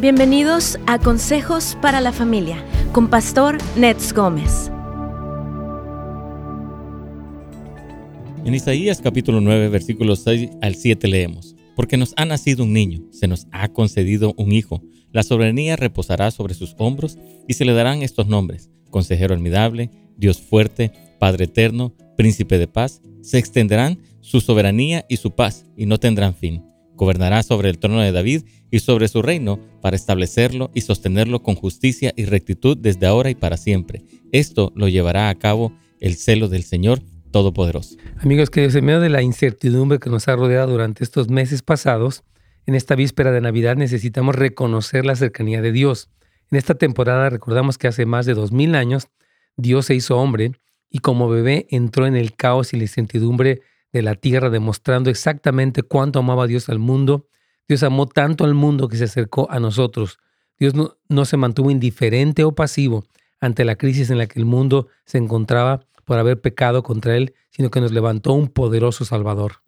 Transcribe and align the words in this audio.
Bienvenidos 0.00 0.78
a 0.86 1.00
Consejos 1.00 1.76
para 1.82 2.00
la 2.00 2.12
Familia 2.12 2.64
con 2.92 3.10
Pastor 3.10 3.58
Nets 3.76 4.12
Gómez. 4.12 4.70
En 8.44 8.54
Isaías 8.54 9.00
capítulo 9.00 9.40
9 9.40 9.68
versículos 9.70 10.20
6 10.20 10.50
al 10.62 10.76
7 10.76 11.08
leemos, 11.08 11.56
Porque 11.74 11.96
nos 11.96 12.14
ha 12.16 12.26
nacido 12.26 12.62
un 12.62 12.74
niño, 12.74 13.08
se 13.10 13.26
nos 13.26 13.48
ha 13.50 13.70
concedido 13.70 14.34
un 14.36 14.52
hijo, 14.52 14.84
la 15.10 15.24
soberanía 15.24 15.74
reposará 15.74 16.30
sobre 16.30 16.54
sus 16.54 16.76
hombros 16.78 17.18
y 17.48 17.54
se 17.54 17.64
le 17.64 17.72
darán 17.72 18.02
estos 18.02 18.28
nombres, 18.28 18.70
Consejero 18.90 19.34
admirable, 19.34 19.90
Dios 20.16 20.40
fuerte, 20.40 20.92
Padre 21.18 21.46
eterno, 21.46 21.92
Príncipe 22.16 22.56
de 22.58 22.68
paz, 22.68 23.02
se 23.20 23.38
extenderán 23.38 23.98
su 24.20 24.40
soberanía 24.40 25.04
y 25.08 25.16
su 25.16 25.32
paz 25.32 25.66
y 25.76 25.86
no 25.86 25.98
tendrán 25.98 26.36
fin 26.36 26.67
Gobernará 26.98 27.42
sobre 27.42 27.70
el 27.70 27.78
trono 27.78 28.00
de 28.00 28.12
David 28.12 28.42
y 28.70 28.80
sobre 28.80 29.08
su 29.08 29.22
reino 29.22 29.58
para 29.80 29.96
establecerlo 29.96 30.70
y 30.74 30.82
sostenerlo 30.82 31.42
con 31.42 31.54
justicia 31.54 32.12
y 32.16 32.24
rectitud 32.26 32.76
desde 32.76 33.06
ahora 33.06 33.30
y 33.30 33.36
para 33.36 33.56
siempre. 33.56 34.02
Esto 34.32 34.72
lo 34.74 34.88
llevará 34.88 35.30
a 35.30 35.34
cabo 35.36 35.72
el 36.00 36.16
celo 36.16 36.48
del 36.48 36.64
Señor 36.64 37.00
Todopoderoso. 37.30 37.96
Amigos 38.18 38.50
que 38.50 38.64
en 38.64 38.84
medio 38.84 39.00
de 39.00 39.10
la 39.10 39.22
incertidumbre 39.22 40.00
que 40.00 40.10
nos 40.10 40.26
ha 40.26 40.34
rodeado 40.34 40.72
durante 40.72 41.04
estos 41.04 41.28
meses 41.28 41.62
pasados, 41.62 42.24
en 42.66 42.74
esta 42.74 42.96
víspera 42.96 43.30
de 43.30 43.40
Navidad 43.40 43.76
necesitamos 43.76 44.34
reconocer 44.34 45.06
la 45.06 45.14
cercanía 45.14 45.62
de 45.62 45.72
Dios. 45.72 46.10
En 46.50 46.58
esta 46.58 46.74
temporada 46.74 47.30
recordamos 47.30 47.78
que 47.78 47.86
hace 47.86 48.06
más 48.06 48.26
de 48.26 48.34
dos 48.34 48.50
mil 48.50 48.74
años 48.74 49.08
Dios 49.56 49.86
se 49.86 49.94
hizo 49.94 50.18
hombre 50.18 50.52
y 50.90 50.98
como 50.98 51.28
bebé 51.28 51.66
entró 51.70 52.06
en 52.06 52.16
el 52.16 52.34
caos 52.34 52.72
y 52.72 52.76
la 52.76 52.84
incertidumbre 52.84 53.60
de 53.92 54.02
la 54.02 54.14
tierra, 54.14 54.50
demostrando 54.50 55.10
exactamente 55.10 55.82
cuánto 55.82 56.18
amaba 56.18 56.46
Dios 56.46 56.68
al 56.68 56.78
mundo. 56.78 57.26
Dios 57.66 57.82
amó 57.82 58.06
tanto 58.06 58.44
al 58.44 58.54
mundo 58.54 58.88
que 58.88 58.96
se 58.96 59.04
acercó 59.04 59.50
a 59.50 59.60
nosotros. 59.60 60.18
Dios 60.58 60.74
no, 60.74 60.96
no 61.08 61.24
se 61.24 61.36
mantuvo 61.36 61.70
indiferente 61.70 62.44
o 62.44 62.54
pasivo 62.54 63.04
ante 63.40 63.64
la 63.64 63.76
crisis 63.76 64.10
en 64.10 64.18
la 64.18 64.26
que 64.26 64.38
el 64.38 64.44
mundo 64.44 64.88
se 65.04 65.18
encontraba 65.18 65.86
por 66.04 66.18
haber 66.18 66.40
pecado 66.40 66.82
contra 66.82 67.16
Él, 67.16 67.34
sino 67.50 67.70
que 67.70 67.80
nos 67.80 67.92
levantó 67.92 68.32
un 68.32 68.48
poderoso 68.48 69.04
Salvador. 69.04 69.62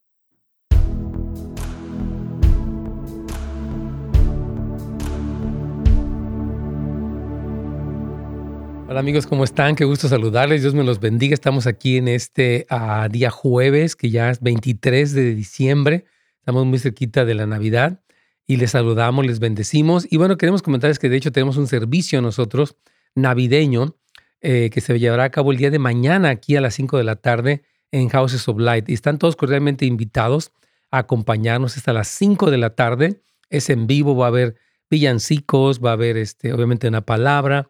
Hola 8.91 8.99
amigos, 8.99 9.29
¿cómo 9.29 9.45
están? 9.45 9.77
Qué 9.77 9.85
gusto 9.85 10.09
saludarles. 10.09 10.63
Dios 10.63 10.75
me 10.75 10.83
los 10.83 10.99
bendiga. 10.99 11.33
Estamos 11.33 11.69
aquí 11.69 11.99
en 11.99 12.09
este 12.09 12.67
ah, 12.71 13.07
día 13.09 13.31
jueves, 13.31 13.95
que 13.95 14.11
ya 14.11 14.31
es 14.31 14.41
23 14.41 15.13
de 15.13 15.33
diciembre. 15.37 16.07
Estamos 16.41 16.67
muy 16.67 16.81
cerquita 16.81 17.25
de 17.25 17.35
la 17.35 17.47
Navidad 17.47 18.01
y 18.49 18.57
les 18.57 18.73
saludamos, 18.73 19.25
les 19.25 19.39
bendecimos. 19.39 20.09
Y 20.11 20.17
bueno, 20.17 20.37
queremos 20.37 20.61
comentarles 20.63 20.99
que 20.99 21.09
de 21.09 21.19
hecho 21.19 21.31
tenemos 21.31 21.57
un 21.57 21.69
servicio 21.69 22.21
nosotros 22.21 22.75
navideño 23.15 23.95
eh, 24.41 24.71
que 24.73 24.81
se 24.81 24.99
llevará 24.99 25.23
a 25.23 25.31
cabo 25.31 25.53
el 25.53 25.59
día 25.59 25.71
de 25.71 25.79
mañana 25.79 26.31
aquí 26.31 26.57
a 26.57 26.61
las 26.61 26.75
5 26.75 26.99
de 26.99 27.05
la 27.05 27.15
tarde 27.15 27.63
en 27.93 28.09
Houses 28.09 28.49
of 28.49 28.59
Light. 28.59 28.89
Y 28.89 28.95
están 28.95 29.19
todos 29.19 29.37
cordialmente 29.37 29.87
invitados 29.87 30.51
a 30.91 30.99
acompañarnos 30.99 31.77
hasta 31.77 31.93
las 31.93 32.09
5 32.09 32.51
de 32.51 32.59
la 32.59 32.71
tarde. 32.71 33.23
Es 33.51 33.71
en 33.71 33.87
vivo, 33.87 34.17
va 34.17 34.25
a 34.25 34.29
haber 34.31 34.57
villancicos, 34.91 35.79
va 35.79 35.91
a 35.91 35.93
haber 35.93 36.17
este, 36.17 36.53
obviamente 36.53 36.89
una 36.89 37.03
palabra 37.03 37.69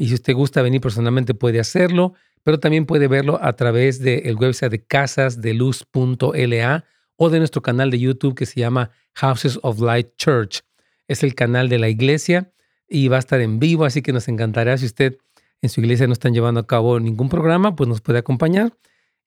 y 0.00 0.08
si 0.08 0.14
usted 0.14 0.32
gusta 0.32 0.62
venir 0.62 0.80
personalmente 0.80 1.34
puede 1.34 1.60
hacerlo, 1.60 2.14
pero 2.42 2.58
también 2.58 2.86
puede 2.86 3.06
verlo 3.06 3.38
a 3.42 3.52
través 3.52 4.00
del 4.00 4.34
website 4.34 4.72
de 4.72 4.82
casasdeluz.la 4.82 6.84
o 7.16 7.28
de 7.28 7.38
nuestro 7.38 7.60
canal 7.60 7.90
de 7.90 7.98
YouTube 7.98 8.34
que 8.34 8.46
se 8.46 8.60
llama 8.60 8.92
Houses 9.16 9.58
of 9.62 9.78
Light 9.78 10.16
Church. 10.16 10.62
Es 11.06 11.22
el 11.22 11.34
canal 11.34 11.68
de 11.68 11.78
la 11.78 11.90
iglesia 11.90 12.50
y 12.88 13.08
va 13.08 13.16
a 13.16 13.18
estar 13.18 13.42
en 13.42 13.58
vivo, 13.58 13.84
así 13.84 14.00
que 14.00 14.14
nos 14.14 14.26
encantará 14.28 14.78
si 14.78 14.86
usted 14.86 15.18
en 15.60 15.68
su 15.68 15.82
iglesia 15.82 16.06
no 16.06 16.14
están 16.14 16.32
llevando 16.32 16.60
a 16.60 16.66
cabo 16.66 16.98
ningún 16.98 17.28
programa, 17.28 17.76
pues 17.76 17.86
nos 17.86 18.00
puede 18.00 18.20
acompañar. 18.20 18.74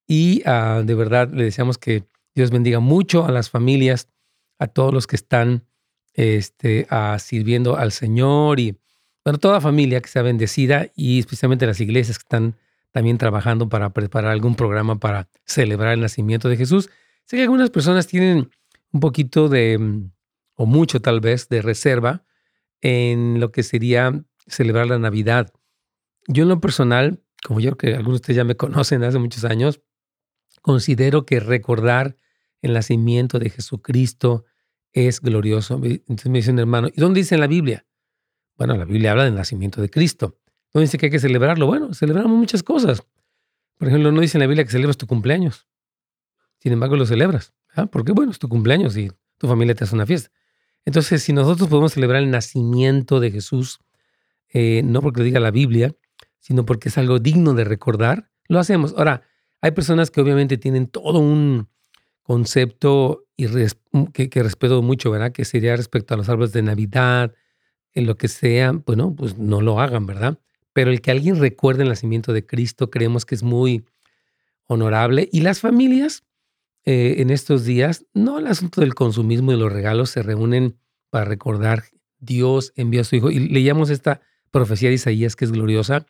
Y 0.08 0.42
ah, 0.48 0.82
de 0.84 0.96
verdad 0.96 1.30
le 1.32 1.44
deseamos 1.44 1.78
que 1.78 2.06
Dios 2.34 2.50
bendiga 2.50 2.80
mucho 2.80 3.28
a 3.28 3.32
las 3.32 3.52
familias, 3.52 4.10
a 4.58 4.66
todos 4.66 4.92
los 4.92 5.06
que 5.06 5.18
están 5.18 5.68
este, 6.14 6.88
ah, 6.90 7.18
sirviendo 7.20 7.78
al 7.78 7.92
Señor 7.92 8.60
y 8.60 8.80
bueno, 9.24 9.40
toda 9.40 9.62
familia 9.62 10.02
que 10.02 10.10
sea 10.10 10.22
bendecida 10.22 10.88
y 10.96 11.20
especialmente 11.20 11.66
las 11.66 11.80
iglesias 11.80 12.18
que 12.18 12.24
están 12.24 12.56
también 12.92 13.18
trabajando 13.18 13.70
para 13.70 13.92
preparar 13.92 14.32
algún 14.32 14.56
programa 14.56 15.00
para 15.00 15.30
celebrar 15.46 15.94
el 15.94 16.02
nacimiento 16.02 16.50
de 16.50 16.58
Jesús. 16.58 16.90
Sé 17.26 17.38
que 17.38 17.44
algunas 17.44 17.70
personas 17.70 18.06
tienen 18.06 18.52
un 18.92 19.00
poquito 19.00 19.50
de, 19.50 19.78
mm, 19.78 20.12
o 20.56 20.66
mucho 20.66 21.02
tal 21.02 21.20
vez, 21.20 21.50
de 21.50 21.62
reserva 21.62 22.24
en 22.82 23.40
lo 23.40 23.52
que 23.52 23.64
sería 23.64 24.24
celebrar 24.46 24.88
la 24.88 25.00
Navidad. 25.00 25.52
Yo 26.28 26.44
en 26.44 26.50
lo 26.50 26.60
personal, 26.60 27.22
como 27.46 27.60
yo 27.60 27.76
que 27.78 27.96
algunos 27.96 28.20
de 28.20 28.22
ustedes 28.22 28.38
ya 28.38 28.44
me 28.44 28.56
conocen 28.58 29.04
hace 29.04 29.20
muchos 29.20 29.46
años, 29.46 29.82
considero 30.62 31.26
que 31.26 31.40
recordar 31.40 32.16
el 32.62 32.74
nacimiento 32.74 33.40
de 33.40 33.50
Jesucristo 33.50 34.46
es 34.92 35.20
glorioso. 35.20 35.82
Entonces 35.84 36.30
me 36.30 36.40
dicen, 36.40 36.60
hermano, 36.60 36.90
¿y 36.90 37.00
dónde 37.00 37.22
dice 37.22 37.36
en 37.36 37.42
la 37.42 37.48
Biblia? 37.48 37.86
Bueno, 38.58 38.78
la 38.78 38.86
Biblia 38.86 39.12
habla 39.12 39.26
del 39.26 39.36
nacimiento 39.36 39.82
de 39.82 39.90
Cristo. 39.90 40.38
¿No 40.74 40.82
dice 40.82 40.98
que 40.98 41.08
hay 41.08 41.12
que 41.12 41.20
celebrarlo? 41.20 41.68
Bueno, 41.68 41.94
celebramos 41.94 42.38
muchas 42.38 42.64
cosas. 42.64 43.04
Por 43.78 43.88
ejemplo, 43.88 44.12
no 44.12 44.22
dice 44.22 44.38
en 44.38 44.42
la 44.42 44.48
Biblia 44.48 44.64
que 44.64 44.72
celebras 44.72 44.98
tu 44.98 45.08
cumpleaños. 45.08 45.68
Sin 46.60 46.72
embargo, 46.72 46.96
lo 46.96 47.06
celebras. 47.06 47.54
Porque, 47.92 48.12
bueno, 48.12 48.32
es 48.32 48.40
tu 48.40 48.48
cumpleaños 48.48 48.96
y 48.98 49.12
tu 49.38 49.48
familia 49.48 49.76
te 49.76 49.84
hace 49.84 49.96
una 49.96 50.06
fiesta. 50.06 50.32
Entonces, 50.86 51.24
si 51.24 51.34
nosotros 51.34 51.70
podemos 51.70 51.94
celebrar 51.94 52.22
el 52.22 52.32
nacimiento 52.32 53.20
de 53.20 53.32
Jesús, 53.32 53.80
eh, 54.54 54.82
no 54.84 55.02
porque 55.02 55.22
lo 55.22 55.26
diga 55.26 55.40
la 55.40 55.52
Biblia, 55.52 55.96
sino 56.40 56.66
porque 56.66 56.90
es 56.90 56.98
algo 56.98 57.20
digno 57.20 57.54
de 57.54 57.64
recordar, 57.64 58.30
lo 58.48 58.60
hacemos. 58.60 58.94
Ahora, 58.98 59.24
hay 59.62 59.72
personas 59.72 60.12
que 60.12 60.22
obviamente 60.22 60.58
tienen 60.58 60.88
todo 60.88 61.20
un 61.20 61.70
concepto 62.22 63.26
y 63.36 63.48
que, 64.14 64.30
que, 64.30 64.44
respeto 64.44 64.82
mucho, 64.82 65.10
¿verdad? 65.10 65.32
Que 65.32 65.46
sería 65.46 65.76
respecto 65.76 66.14
a 66.14 66.18
los 66.18 66.30
árboles 66.30 66.54
de 66.54 66.62
Navidad, 66.62 67.34
en 67.94 68.06
lo 68.06 68.18
que 68.18 68.28
sea, 68.28 68.72
bueno, 68.72 69.16
pues 69.16 69.38
no 69.38 69.62
lo 69.62 69.80
hagan, 69.80 70.06
¿verdad? 70.06 70.40
Pero 70.74 70.92
el 70.92 71.02
que 71.02 71.12
alguien 71.12 71.40
recuerde 71.40 71.84
el 71.84 71.90
nacimiento 71.90 72.34
de 72.34 72.46
Cristo 72.46 72.90
creemos 72.90 73.26
que 73.26 73.36
es 73.36 73.44
muy 73.44 73.86
honorable. 74.66 75.30
Y 75.32 75.42
las 75.42 75.60
familias 75.60 76.24
eh, 76.86 77.16
en 77.20 77.30
estos 77.30 77.64
días, 77.64 78.06
no 78.14 78.40
el 78.40 78.48
asunto 78.48 78.82
del 78.82 78.96
consumismo 78.96 79.54
y 79.54 79.58
los 79.58 79.72
regalos, 79.72 80.10
se 80.10 80.24
reúnen 80.24 80.78
para 81.10 81.26
recordar 81.26 81.84
Dios 82.20 82.74
envió 82.76 83.02
a 83.02 83.04
su 83.04 83.16
Hijo. 83.16 83.32
Y 83.32 83.40
leíamos 83.40 83.90
esta 83.90 84.22
profecía 84.52 84.90
de 84.90 84.96
Isaías 84.96 85.36
que 85.36 85.46
es 85.46 85.52
gloriosa, 85.52 86.06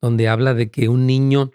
donde 0.00 0.28
habla 0.28 0.54
de 0.54 0.70
que 0.70 0.88
un 0.88 1.06
niño 1.06 1.50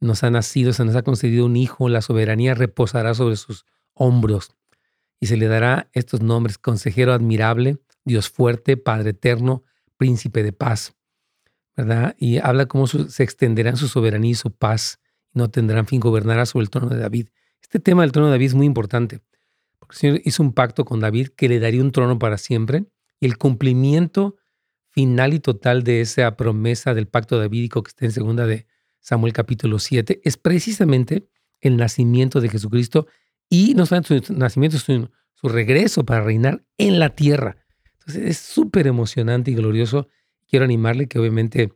nos 0.00 0.24
ha 0.24 0.30
nacido, 0.30 0.72
se 0.72 0.84
nos 0.84 0.96
ha 0.96 1.02
concedido 1.02 1.44
un 1.44 1.56
hijo, 1.56 1.88
la 1.88 2.00
soberanía 2.00 2.54
reposará 2.54 3.14
sobre 3.14 3.36
sus 3.36 3.66
hombros 3.92 4.54
y 5.20 5.26
se 5.26 5.36
le 5.36 5.46
dará 5.46 5.90
estos 5.92 6.22
nombres, 6.22 6.56
consejero 6.56 7.12
admirable, 7.12 7.78
Dios 8.04 8.28
fuerte, 8.28 8.76
Padre 8.76 9.10
eterno, 9.10 9.64
príncipe 9.96 10.42
de 10.42 10.52
paz. 10.52 10.94
¿Verdad? 11.76 12.14
Y 12.18 12.38
habla 12.38 12.66
cómo 12.66 12.86
se 12.86 13.22
extenderán 13.22 13.76
su 13.76 13.88
soberanía 13.88 14.32
y 14.32 14.34
su 14.34 14.50
paz 14.50 15.00
y 15.32 15.38
no 15.38 15.50
tendrán 15.50 15.86
fin, 15.86 16.00
gobernará 16.00 16.44
sobre 16.46 16.64
el 16.64 16.70
trono 16.70 16.88
de 16.88 16.98
David. 16.98 17.28
Este 17.62 17.78
tema 17.78 18.02
del 18.02 18.12
trono 18.12 18.26
de 18.26 18.32
David 18.32 18.46
es 18.46 18.54
muy 18.54 18.66
importante, 18.66 19.20
porque 19.78 19.94
el 19.94 19.98
Señor 19.98 20.20
hizo 20.24 20.42
un 20.42 20.52
pacto 20.52 20.84
con 20.84 21.00
David 21.00 21.28
que 21.36 21.48
le 21.48 21.60
daría 21.60 21.80
un 21.80 21.92
trono 21.92 22.18
para 22.18 22.36
siempre 22.36 22.84
y 23.20 23.26
el 23.26 23.38
cumplimiento 23.38 24.36
final 24.88 25.34
y 25.34 25.40
total 25.40 25.84
de 25.84 26.00
esa 26.00 26.36
promesa 26.36 26.94
del 26.94 27.06
pacto 27.06 27.38
davídico 27.38 27.82
que 27.82 27.90
está 27.90 28.04
en 28.04 28.12
segunda 28.12 28.46
de 28.46 28.66
Samuel 28.98 29.32
capítulo 29.32 29.78
7 29.78 30.20
es 30.24 30.36
precisamente 30.36 31.28
el 31.60 31.76
nacimiento 31.76 32.40
de 32.40 32.48
Jesucristo 32.48 33.06
y 33.48 33.74
no 33.74 33.86
solamente 33.86 34.26
su 34.26 34.34
nacimiento, 34.34 34.78
sino 34.78 35.10
su 35.34 35.48
regreso 35.48 36.04
para 36.04 36.22
reinar 36.22 36.64
en 36.76 36.98
la 36.98 37.14
tierra. 37.14 37.59
Es 38.16 38.38
súper 38.38 38.86
emocionante 38.86 39.50
y 39.50 39.54
glorioso. 39.54 40.08
Quiero 40.48 40.64
animarle 40.64 41.06
que 41.06 41.18
obviamente 41.18 41.72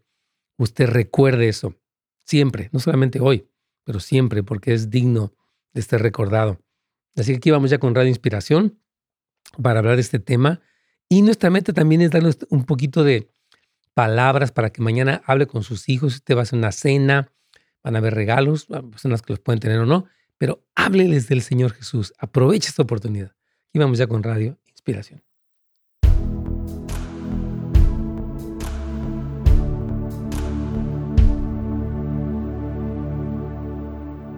usted 0.57 0.89
recuerde 0.89 1.49
eso 1.49 1.75
siempre, 2.25 2.71
no 2.73 2.81
solamente 2.81 3.21
hoy, 3.21 3.47
pero 3.85 4.01
siempre, 4.01 4.43
porque 4.43 4.73
es 4.73 4.91
digno 4.91 5.33
de 5.73 5.81
estar 5.81 6.01
recordado. 6.01 6.59
Así 7.17 7.33
que 7.33 7.37
aquí 7.37 7.51
vamos 7.51 7.71
ya 7.71 7.79
con 7.79 7.95
Radio 7.95 8.09
Inspiración 8.09 8.79
para 9.63 9.81
hablar 9.81 9.97
de 9.97 10.03
este 10.03 10.19
tema. 10.19 10.61
Y 11.09 11.23
nuestra 11.23 11.51
meta 11.51 11.73
también 11.73 12.01
es 12.01 12.11
darle 12.11 12.33
un 12.49 12.65
poquito 12.65 13.05
de 13.05 13.29
palabras 13.93 14.53
para 14.53 14.71
que 14.71 14.83
mañana 14.83 15.23
hable 15.27 15.47
con 15.47 15.63
sus 15.63 15.89
hijos. 15.89 16.15
Usted 16.15 16.35
va 16.35 16.41
a 16.41 16.43
hacer 16.43 16.59
una 16.59 16.73
cena, 16.73 17.31
van 17.83 17.95
a 17.95 17.99
haber 17.99 18.15
regalos, 18.15 18.67
personas 18.67 19.23
que 19.23 19.33
los 19.33 19.41
pueden 19.41 19.61
tener 19.61 19.79
o 19.79 19.87
no, 19.87 20.07
pero 20.39 20.65
hábleles 20.75 21.29
del 21.29 21.43
Señor 21.43 21.73
Jesús. 21.73 22.13
Aproveche 22.19 22.69
esta 22.69 22.83
oportunidad. 22.83 23.37
Y 23.73 23.79
vamos 23.79 23.99
ya 23.99 24.07
con 24.07 24.23
Radio 24.23 24.59
Inspiración. 24.67 25.23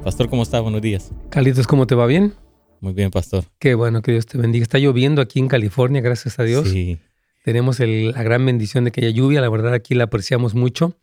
Pastor, 0.07 0.29
¿cómo 0.29 0.45
está? 0.45 0.61
Buenos 0.61 0.83
días. 0.83 1.11
Carlitos, 1.31 1.67
¿cómo 1.67 1.89
te 1.89 1.97
va 1.97 2.07
bien? 2.07 2.33
Muy 2.81 2.93
bien, 2.93 3.11
pastor. 3.11 3.43
Qué 3.59 3.75
bueno, 3.75 4.03
que 4.03 4.13
Dios 4.13 4.25
te 4.25 4.39
bendiga. 4.39 4.63
Está 4.63 4.79
lloviendo 4.79 5.21
aquí 5.21 5.41
en 5.41 5.49
California, 5.49 6.01
gracias 6.01 6.39
a 6.39 6.45
Dios. 6.45 6.69
Sí. 6.69 6.99
tenemos 7.43 7.81
la 7.81 8.23
gran 8.23 8.47
bendición 8.47 8.85
de 8.85 8.93
que 8.93 9.01
haya 9.01 9.11
lluvia. 9.11 9.41
La 9.41 9.49
verdad, 9.49 9.75
aquí 9.75 9.97
la 9.97 10.05
apreciamos 10.05 10.55
mucho, 10.55 10.97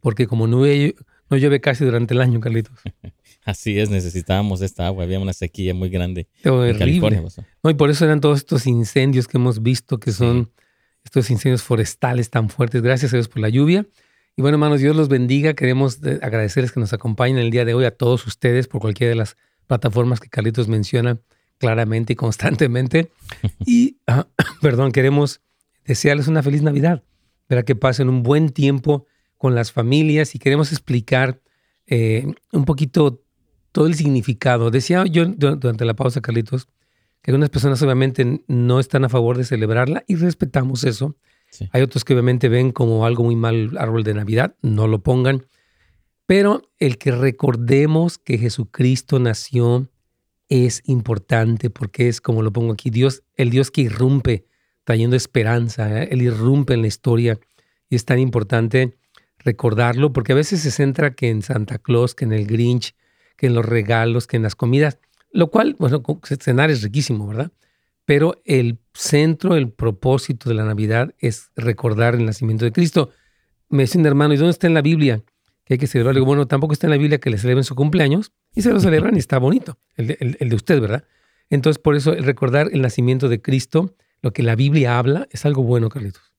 porque 0.00 0.26
como 0.26 0.46
no, 0.46 0.58
no 0.58 1.36
llueve 1.38 1.62
casi 1.62 1.86
durante 1.86 2.12
el 2.12 2.20
año, 2.20 2.40
Carlitos. 2.40 2.78
Así 3.46 3.78
es, 3.78 3.88
necesitábamos 3.88 4.60
esta 4.60 4.86
agua. 4.86 5.04
Había 5.04 5.18
una 5.18 5.32
sequía 5.32 5.72
muy 5.72 5.88
grande 5.88 6.28
en 6.44 6.76
California. 6.76 7.24
No, 7.62 7.70
y 7.70 7.74
por 7.74 7.88
eso 7.88 8.04
eran 8.04 8.20
todos 8.20 8.40
estos 8.40 8.66
incendios 8.66 9.28
que 9.28 9.38
hemos 9.38 9.62
visto, 9.62 9.98
que 9.98 10.12
son 10.12 10.50
estos 11.02 11.30
incendios 11.30 11.62
forestales 11.62 12.28
tan 12.28 12.50
fuertes. 12.50 12.82
Gracias 12.82 13.14
a 13.14 13.16
Dios 13.16 13.28
por 13.28 13.40
la 13.40 13.48
lluvia. 13.48 13.86
Y 14.36 14.42
bueno, 14.42 14.56
hermanos, 14.56 14.80
Dios 14.80 14.96
los 14.96 15.08
bendiga. 15.08 15.54
Queremos 15.54 16.00
agradecerles 16.22 16.72
que 16.72 16.80
nos 16.80 16.92
acompañen 16.92 17.38
el 17.38 17.50
día 17.50 17.64
de 17.64 17.74
hoy 17.74 17.84
a 17.84 17.90
todos 17.90 18.26
ustedes 18.26 18.66
por 18.66 18.80
cualquiera 18.80 19.10
de 19.10 19.16
las 19.16 19.36
plataformas 19.66 20.20
que 20.20 20.30
Carlitos 20.30 20.68
menciona 20.68 21.18
claramente 21.58 22.14
y 22.14 22.16
constantemente. 22.16 23.10
Y, 23.66 23.98
ah, 24.06 24.26
perdón, 24.62 24.92
queremos 24.92 25.40
desearles 25.84 26.28
una 26.28 26.42
feliz 26.42 26.62
Navidad. 26.62 27.02
Para 27.46 27.62
que 27.64 27.76
pasen 27.76 28.08
un 28.08 28.22
buen 28.22 28.50
tiempo 28.50 29.06
con 29.36 29.54
las 29.54 29.72
familias 29.72 30.34
y 30.34 30.38
queremos 30.38 30.72
explicar 30.72 31.40
eh, 31.86 32.26
un 32.52 32.64
poquito 32.64 33.22
todo 33.72 33.86
el 33.86 33.94
significado. 33.94 34.70
Decía 34.70 35.04
yo 35.04 35.26
durante 35.26 35.84
la 35.84 35.94
pausa, 35.94 36.22
Carlitos, 36.22 36.68
que 37.20 37.30
algunas 37.30 37.50
personas 37.50 37.82
obviamente 37.82 38.42
no 38.46 38.80
están 38.80 39.04
a 39.04 39.08
favor 39.08 39.36
de 39.36 39.44
celebrarla 39.44 40.04
y 40.06 40.16
respetamos 40.16 40.84
eso. 40.84 41.16
Hay 41.72 41.82
otros 41.82 42.04
que 42.04 42.14
obviamente 42.14 42.48
ven 42.48 42.72
como 42.72 43.04
algo 43.04 43.24
muy 43.24 43.36
mal 43.36 43.76
árbol 43.78 44.04
de 44.04 44.14
Navidad, 44.14 44.56
no 44.62 44.86
lo 44.86 45.02
pongan. 45.02 45.46
Pero 46.26 46.62
el 46.78 46.98
que 46.98 47.12
recordemos 47.12 48.18
que 48.18 48.38
Jesucristo 48.38 49.18
nació 49.18 49.88
es 50.48 50.82
importante 50.86 51.70
porque 51.70 52.08
es 52.08 52.20
como 52.20 52.42
lo 52.42 52.52
pongo 52.52 52.72
aquí, 52.72 52.90
Dios, 52.90 53.22
el 53.36 53.50
Dios 53.50 53.70
que 53.70 53.82
irrumpe 53.82 54.46
trayendo 54.84 55.16
esperanza, 55.16 56.02
¿eh? 56.02 56.08
Él 56.10 56.22
irrumpe 56.22 56.74
en 56.74 56.82
la 56.82 56.88
historia 56.88 57.38
y 57.88 57.96
es 57.96 58.04
tan 58.04 58.18
importante 58.18 58.96
recordarlo 59.38 60.12
porque 60.12 60.32
a 60.32 60.36
veces 60.36 60.60
se 60.60 60.70
centra 60.70 61.14
que 61.14 61.28
en 61.28 61.42
Santa 61.42 61.78
Claus, 61.78 62.14
que 62.14 62.24
en 62.24 62.32
el 62.32 62.46
Grinch, 62.46 62.94
que 63.36 63.46
en 63.46 63.54
los 63.54 63.64
regalos, 63.64 64.26
que 64.26 64.36
en 64.36 64.42
las 64.42 64.54
comidas, 64.54 64.98
lo 65.30 65.50
cual, 65.50 65.76
bueno, 65.78 66.02
cenar 66.40 66.70
es 66.70 66.82
riquísimo, 66.82 67.26
¿verdad? 67.26 67.52
Pero 68.12 68.42
el 68.44 68.78
centro, 68.92 69.56
el 69.56 69.70
propósito 69.70 70.50
de 70.50 70.54
la 70.54 70.66
Navidad 70.66 71.14
es 71.18 71.50
recordar 71.56 72.14
el 72.14 72.26
nacimiento 72.26 72.66
de 72.66 72.70
Cristo. 72.70 73.08
Me 73.70 73.84
dice 73.84 73.96
un 73.96 74.04
hermano, 74.04 74.34
¿y 74.34 74.36
dónde 74.36 74.50
está 74.50 74.66
en 74.66 74.74
la 74.74 74.82
Biblia 74.82 75.24
que 75.64 75.72
hay 75.72 75.78
que 75.78 75.86
celebrar? 75.86 76.14
Digo, 76.14 76.26
bueno, 76.26 76.46
tampoco 76.46 76.74
está 76.74 76.88
en 76.88 76.90
la 76.90 76.98
Biblia 76.98 77.16
que 77.16 77.30
le 77.30 77.38
celebren 77.38 77.64
su 77.64 77.74
cumpleaños 77.74 78.32
y 78.54 78.60
se 78.60 78.70
lo 78.70 78.80
celebran 78.80 79.16
y 79.16 79.18
está 79.18 79.38
bonito, 79.38 79.78
el 79.96 80.08
de, 80.08 80.36
el 80.38 80.48
de 80.50 80.54
usted, 80.54 80.78
¿verdad? 80.78 81.06
Entonces, 81.48 81.80
por 81.80 81.96
eso 81.96 82.12
el 82.12 82.24
recordar 82.24 82.68
el 82.74 82.82
nacimiento 82.82 83.30
de 83.30 83.40
Cristo, 83.40 83.96
lo 84.20 84.34
que 84.34 84.42
la 84.42 84.56
Biblia 84.56 84.98
habla, 84.98 85.26
es 85.30 85.46
algo 85.46 85.62
bueno, 85.62 85.88
Carlitos. 85.88 86.34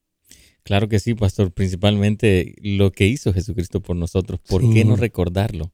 Claro 0.62 0.88
que 0.88 1.00
sí, 1.00 1.16
pastor. 1.16 1.52
Principalmente 1.52 2.54
lo 2.62 2.92
que 2.92 3.08
hizo 3.08 3.34
Jesucristo 3.34 3.82
por 3.82 3.96
nosotros. 3.96 4.40
¿Por 4.48 4.62
qué 4.72 4.86
no 4.86 4.96
recordarlo? 4.96 5.74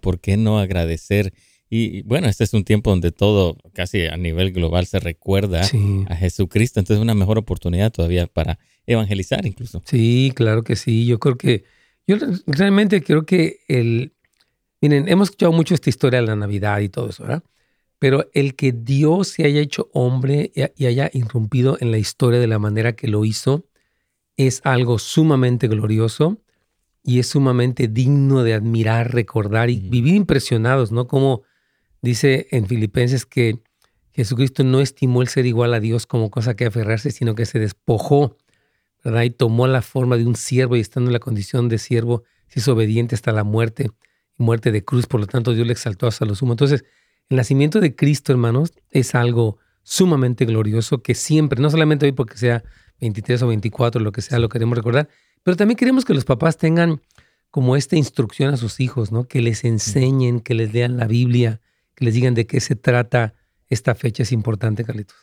¿Por 0.00 0.18
qué 0.18 0.38
no 0.38 0.58
agradecer? 0.58 1.34
Y, 1.68 2.02
bueno, 2.02 2.28
este 2.28 2.44
es 2.44 2.54
un 2.54 2.64
tiempo 2.64 2.90
donde 2.90 3.10
todo, 3.10 3.56
casi 3.72 4.06
a 4.06 4.16
nivel 4.16 4.52
global, 4.52 4.86
se 4.86 5.00
recuerda 5.00 5.62
a 5.62 6.16
Jesucristo. 6.16 6.78
Entonces 6.78 6.98
es 6.98 7.02
una 7.02 7.14
mejor 7.14 7.38
oportunidad 7.38 7.90
todavía 7.92 8.26
para 8.26 8.58
evangelizar 8.86 9.44
incluso. 9.46 9.82
Sí, 9.84 10.32
claro 10.34 10.62
que 10.62 10.76
sí. 10.76 11.06
Yo 11.06 11.18
creo 11.18 11.36
que, 11.36 11.64
yo 12.06 12.16
realmente 12.46 13.02
creo 13.02 13.26
que 13.26 13.60
el, 13.66 14.12
miren, 14.80 15.08
hemos 15.08 15.28
escuchado 15.28 15.52
mucho 15.52 15.74
esta 15.74 15.90
historia 15.90 16.20
de 16.20 16.26
la 16.26 16.36
Navidad 16.36 16.80
y 16.80 16.88
todo 16.88 17.10
eso, 17.10 17.24
¿verdad? 17.24 17.42
Pero 17.98 18.30
el 18.34 18.54
que 18.54 18.72
Dios 18.72 19.28
se 19.28 19.44
haya 19.44 19.60
hecho 19.60 19.90
hombre 19.92 20.52
y 20.76 20.86
haya 20.86 21.10
irrumpido 21.12 21.78
en 21.80 21.90
la 21.90 21.98
historia 21.98 22.38
de 22.38 22.46
la 22.46 22.58
manera 22.58 22.94
que 22.94 23.08
lo 23.08 23.24
hizo, 23.24 23.64
es 24.36 24.60
algo 24.64 24.98
sumamente 24.98 25.66
glorioso 25.66 26.38
y 27.02 27.20
es 27.20 27.28
sumamente 27.28 27.88
digno 27.88 28.42
de 28.42 28.52
admirar, 28.52 29.14
recordar 29.14 29.70
y 29.70 29.78
vivir 29.78 30.14
impresionados, 30.14 30.92
¿no? 30.92 31.06
Como 31.06 31.42
dice 32.06 32.46
en 32.50 32.66
Filipenses 32.66 33.26
que 33.26 33.58
Jesucristo 34.12 34.64
no 34.64 34.80
estimó 34.80 35.20
el 35.20 35.28
ser 35.28 35.44
igual 35.44 35.74
a 35.74 35.80
Dios 35.80 36.06
como 36.06 36.30
cosa 36.30 36.56
que 36.56 36.64
aferrarse, 36.64 37.10
sino 37.10 37.34
que 37.34 37.44
se 37.44 37.58
despojó, 37.58 38.36
¿verdad? 39.04 39.24
Y 39.24 39.30
tomó 39.30 39.66
la 39.66 39.82
forma 39.82 40.16
de 40.16 40.24
un 40.24 40.36
siervo 40.36 40.76
y 40.76 40.80
estando 40.80 41.10
en 41.10 41.12
la 41.12 41.18
condición 41.20 41.68
de 41.68 41.78
siervo, 41.78 42.22
se 42.48 42.60
hizo 42.60 42.72
obediente 42.72 43.14
hasta 43.14 43.32
la 43.32 43.44
muerte 43.44 43.90
y 44.38 44.42
muerte 44.42 44.72
de 44.72 44.84
cruz, 44.84 45.06
por 45.06 45.20
lo 45.20 45.26
tanto 45.26 45.52
Dios 45.52 45.66
le 45.66 45.72
exaltó 45.72 46.06
hasta 46.06 46.24
lo 46.24 46.34
sumo. 46.34 46.52
Entonces, 46.54 46.84
el 47.28 47.36
nacimiento 47.36 47.80
de 47.80 47.94
Cristo, 47.94 48.32
hermanos, 48.32 48.72
es 48.90 49.14
algo 49.14 49.58
sumamente 49.82 50.44
glorioso 50.46 51.02
que 51.02 51.14
siempre, 51.14 51.60
no 51.60 51.70
solamente 51.70 52.06
hoy 52.06 52.12
porque 52.12 52.38
sea 52.38 52.64
23 53.00 53.42
o 53.42 53.48
24, 53.48 54.00
lo 54.00 54.12
que 54.12 54.22
sea, 54.22 54.38
lo 54.38 54.48
queremos 54.48 54.78
recordar. 54.78 55.08
Pero 55.42 55.56
también 55.56 55.76
queremos 55.76 56.04
que 56.04 56.14
los 56.14 56.24
papás 56.24 56.56
tengan 56.56 57.02
como 57.50 57.76
esta 57.76 57.96
instrucción 57.96 58.52
a 58.52 58.56
sus 58.56 58.80
hijos, 58.80 59.12
¿no? 59.12 59.28
Que 59.28 59.42
les 59.42 59.64
enseñen, 59.64 60.40
que 60.40 60.54
les 60.54 60.72
lean 60.72 60.96
la 60.96 61.06
Biblia, 61.06 61.60
que 61.96 62.04
les 62.04 62.14
digan 62.14 62.34
de 62.34 62.46
qué 62.46 62.60
se 62.60 62.76
trata 62.76 63.34
esta 63.68 63.96
fecha. 63.96 64.22
Es 64.22 64.30
importante, 64.30 64.84
Carlitos. 64.84 65.16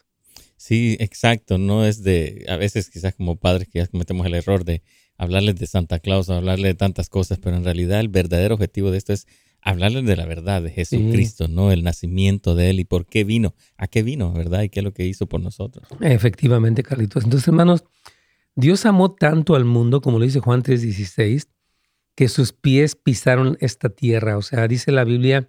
Sí, 0.58 0.98
exacto. 1.00 1.58
No 1.58 1.86
es 1.86 2.04
de, 2.04 2.46
a 2.50 2.58
veces 2.58 2.90
quizás 2.90 3.16
como 3.16 3.38
padres 3.38 3.70
que 3.70 3.80
ya 3.80 3.88
cometemos 3.88 4.26
el 4.26 4.34
error 4.34 4.66
de 4.66 4.82
hablarles 5.18 5.56
de 5.56 5.68
Santa 5.68 6.00
Claus, 6.00 6.30
hablarles 6.30 6.72
de 6.72 6.76
tantas 6.76 7.10
cosas, 7.10 7.40
pero 7.40 7.56
en 7.56 7.64
realidad 7.64 8.00
el 8.00 8.10
verdadero 8.10 8.56
objetivo 8.56 8.92
de 8.92 8.98
esto 8.98 9.14
es 9.14 9.28
hablarles 9.62 10.06
de 10.06 10.16
la 10.16 10.26
verdad, 10.26 10.62
de 10.62 10.72
Jesucristo, 10.72 11.48
¿no? 11.48 11.72
El 11.72 11.84
nacimiento 11.84 12.56
de 12.56 12.70
Él 12.70 12.80
y 12.80 12.86
por 12.86 13.06
qué 13.06 13.24
vino, 13.24 13.56
a 13.78 13.88
qué 13.88 14.04
vino, 14.04 14.34
¿verdad? 14.34 14.64
Y 14.64 14.70
qué 14.70 14.82
es 14.82 14.84
lo 14.84 14.94
que 14.94 15.06
hizo 15.06 15.28
por 15.28 15.42
nosotros. 15.42 15.88
Efectivamente, 16.02 16.84
Carlitos. 16.84 17.24
Entonces, 17.24 17.48
hermanos, 17.48 17.86
Dios 18.56 18.86
amó 18.86 19.14
tanto 19.14 19.56
al 19.56 19.66
mundo, 19.66 20.02
como 20.02 20.20
lo 20.20 20.26
dice 20.26 20.40
Juan 20.40 20.64
3:16, 20.64 21.48
que 22.16 22.28
sus 22.28 22.54
pies 22.54 22.96
pisaron 22.96 23.58
esta 23.60 23.90
tierra. 23.90 24.38
O 24.38 24.42
sea, 24.42 24.68
dice 24.68 24.92
la 24.92 25.04
Biblia 25.04 25.48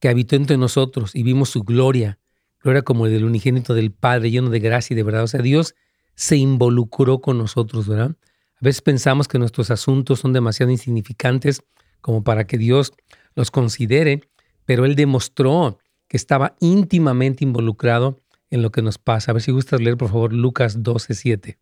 que 0.00 0.08
habitó 0.08 0.36
entre 0.36 0.56
nosotros 0.56 1.14
y 1.14 1.22
vimos 1.22 1.50
su 1.50 1.62
gloria, 1.62 2.18
gloria 2.62 2.82
como 2.82 3.06
el 3.06 3.12
del 3.12 3.24
unigénito 3.24 3.74
del 3.74 3.92
Padre, 3.92 4.30
lleno 4.30 4.50
de 4.50 4.60
gracia 4.60 4.94
y 4.94 4.96
de 4.96 5.02
verdad. 5.02 5.24
O 5.24 5.28
sea, 5.28 5.40
Dios 5.40 5.74
se 6.14 6.36
involucró 6.36 7.20
con 7.20 7.38
nosotros, 7.38 7.88
¿verdad? 7.88 8.16
A 8.56 8.60
veces 8.60 8.82
pensamos 8.82 9.28
que 9.28 9.38
nuestros 9.38 9.70
asuntos 9.70 10.20
son 10.20 10.32
demasiado 10.32 10.72
insignificantes 10.72 11.62
como 12.00 12.24
para 12.24 12.46
que 12.46 12.58
Dios 12.58 12.92
los 13.34 13.50
considere, 13.50 14.22
pero 14.64 14.84
él 14.84 14.96
demostró 14.96 15.78
que 16.08 16.16
estaba 16.16 16.56
íntimamente 16.60 17.44
involucrado 17.44 18.18
en 18.50 18.62
lo 18.62 18.70
que 18.70 18.82
nos 18.82 18.98
pasa. 18.98 19.30
A 19.30 19.34
ver 19.34 19.42
si 19.42 19.52
gustas 19.52 19.80
leer, 19.80 19.96
por 19.96 20.08
favor, 20.08 20.32
Lucas 20.32 20.82
12, 20.82 21.14
7. 21.14 21.58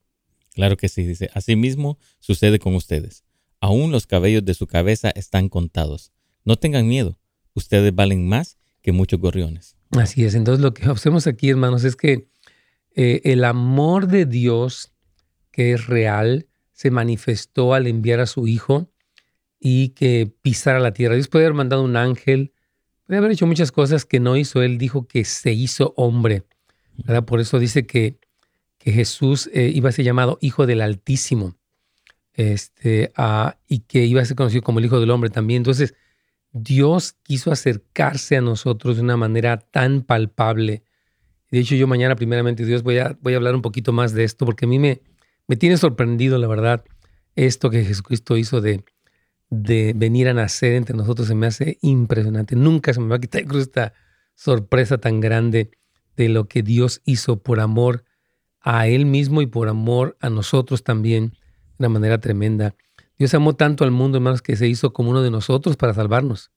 Claro 0.55 0.77
que 0.77 0.89
sí, 0.89 1.05
dice, 1.05 1.31
asimismo 1.35 1.99
sucede 2.21 2.59
con 2.59 2.75
ustedes. 2.75 3.25
Aún 3.61 3.91
los 3.91 4.07
cabellos 4.07 4.45
de 4.45 4.55
su 4.55 4.67
cabeza 4.67 5.11
están 5.11 5.49
contados. 5.49 6.13
No 6.45 6.57
tengan 6.57 6.87
miedo, 6.87 7.19
ustedes 7.55 7.95
valen 7.95 8.29
más 8.29 8.59
que 8.83 8.93
muchos 8.93 9.21
gorriones. 9.21 9.77
Así 9.93 10.25
es, 10.25 10.35
entonces 10.35 10.63
lo 10.63 10.75
que 10.75 10.89
observamos 10.91 11.27
aquí, 11.27 11.51
hermanos, 11.51 11.85
es 11.85 11.97
que 11.97 12.29
eh, 12.95 13.21
el 13.25 13.45
amor 13.45 14.07
de 14.07 14.27
Dios, 14.27 14.93
que 15.51 15.73
es 15.73 15.87
real, 15.87 16.47
se 16.73 16.91
manifestó 16.91 17.75
al 17.75 17.87
enviar 17.87 18.21
a 18.21 18.27
su 18.27 18.47
Hijo 18.47 18.91
y 19.61 19.91
que 19.91 20.33
pisara 20.43 20.81
la 20.81 20.93
tierra. 20.93 21.15
Dios 21.15 21.29
puede 21.29 21.47
haber 21.47 21.57
mandado 21.57 21.83
un 21.83 21.97
ángel, 21.97 22.53
puede 23.07 23.19
haber 23.19 23.31
hecho 23.31 23.47
muchas 23.47 23.73
cosas 23.73 24.05
que 24.05 24.21
no 24.21 24.37
hizo. 24.37 24.63
Él 24.63 24.77
dijo 24.77 25.07
que 25.07 25.25
se 25.25 25.53
hizo 25.53 25.95
hombre. 25.97 26.45
Por 27.27 27.41
eso 27.41 27.59
dice 27.59 27.87
que, 27.87 28.19
que 28.79 28.93
Jesús 28.93 29.49
eh, 29.53 29.71
iba 29.75 29.89
a 29.89 29.93
ser 29.93 30.05
llamado 30.05 30.39
Hijo 30.41 30.67
del 30.67 30.83
Altísimo 30.83 31.57
este, 32.35 33.13
y 33.69 33.81
que 33.81 34.05
iba 34.05 34.21
a 34.21 34.25
ser 34.25 34.37
conocido 34.37 34.63
como 34.63 34.81
el 34.81 34.85
Hijo 34.85 35.01
del 35.01 35.11
Hombre 35.11 35.31
también. 35.31 35.59
Entonces, 35.59 35.95
Dios 36.55 37.17
quiso 37.25 37.51
acercarse 37.51 38.37
a 38.37 38.41
nosotros 38.41 38.97
de 38.97 39.03
una 39.03 39.17
manera 39.17 39.59
tan 39.59 40.03
palpable. 40.03 40.85
De 41.51 41.59
hecho, 41.59 41.75
yo 41.75 41.89
mañana, 41.89 42.15
primeramente, 42.15 42.65
Dios, 42.65 42.85
voy 42.85 42.99
a, 42.99 43.19
voy 43.21 43.35
a 43.35 43.37
hablar 43.37 43.57
un 43.57 43.63
poquito 43.63 43.93
más 43.93 44.15
de 44.15 44.23
esto, 44.23 44.47
porque 44.47 44.65
a 44.65 44.69
mí 44.69 44.79
me, 44.79 45.03
me 45.49 45.57
tiene 45.57 45.77
sorprendido, 45.77 46.39
la 46.39 46.47
verdad, 46.47 46.85
esto 47.35 47.71
que 47.71 47.85
Jesucristo 47.85 48.37
hizo 48.37 48.61
de, 48.61 48.85
de 49.51 49.95
venir 49.97 50.29
a 50.29 50.33
nacer 50.33 50.75
entre 50.75 50.97
nosotros 50.97 51.27
se 51.27 51.35
me 51.35 51.47
hace 51.47 51.79
impresionante. 51.83 52.55
Nunca 52.55 52.95
se 52.95 53.01
me 53.01 53.09
va 53.09 53.17
a 53.17 53.21
quitar 53.21 53.45
esta 53.57 53.93
sorpresa 54.37 54.99
tan 54.99 55.21
grande 55.21 55.73
de 56.17 56.29
lo 56.29 56.47
que 56.47 56.63
Dios 56.63 57.03
hizo 57.05 57.43
por 57.43 57.59
amor 57.59 58.05
a 58.61 58.87
Él 58.87 59.07
mismo 59.07 59.43
y 59.43 59.47
por 59.47 59.69
amor 59.69 60.17
a 60.21 60.31
nosotros 60.31 60.85
también 60.85 61.31
de 61.31 61.37
una 61.81 61.89
manera 61.89 62.19
tremenda. 62.19 62.77
Dios 63.19 63.33
amó 63.35 63.55
tanto 63.55 63.85
al 63.85 63.91
mundo, 63.91 64.19
hermanos, 64.19 64.43
que 64.43 64.57
se 64.57 64.67
hizo 64.67 64.93
como 64.93 65.11
uno 65.11 65.23
de 65.23 65.31
nosotros 65.31 65.77
para 65.77 65.95
salvarnos. 65.95 66.51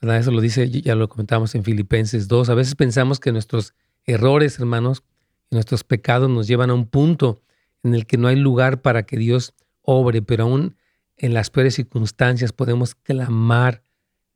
¿Verdad? 0.00 0.18
Eso 0.18 0.30
lo 0.30 0.40
dice, 0.40 0.70
ya 0.70 0.94
lo 0.94 1.08
comentamos 1.08 1.54
en 1.54 1.64
Filipenses 1.64 2.28
2. 2.28 2.48
A 2.48 2.54
veces 2.54 2.74
pensamos 2.74 3.20
que 3.20 3.32
nuestros 3.32 3.74
errores, 4.04 4.58
hermanos, 4.58 5.02
y 5.50 5.56
nuestros 5.56 5.84
pecados 5.84 6.30
nos 6.30 6.46
llevan 6.46 6.70
a 6.70 6.74
un 6.74 6.86
punto 6.86 7.42
en 7.82 7.94
el 7.94 8.06
que 8.06 8.16
no 8.16 8.28
hay 8.28 8.36
lugar 8.36 8.82
para 8.82 9.04
que 9.04 9.16
Dios 9.16 9.54
obre, 9.82 10.22
pero 10.22 10.44
aún 10.44 10.76
en 11.16 11.34
las 11.34 11.50
peores 11.50 11.74
circunstancias 11.74 12.52
podemos 12.52 12.94
clamar 12.94 13.82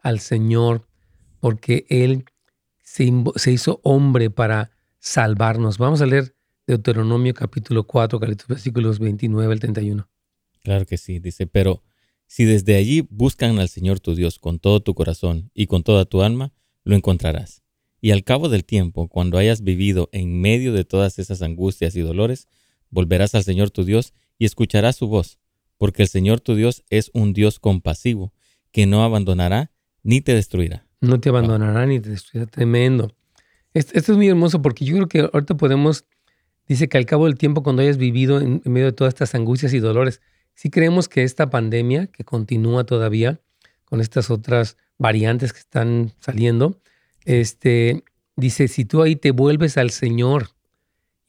al 0.01 0.21
Señor 0.21 0.87
porque 1.41 1.87
Él 1.89 2.25
se, 2.83 3.51
hizo 3.51 3.81
hombre 3.83 4.31
para 4.31 4.71
salvarnos. 4.99 5.79
Vamos 5.79 6.03
a 6.03 6.07
leer 6.07 6.35
Deuteronomio 6.67 7.33
capítulo 7.33 7.85
4, 7.85 8.19
versículos 8.49 8.99
29 8.99 9.53
al 9.53 9.61
31. 9.61 10.09
Claro 10.65 10.87
que 10.87 10.97
sí, 10.97 11.21
dice, 11.21 11.47
pero 11.47 11.83
si 12.27 12.45
desde 12.45 12.75
allí 12.75 13.07
buscan 13.11 13.59
al 13.59 13.69
Señor 13.69 14.01
tu 14.01 14.15
Dios 14.15 14.39
con 14.39 14.59
todo 14.59 14.81
tu 14.81 14.95
corazón 14.95 15.51
y 15.55 15.67
con 15.67 15.83
toda 15.83 16.07
tu 16.07 16.23
alma, 16.23 16.53
lo 16.85 16.97
encontrarás. 16.97 17.63
Y 18.01 18.11
al 18.13 18.25
cabo 18.25 18.49
del 18.49 18.65
tiempo, 18.65 19.09
cuando 19.09 19.37
hayas 19.37 19.63
vivido 19.63 20.09
en 20.11 20.41
medio 20.41 20.73
de 20.73 20.85
todas 20.85 21.19
esas 21.19 21.43
angustias 21.43 21.95
y 21.97 22.01
dolores, 22.01 22.49
volverás 22.89 23.35
al 23.35 23.45
Señor 23.45 23.71
tu 23.71 23.85
Dios 23.85 24.15
y 24.39 24.47
escucharás 24.47 24.97
su 24.97 25.07
voz, 25.07 25.39
porque 25.77 26.03
el 26.03 26.09
Señor 26.09 26.41
tu 26.41 26.55
Dios 26.55 26.83
es 26.89 27.11
un 27.13 27.35
Dios 27.35 27.59
compasivo, 27.59 28.33
que 28.73 28.87
no 28.87 29.05
abandonará 29.05 29.71
ni 30.03 30.23
te 30.23 30.35
destruirá. 30.35 30.87
No 31.03 31.21
te 31.21 31.29
abandonará 31.29 31.85
ni 31.85 32.01
te 32.01 32.09
destruirá. 32.09 32.47
Tremendo. 32.47 33.15
Esto, 33.75 33.99
es 33.99 34.09
muy 34.17 34.29
hermoso 34.29 34.63
porque 34.63 34.87
yo 34.87 34.95
creo 34.95 35.09
que 35.09 35.31
ahorita 35.31 35.57
podemos, 35.57 36.07
dice 36.67 36.89
que 36.89 36.97
al 36.97 37.05
cabo 37.05 37.27
del 37.27 37.37
tiempo, 37.37 37.63
cuando 37.63 37.83
hayas 37.83 37.99
vivido 37.99 38.41
en, 38.41 38.63
medio 38.65 38.87
de 38.87 38.93
todas 38.93 39.13
estas 39.13 39.35
angustias 39.35 39.75
y 39.75 39.79
dolores, 39.79 40.23
si 40.55 40.71
creemos 40.71 41.09
que 41.09 41.25
esta 41.25 41.51
pandemia, 41.51 42.07
que 42.07 42.25
continúa 42.25 42.85
todavía 42.85 43.41
con 43.85 44.01
estas 44.01 44.31
otras 44.31 44.77
variantes 44.99 45.53
que 45.53 45.59
están 45.59 46.13
saliendo, 46.21 46.81
este, 47.25 48.05
dice, 48.37 48.69
si 48.69 48.85
tú 48.85 49.03
ahí 49.03 49.17
te 49.17 49.31
vuelves 49.33 49.77
al 49.77 49.91
Señor 49.91 50.51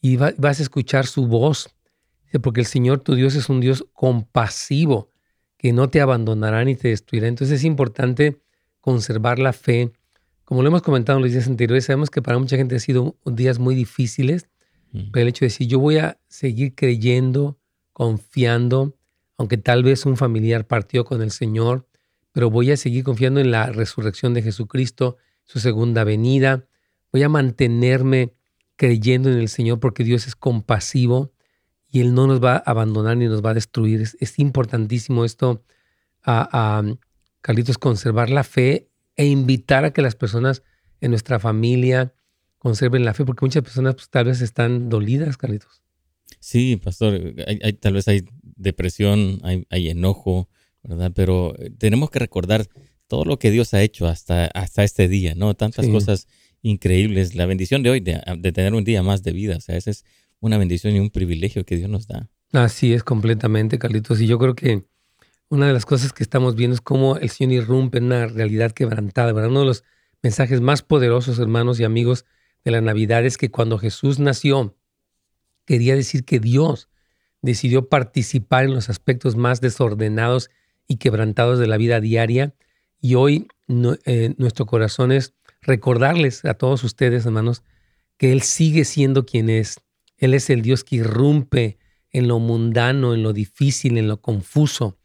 y 0.02 0.18
vas 0.18 0.60
a 0.60 0.64
escuchar 0.64 1.08
su 1.08 1.28
voz, 1.28 1.76
porque 2.42 2.62
el 2.62 2.68
Señor 2.68 3.00
tu 3.00 3.16
Dios 3.16 3.36
es 3.36 3.50
un 3.50 3.62
Dios 3.62 3.86
compasivo, 3.94 5.10
que 5.58 5.74
no 5.74 5.90
te 5.90 6.02
abandonará 6.02 6.64
ni 6.64 6.76
te 6.76 6.90
destruirá. 6.90 7.28
Entonces 7.28 7.60
es 7.60 7.64
importante 7.64 8.40
conservar 8.82 9.40
la 9.40 9.54
fe. 9.54 9.94
Como 10.44 10.62
lo 10.62 10.68
hemos 10.68 10.82
comentado 10.82 11.18
en 11.18 11.24
los 11.24 11.32
días 11.32 11.48
anteriores, 11.48 11.86
sabemos 11.86 12.10
que 12.10 12.22
para 12.22 12.38
mucha 12.38 12.58
gente 12.58 12.76
han 12.76 12.82
sido 12.82 13.16
días 13.26 13.58
muy 13.58 13.74
difíciles, 13.74 14.48
mm. 14.92 15.12
pero 15.12 15.24
el 15.24 15.30
hecho 15.30 15.46
de 15.46 15.48
decir, 15.48 15.68
yo 15.68 15.80
voy 15.80 15.98
a 15.98 16.20
seguir 16.28 16.76
creyendo, 16.76 17.58
confiando, 17.94 18.96
aunque 19.38 19.58
tal 19.58 19.84
vez 19.84 20.06
un 20.06 20.18
familiar 20.18 20.68
partió 20.68 21.06
con 21.06 21.22
el 21.22 21.32
Señor, 21.32 21.88
pero 22.32 22.50
voy 22.50 22.72
a 22.72 22.78
seguir 22.78 23.04
confiando 23.04 23.40
en 23.40 23.52
la 23.52 23.68
resurrección 23.68 24.34
de 24.34 24.42
Jesucristo, 24.42 25.18
su 25.46 25.60
segunda 25.60 26.04
venida. 26.04 26.66
Voy 27.12 27.24
a 27.24 27.30
mantenerme 27.30 28.34
creyendo 28.76 29.32
en 29.32 29.40
el 29.40 29.48
Señor 29.48 29.80
porque 29.80 30.04
Dios 30.04 30.28
es 30.28 30.36
compasivo 30.36 31.32
y 31.90 32.02
Él 32.02 32.14
no 32.14 32.28
nos 32.28 32.44
va 32.44 32.56
a 32.56 32.72
abandonar 32.72 33.16
ni 33.16 33.28
nos 33.28 33.44
va 33.44 33.52
a 33.52 33.54
destruir. 33.54 34.02
Es, 34.02 34.40
importantísimo 34.40 35.24
esto, 35.24 35.64
a, 36.24 36.84
Carlitos, 37.42 37.78
conservar 37.78 38.30
la 38.30 38.44
fe 38.44 38.90
e 39.16 39.28
invitar 39.28 39.86
a 39.86 39.94
que 39.94 40.02
las 40.02 40.16
personas 40.16 40.64
en 41.00 41.12
nuestra 41.12 41.40
familia 41.40 42.14
conserven 42.58 43.06
la 43.06 43.14
fe, 43.14 43.24
porque 43.24 43.46
muchas 43.46 43.64
personas 43.64 43.96
pues, 43.96 44.10
tal 44.10 44.26
vez 44.26 44.42
están 44.42 44.90
dolidas, 44.90 45.38
Carlitos. 45.38 45.84
Sí, 46.40 46.76
pastor, 46.76 47.34
tal 47.80 47.94
vez 47.94 48.08
hay 48.08 48.26
depresión, 48.56 49.42
hay, 49.44 49.90
enojo, 49.90 50.50
¿verdad? 50.84 51.12
Pero 51.16 51.56
eh, 51.60 51.72
tenemos 51.78 52.10
que 52.10 52.20
recordar 52.20 52.68
todo 53.08 53.26
lo 53.26 53.38
que 53.38 53.52
Dios 53.52 53.74
ha 53.74 53.82
hecho 53.82 54.08
hasta, 54.08 54.46
hasta 54.48 54.84
este 54.84 55.08
día, 55.08 55.36
¿no? 55.36 55.54
Tantas 55.54 55.88
cosas 55.88 56.28
increíbles. 56.62 57.36
La 57.36 57.46
bendición 57.46 57.84
de 57.84 57.90
hoy 57.92 58.00
de, 58.00 58.22
de, 58.38 58.52
tener 58.52 58.74
un 58.74 58.84
día 58.84 59.04
más 59.04 59.24
de 59.24 59.32
vida, 59.32 59.58
o 59.58 59.62
sea, 59.62 59.78
esa 59.78 59.92
es 59.92 60.06
una 60.40 60.58
bendición 60.58 60.96
y 60.96 61.00
un 61.00 61.10
privilegio 61.10 61.66
que 61.66 61.78
Dios 61.78 61.90
nos 61.90 62.08
da. 62.08 62.30
Así 62.52 62.94
es, 62.94 63.04
completamente, 63.04 63.78
Carlitos. 63.78 64.22
Y 64.22 64.28
yo 64.28 64.40
creo 64.40 64.56
que 64.56 64.86
una 65.50 65.68
de 65.68 65.74
las 65.74 65.86
cosas 65.86 66.14
que 66.14 66.24
estamos 66.24 66.56
viendo 66.56 66.74
es 66.74 66.82
cómo 66.82 67.18
el 67.18 67.30
Señor 67.30 67.64
irrumpe 67.64 68.00
en 68.00 68.06
una 68.06 68.28
realidad 68.28 68.72
quebrantada, 68.72 69.32
¿verdad? 69.34 69.52
Uno 69.52 69.62
de 69.62 69.66
los 69.68 69.84
mensajes 70.24 70.62
más 70.62 70.82
poderosos, 70.82 71.40
hermanos 71.40 71.80
y 71.80 71.84
amigos, 71.84 72.26
de 72.64 72.72
la 72.72 72.82
Navidad 72.82 73.26
es 73.26 73.38
que 73.38 73.52
cuando 73.52 73.78
Jesús 73.78 74.18
nació, 74.18 74.76
quería 75.66 75.96
decir 75.96 76.26
que 76.26 76.40
Dios 76.40 76.90
decidió 77.46 77.90
participar 77.90 78.66
en 78.66 78.74
los 78.74 78.90
aspectos 78.90 79.36
más 79.36 79.62
desordenados 79.62 80.50
y 80.88 80.98
quebrantados 80.98 81.60
de 81.60 81.68
la 81.68 81.78
vida 81.78 82.02
diaria. 82.02 82.56
Y 83.00 83.16
hoy 83.16 83.48
eh, 84.06 84.34
nuestro 84.38 84.66
corazón 84.66 85.12
es 85.12 85.34
recordarles 85.62 86.44
a 86.44 86.56
todos 86.56 86.84
ustedes, 86.84 87.26
hermanos, 87.26 87.64
que 88.18 88.32
Él 88.32 88.42
sigue 88.42 88.84
siendo 88.84 89.26
quien 89.26 89.50
es. 89.50 89.80
Él 90.18 90.34
es 90.34 90.50
el 90.50 90.64
Dios 90.64 90.84
que 90.84 90.98
irrumpe 90.98 91.78
en 92.12 92.28
lo 92.28 92.40
mundano, 92.40 93.14
en 93.14 93.22
lo 93.22 93.32
difícil, 93.32 93.98
en 93.98 94.08
lo 94.08 94.22
confuso. 94.22 94.98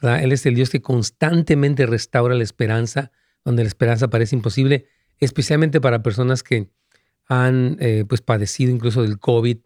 Él 0.00 0.32
es 0.32 0.46
el 0.46 0.54
Dios 0.54 0.70
que 0.70 0.80
constantemente 0.80 1.86
restaura 1.86 2.34
la 2.34 2.42
esperanza, 2.42 3.12
donde 3.44 3.64
la 3.64 3.68
esperanza 3.68 4.08
parece 4.08 4.34
imposible, 4.34 4.86
especialmente 5.18 5.80
para 5.80 6.02
personas 6.02 6.42
que 6.42 6.70
han 7.26 7.76
eh, 7.80 8.04
pues 8.08 8.22
padecido 8.22 8.72
incluso 8.72 9.02
del 9.02 9.18
COVID, 9.18 9.58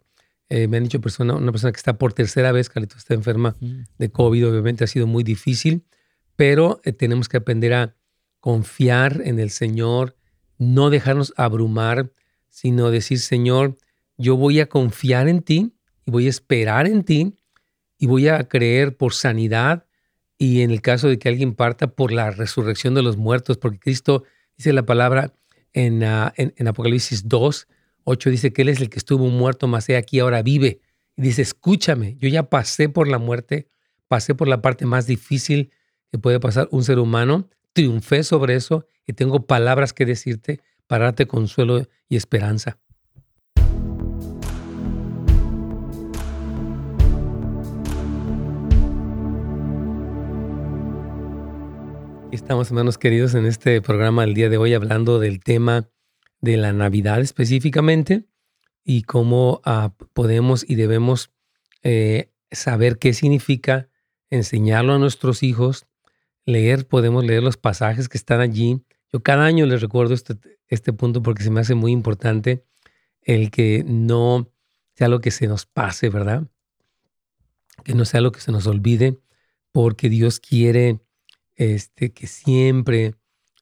eh, 0.49 0.67
me 0.67 0.77
han 0.77 0.83
dicho 0.83 1.01
persona, 1.01 1.35
una 1.35 1.51
persona 1.51 1.73
que 1.73 1.77
está 1.77 1.97
por 1.97 2.13
tercera 2.13 2.51
vez, 2.51 2.69
Carlito, 2.69 2.97
está 2.97 3.13
enferma 3.13 3.55
de 3.59 4.09
COVID, 4.09 4.47
obviamente 4.47 4.85
ha 4.85 4.87
sido 4.87 5.05
muy 5.05 5.23
difícil, 5.23 5.83
pero 6.35 6.79
eh, 6.83 6.93
tenemos 6.93 7.27
que 7.27 7.37
aprender 7.37 7.73
a 7.73 7.95
confiar 8.39 9.21
en 9.25 9.39
el 9.39 9.49
Señor, 9.49 10.15
no 10.57 10.89
dejarnos 10.89 11.33
abrumar, 11.35 12.13
sino 12.47 12.91
decir, 12.91 13.19
Señor, 13.19 13.77
yo 14.17 14.37
voy 14.37 14.61
a 14.61 14.69
confiar 14.69 15.27
en 15.27 15.41
ti 15.41 15.73
y 16.05 16.11
voy 16.11 16.27
a 16.27 16.29
esperar 16.29 16.87
en 16.87 17.03
ti 17.03 17.35
y 17.97 18.07
voy 18.07 18.29
a 18.29 18.47
creer 18.47 18.95
por 18.95 19.13
sanidad 19.13 19.85
y 20.37 20.61
en 20.61 20.71
el 20.71 20.81
caso 20.81 21.09
de 21.09 21.19
que 21.19 21.27
alguien 21.27 21.55
parta 21.55 21.87
por 21.87 22.11
la 22.11 22.31
resurrección 22.31 22.93
de 22.93 23.01
los 23.01 23.17
muertos, 23.17 23.57
porque 23.57 23.79
Cristo 23.79 24.23
dice 24.55 24.71
la 24.71 24.85
palabra 24.85 25.33
en, 25.73 26.03
ah, 26.03 26.33
en, 26.37 26.53
en 26.55 26.67
Apocalipsis 26.67 27.27
2, 27.27 27.67
8 28.09 28.29
dice 28.29 28.53
que 28.53 28.61
Él 28.61 28.69
es 28.69 28.79
el 28.79 28.89
que 28.89 28.99
estuvo 28.99 29.27
muerto, 29.27 29.67
mas 29.67 29.89
he 29.89 29.97
aquí 29.97 30.19
ahora 30.19 30.41
vive. 30.41 30.79
Y 31.17 31.23
dice, 31.23 31.41
escúchame, 31.41 32.15
yo 32.19 32.29
ya 32.29 32.43
pasé 32.43 32.87
por 32.87 33.09
la 33.09 33.17
muerte, 33.17 33.67
pasé 34.07 34.33
por 34.33 34.47
la 34.47 34.61
parte 34.61 34.85
más 34.85 35.07
difícil 35.07 35.71
que 36.09 36.17
puede 36.17 36.39
pasar 36.39 36.69
un 36.71 36.85
ser 36.85 36.99
humano, 36.99 37.49
triunfé 37.73 38.23
sobre 38.23 38.55
eso 38.55 38.85
y 39.05 39.11
tengo 39.11 39.45
palabras 39.45 39.91
que 39.91 40.05
decirte 40.05 40.61
para 40.87 41.03
darte 41.03 41.27
consuelo 41.27 41.85
y 42.07 42.15
esperanza. 42.15 42.79
Estamos, 52.31 52.69
hermanos 52.69 52.97
queridos, 52.97 53.35
en 53.35 53.45
este 53.45 53.81
programa 53.81 54.23
el 54.23 54.33
día 54.33 54.47
de 54.47 54.55
hoy 54.55 54.73
hablando 54.73 55.19
del 55.19 55.41
tema 55.41 55.89
de 56.41 56.57
la 56.57 56.73
Navidad 56.73 57.21
específicamente 57.21 58.25
y 58.83 59.03
cómo 59.03 59.61
ah, 59.65 59.93
podemos 60.13 60.67
y 60.67 60.75
debemos 60.75 61.31
eh, 61.83 62.31
saber 62.51 62.97
qué 62.97 63.13
significa 63.13 63.89
enseñarlo 64.29 64.93
a 64.93 64.99
nuestros 64.99 65.43
hijos, 65.43 65.87
leer, 66.45 66.87
podemos 66.87 67.25
leer 67.25 67.43
los 67.43 67.57
pasajes 67.57 68.09
que 68.09 68.17
están 68.17 68.39
allí. 68.39 68.81
Yo 69.11 69.21
cada 69.21 69.45
año 69.45 69.65
les 69.65 69.81
recuerdo 69.81 70.13
este, 70.13 70.35
este 70.67 70.93
punto 70.93 71.21
porque 71.21 71.43
se 71.43 71.51
me 71.51 71.59
hace 71.59 71.75
muy 71.75 71.91
importante 71.91 72.63
el 73.21 73.51
que 73.51 73.83
no 73.85 74.49
sea 74.95 75.09
lo 75.09 75.19
que 75.19 75.31
se 75.31 75.47
nos 75.47 75.65
pase, 75.65 76.09
¿verdad? 76.09 76.47
Que 77.83 77.93
no 77.93 78.05
sea 78.05 78.21
lo 78.21 78.31
que 78.31 78.39
se 78.39 78.51
nos 78.51 78.67
olvide, 78.67 79.19
porque 79.71 80.09
Dios 80.09 80.39
quiere 80.39 80.99
este, 81.55 82.13
que 82.13 82.27
siempre 82.27 83.15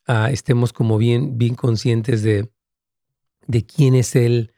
ah, 0.05 0.29
estemos 0.31 0.71
como 0.71 0.97
bien, 0.97 1.37
bien 1.37 1.55
conscientes 1.55 2.21
de, 2.21 2.49
de 3.47 3.65
quién 3.65 3.95
es 3.95 4.15
Él. 4.15 4.53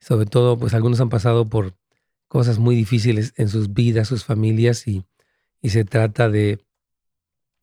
Sobre 0.00 0.26
todo, 0.26 0.58
pues 0.58 0.74
algunos 0.74 1.00
han 1.00 1.08
pasado 1.08 1.48
por 1.48 1.76
cosas 2.28 2.58
muy 2.58 2.74
difíciles 2.74 3.32
en 3.36 3.48
sus 3.48 3.72
vidas, 3.72 4.08
sus 4.08 4.24
familias, 4.24 4.86
y, 4.86 5.04
y 5.62 5.70
se 5.70 5.84
trata 5.84 6.28
de, 6.28 6.64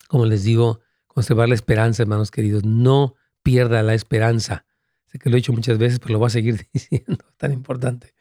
como 0.07 0.25
les 0.25 0.43
digo, 0.43 0.79
conservar 1.07 1.49
la 1.49 1.55
esperanza, 1.55 2.03
hermanos 2.03 2.31
queridos. 2.31 2.63
No 2.63 3.15
pierda 3.43 3.83
la 3.83 3.93
esperanza. 3.93 4.65
Sé 5.07 5.19
que 5.19 5.29
lo 5.29 5.35
he 5.35 5.39
dicho 5.39 5.53
muchas 5.53 5.77
veces, 5.77 5.99
pero 5.99 6.13
lo 6.13 6.19
voy 6.19 6.27
a 6.27 6.29
seguir 6.29 6.67
diciendo, 6.73 7.25
tan 7.37 7.51
importante. 7.51 8.13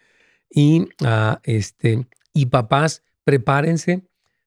Y, 0.50 0.88
ah, 1.04 1.40
este, 1.44 2.06
y 2.32 2.46
papás, 2.46 3.04
prepárense, 3.24 4.02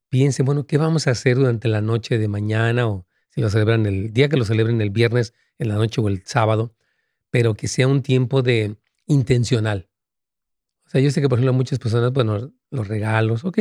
piensen, 0.10 0.46
bueno, 0.46 0.68
¿qué 0.68 0.78
vamos 0.78 1.08
a 1.08 1.12
hacer 1.12 1.38
durante 1.38 1.68
la 1.70 1.82
noche 1.82 2.18
de 2.18 2.28
mañana 2.28 2.88
o 2.88 3.08
si 3.30 3.42
lo 3.42 3.50
celebran 3.50 3.86
el 3.86 4.14
día 4.14 4.30
que 4.30 4.38
lo 4.38 4.46
celebren 4.46 4.82
el 4.82 4.90
viernes, 4.90 5.34
en 5.58 5.70
la 5.70 5.76
noche 5.76 6.02
o 6.02 6.10
el 6.10 6.24
sábado? 6.26 6.76
Pero 7.34 7.56
que 7.56 7.68
sea 7.68 7.88
un 7.88 8.04
tiempo 8.04 8.44
de 8.44 8.78
intencional. 9.08 9.90
O 10.86 10.90
sea, 10.92 11.02
yo 11.02 11.10
sé 11.10 11.20
que, 11.20 11.28
por 11.28 11.40
ejemplo, 11.40 11.54
muchas 11.54 11.80
personas, 11.80 12.14
bueno, 12.14 12.54
los 12.70 12.88
regalos, 12.88 13.44
ok, 13.44 13.58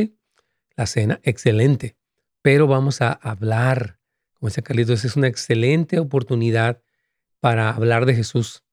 la 0.75 0.85
cena, 0.85 1.19
excelente, 1.23 1.97
pero 2.43 2.67
vamos 2.67 3.01
a 3.01 3.13
hablar, 3.13 3.97
como 4.35 4.49
decía 4.49 4.61
Carlitos, 4.61 5.03
es 5.05 5.15
una 5.15 5.27
excelente 5.27 5.97
oportunidad 5.97 6.83
para 7.39 7.71
hablar 7.71 8.05
de 8.05 8.13
Jesús. 8.13 8.63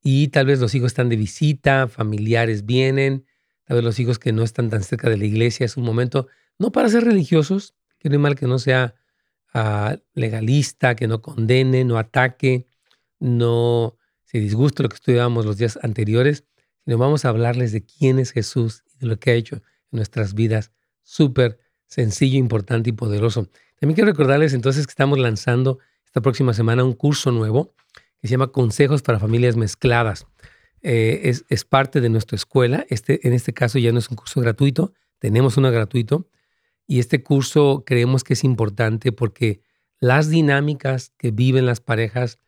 Y 0.00 0.28
tal 0.28 0.46
vez 0.46 0.60
los 0.60 0.76
hijos 0.76 0.92
están 0.92 1.08
de 1.08 1.16
visita, 1.16 1.88
familiares 1.88 2.64
vienen, 2.64 3.26
tal 3.64 3.78
vez 3.78 3.84
los 3.84 3.98
hijos 3.98 4.20
que 4.20 4.30
no 4.30 4.44
están 4.44 4.70
tan 4.70 4.84
cerca 4.84 5.10
de 5.10 5.16
la 5.16 5.24
iglesia, 5.24 5.66
es 5.66 5.76
un 5.76 5.82
momento, 5.82 6.28
no 6.56 6.70
para 6.70 6.88
ser 6.88 7.02
religiosos, 7.02 7.74
que 7.98 8.08
no 8.08 8.14
es 8.14 8.20
mal 8.20 8.36
que 8.36 8.46
no 8.46 8.60
sea 8.60 8.94
ah, 9.52 9.98
legalista, 10.14 10.94
que 10.94 11.08
no 11.08 11.20
condene, 11.20 11.82
no 11.82 11.98
ataque, 11.98 12.68
no 13.18 13.96
se 14.30 14.38
disgusta 14.38 14.84
lo 14.84 14.88
que 14.88 14.94
estudiábamos 14.94 15.44
los 15.44 15.56
días 15.56 15.76
anteriores, 15.82 16.44
sino 16.84 16.98
vamos 16.98 17.24
a 17.24 17.30
hablarles 17.30 17.72
de 17.72 17.84
quién 17.84 18.20
es 18.20 18.30
Jesús 18.30 18.84
y 18.94 18.98
de 18.98 19.06
lo 19.06 19.18
que 19.18 19.32
ha 19.32 19.34
hecho 19.34 19.56
en 19.56 19.62
nuestras 19.90 20.34
vidas. 20.34 20.70
Súper 21.02 21.58
sencillo, 21.88 22.38
importante 22.38 22.90
y 22.90 22.92
poderoso. 22.92 23.48
También 23.80 23.96
quiero 23.96 24.08
recordarles 24.12 24.54
entonces 24.54 24.86
que 24.86 24.92
estamos 24.92 25.18
lanzando 25.18 25.80
esta 26.04 26.20
próxima 26.20 26.54
semana 26.54 26.84
un 26.84 26.92
curso 26.92 27.32
nuevo 27.32 27.74
que 28.20 28.28
se 28.28 28.32
llama 28.32 28.52
Consejos 28.52 29.02
para 29.02 29.18
Familias 29.18 29.56
Mezcladas. 29.56 30.28
Eh, 30.82 31.22
es, 31.24 31.44
es, 31.48 31.64
parte 31.64 32.00
de 32.00 32.08
nuestra 32.08 32.36
escuela. 32.36 32.86
Este, 32.88 33.26
en 33.26 33.32
este 33.32 33.52
caso 33.52 33.80
ya 33.80 33.90
no 33.90 33.98
es 33.98 34.10
un 34.10 34.16
curso 34.16 34.40
gratuito, 34.40 34.92
tenemos 35.18 35.56
uno 35.56 35.72
gratuito. 35.72 36.28
Y 36.86 37.00
este 37.00 37.24
curso 37.24 37.82
creemos 37.84 38.22
que 38.22 38.34
es 38.34 38.44
importante 38.44 39.10
porque 39.10 39.60
las 39.98 40.30
dinámicas 40.30 41.12
que 41.18 41.32
viven 41.32 41.66
las 41.66 41.80
parejas 41.80 42.38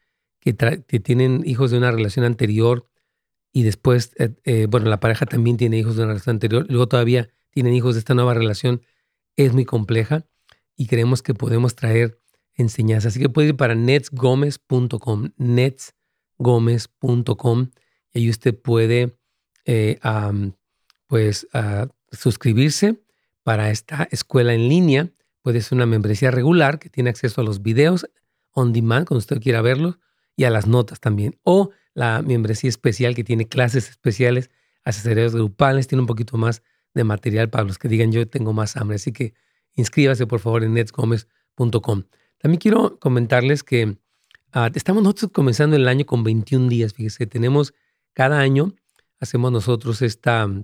que, 0.43 0.53
tienen 1.01 1.43
hijos 1.47 1.71
de 1.71 1.79
una 1.79 1.91
relación 1.93 2.25
anterior 2.25 2.89
y 3.53 3.63
después, 3.63 4.11
eh, 4.19 4.35
eh, 4.45 4.67
bueno, 4.69 4.91
la 4.91 4.99
pareja 4.99 5.25
también 5.25 5.57
tiene 5.57 5.79
hijos 5.79 5.95
de 5.95 6.03
una 6.03 6.15
relación 6.15 6.35
anterior, 6.37 6.67
luego 6.69 6.89
todavía 6.89 7.31
tienen 7.51 7.75
hijos 7.75 7.95
de 7.95 8.01
esta 8.01 8.15
nueva 8.15 8.35
relación, 8.35 8.83
es 9.37 9.53
muy 9.53 9.65
compleja 9.65 10.27
y 10.77 10.87
creemos 10.87 11.23
que 11.23 11.35
podemos 11.35 11.77
traer 11.77 12.19
enseñanza. 12.55 13.07
Así 13.09 13.21
que 13.21 13.29
puede 13.29 13.51
ir 13.51 13.57
para 13.57 13.77
netsgomez.com, 13.77 15.29
netsgomez.com 15.37 17.71
y 18.13 18.19
ahí 18.19 18.29
usted 18.29 18.59
puede 18.59 19.17
eh, 19.65 20.01
pues 21.07 21.47
suscribirse 22.11 23.01
para 23.45 23.71
esta 23.71 24.09
escuela 24.11 24.55
en 24.55 24.69
línea. 24.69 25.13
Puede 25.43 25.61
ser 25.61 25.77
una 25.77 25.87
membresía 25.87 26.33
regular 26.33 26.81
que 26.81 26.89
tiene 26.89 27.11
acceso 27.11 27.41
a 27.41 27.45
los 27.45 27.63
videos 27.63 28.09
on 28.51 28.73
demand 28.73 29.07
cuando 29.07 29.21
usted 29.21 29.41
quiera 29.41 29.63
verlos 29.63 30.01
y 30.37 30.45
a 30.45 30.51
las 30.51 30.67
notas 30.67 31.01
también. 31.01 31.39
O 31.43 31.71
la 31.95 32.23
membresía 32.23 32.69
especial 32.69 33.15
que 33.15 33.25
tiene 33.25 33.49
clases 33.49 33.91
especiales, 33.91 34.51
asesorías 34.85 35.35
grupales, 35.35 35.87
tiene 35.89 36.01
un 36.01 36.07
poquito 36.07 36.37
más 36.37 36.63
de 36.95 37.05
material 37.05 37.49
para 37.51 37.65
los 37.65 37.79
que 37.79 37.89
digan 37.89 38.13
yo 38.13 38.27
tengo 38.29 38.53
más 38.53 38.77
hambre. 38.77 38.97
Así 38.97 39.13
que 39.13 39.35
inscríbase 39.75 40.27
por 40.27 40.41
favor 40.41 40.65
en 40.65 40.75
netsgomez.com. 40.75 42.05
También 42.39 42.59
quiero 42.61 42.99
comentarles 42.99 43.63
que 43.63 43.97
ah, 44.53 44.71
estamos 44.75 45.03
nosotros 45.03 45.31
comenzando 45.33 45.77
el 45.77 45.89
año 45.89 46.05
con 46.07 46.25
21 46.25 46.69
días. 46.69 46.95
Fíjese, 46.95 47.27
tenemos 47.27 47.75
cada 48.13 48.41
año, 48.41 48.75
hacemos 49.21 49.53
nosotros 49.53 50.03
esta 50.03 50.47
mm, 50.47 50.63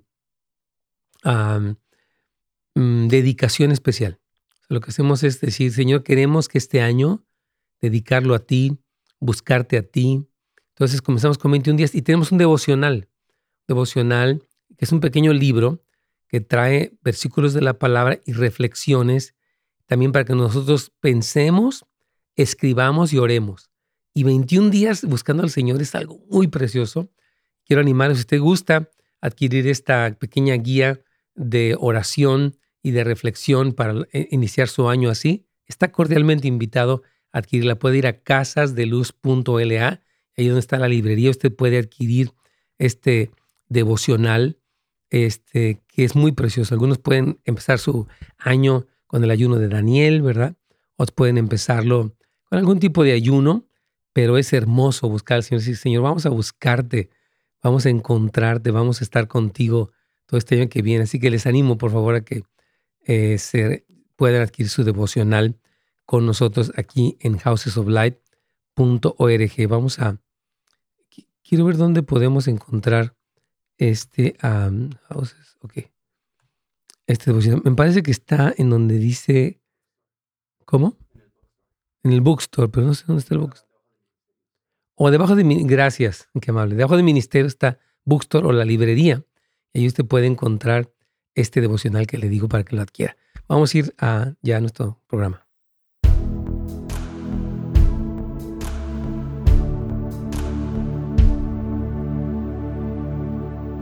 dedicación 3.08 3.72
especial. 3.72 4.18
lo 4.68 4.80
que 4.80 4.90
hacemos 4.90 5.22
es 5.22 5.40
decir, 5.40 5.72
Señor, 5.72 6.02
queremos 6.02 6.48
que 6.48 6.58
este 6.58 6.82
año 6.82 7.24
dedicarlo 7.80 8.34
a 8.34 8.40
ti, 8.40 8.78
buscarte 9.20 9.76
a 9.76 9.82
ti. 9.82 10.26
Entonces 10.70 11.02
comenzamos 11.02 11.38
con 11.38 11.50
21 11.50 11.76
días 11.76 11.94
y 11.94 12.02
tenemos 12.02 12.32
un 12.32 12.38
devocional. 12.38 13.08
Devocional, 13.66 14.42
que 14.76 14.84
es 14.84 14.92
un 14.92 15.00
pequeño 15.00 15.32
libro 15.32 15.82
que 16.28 16.40
trae 16.40 16.96
versículos 17.02 17.54
de 17.54 17.62
la 17.62 17.78
palabra 17.78 18.20
y 18.24 18.32
reflexiones 18.32 19.34
también 19.86 20.12
para 20.12 20.26
que 20.26 20.34
nosotros 20.34 20.92
pensemos, 21.00 21.86
escribamos 22.36 23.12
y 23.14 23.18
oremos. 23.18 23.70
Y 24.12 24.22
21 24.22 24.68
días 24.68 25.04
buscando 25.04 25.42
al 25.42 25.50
Señor 25.50 25.80
es 25.80 25.94
algo 25.94 26.20
muy 26.28 26.46
precioso. 26.48 27.10
Quiero 27.64 27.80
animarles, 27.80 28.18
si 28.18 28.22
usted 28.22 28.40
gusta 28.40 28.90
adquirir 29.20 29.66
esta 29.66 30.14
pequeña 30.18 30.54
guía 30.54 31.00
de 31.34 31.74
oración 31.78 32.58
y 32.82 32.90
de 32.90 33.02
reflexión 33.02 33.72
para 33.72 34.06
eh, 34.12 34.28
iniciar 34.30 34.68
su 34.68 34.88
año 34.90 35.08
así, 35.08 35.46
está 35.66 35.90
cordialmente 35.90 36.48
invitado 36.48 37.02
adquirirla. 37.32 37.78
Puede 37.78 37.98
ir 37.98 38.06
a 38.06 38.20
casasdeluz.la, 38.20 40.00
ahí 40.36 40.46
donde 40.46 40.60
está 40.60 40.78
la 40.78 40.88
librería, 40.88 41.30
usted 41.30 41.54
puede 41.54 41.78
adquirir 41.78 42.32
este 42.78 43.30
devocional, 43.68 44.58
este, 45.10 45.80
que 45.88 46.04
es 46.04 46.14
muy 46.14 46.32
precioso. 46.32 46.74
Algunos 46.74 46.98
pueden 46.98 47.40
empezar 47.44 47.78
su 47.78 48.06
año 48.38 48.86
con 49.06 49.24
el 49.24 49.30
ayuno 49.30 49.56
de 49.56 49.68
Daniel, 49.68 50.22
¿verdad? 50.22 50.56
Otros 50.96 51.14
pueden 51.14 51.38
empezarlo 51.38 52.14
con 52.44 52.58
algún 52.58 52.78
tipo 52.78 53.04
de 53.04 53.12
ayuno, 53.12 53.66
pero 54.12 54.38
es 54.38 54.52
hermoso 54.52 55.08
buscar 55.08 55.36
al 55.36 55.42
Señor. 55.42 55.60
Decir, 55.60 55.76
Señor, 55.76 56.02
vamos 56.02 56.26
a 56.26 56.30
buscarte, 56.30 57.10
vamos 57.62 57.86
a 57.86 57.90
encontrarte, 57.90 58.70
vamos 58.70 59.00
a 59.00 59.04
estar 59.04 59.28
contigo 59.28 59.90
todo 60.26 60.38
este 60.38 60.60
año 60.60 60.68
que 60.68 60.82
viene. 60.82 61.04
Así 61.04 61.18
que 61.18 61.30
les 61.30 61.46
animo, 61.46 61.78
por 61.78 61.90
favor, 61.90 62.14
a 62.14 62.20
que 62.22 62.42
eh, 63.06 63.38
se 63.38 63.86
puedan 64.16 64.42
adquirir 64.42 64.68
su 64.68 64.84
devocional 64.84 65.56
con 66.08 66.24
nosotros 66.24 66.72
aquí 66.74 67.18
en 67.20 67.36
housesoflight.org. 67.36 69.68
Vamos 69.68 69.98
a, 69.98 70.18
quiero 71.46 71.66
ver 71.66 71.76
dónde 71.76 72.02
podemos 72.02 72.48
encontrar 72.48 73.14
este 73.76 74.34
houses, 74.40 75.58
ok. 75.60 75.74
Este 77.06 77.30
Me 77.30 77.74
parece 77.74 78.02
que 78.02 78.10
está 78.10 78.54
en 78.56 78.70
donde 78.70 78.96
dice. 78.96 79.60
¿Cómo? 80.64 80.96
En 82.02 82.12
el 82.12 82.22
bookstore, 82.22 82.70
pero 82.70 82.86
no 82.86 82.94
sé 82.94 83.04
dónde 83.06 83.20
está 83.20 83.34
el 83.34 83.40
bookstore. 83.40 83.70
O 84.94 85.10
debajo 85.10 85.36
de. 85.36 85.44
Gracias, 85.64 86.30
qué 86.40 86.52
amable. 86.52 86.74
Debajo 86.74 86.96
del 86.96 87.04
ministerio 87.04 87.46
está 87.46 87.78
bookstore 88.06 88.46
o 88.46 88.52
la 88.52 88.64
librería. 88.64 89.26
Y 89.74 89.80
ahí 89.80 89.86
usted 89.86 90.06
puede 90.06 90.24
encontrar 90.24 90.90
este 91.34 91.60
devocional 91.60 92.06
que 92.06 92.16
le 92.16 92.30
digo 92.30 92.48
para 92.48 92.64
que 92.64 92.76
lo 92.76 92.80
adquiera. 92.80 93.14
Vamos 93.46 93.74
a 93.74 93.78
ir 93.78 93.94
a 93.98 94.32
ya 94.40 94.56
a 94.56 94.60
nuestro 94.60 95.02
programa. 95.06 95.47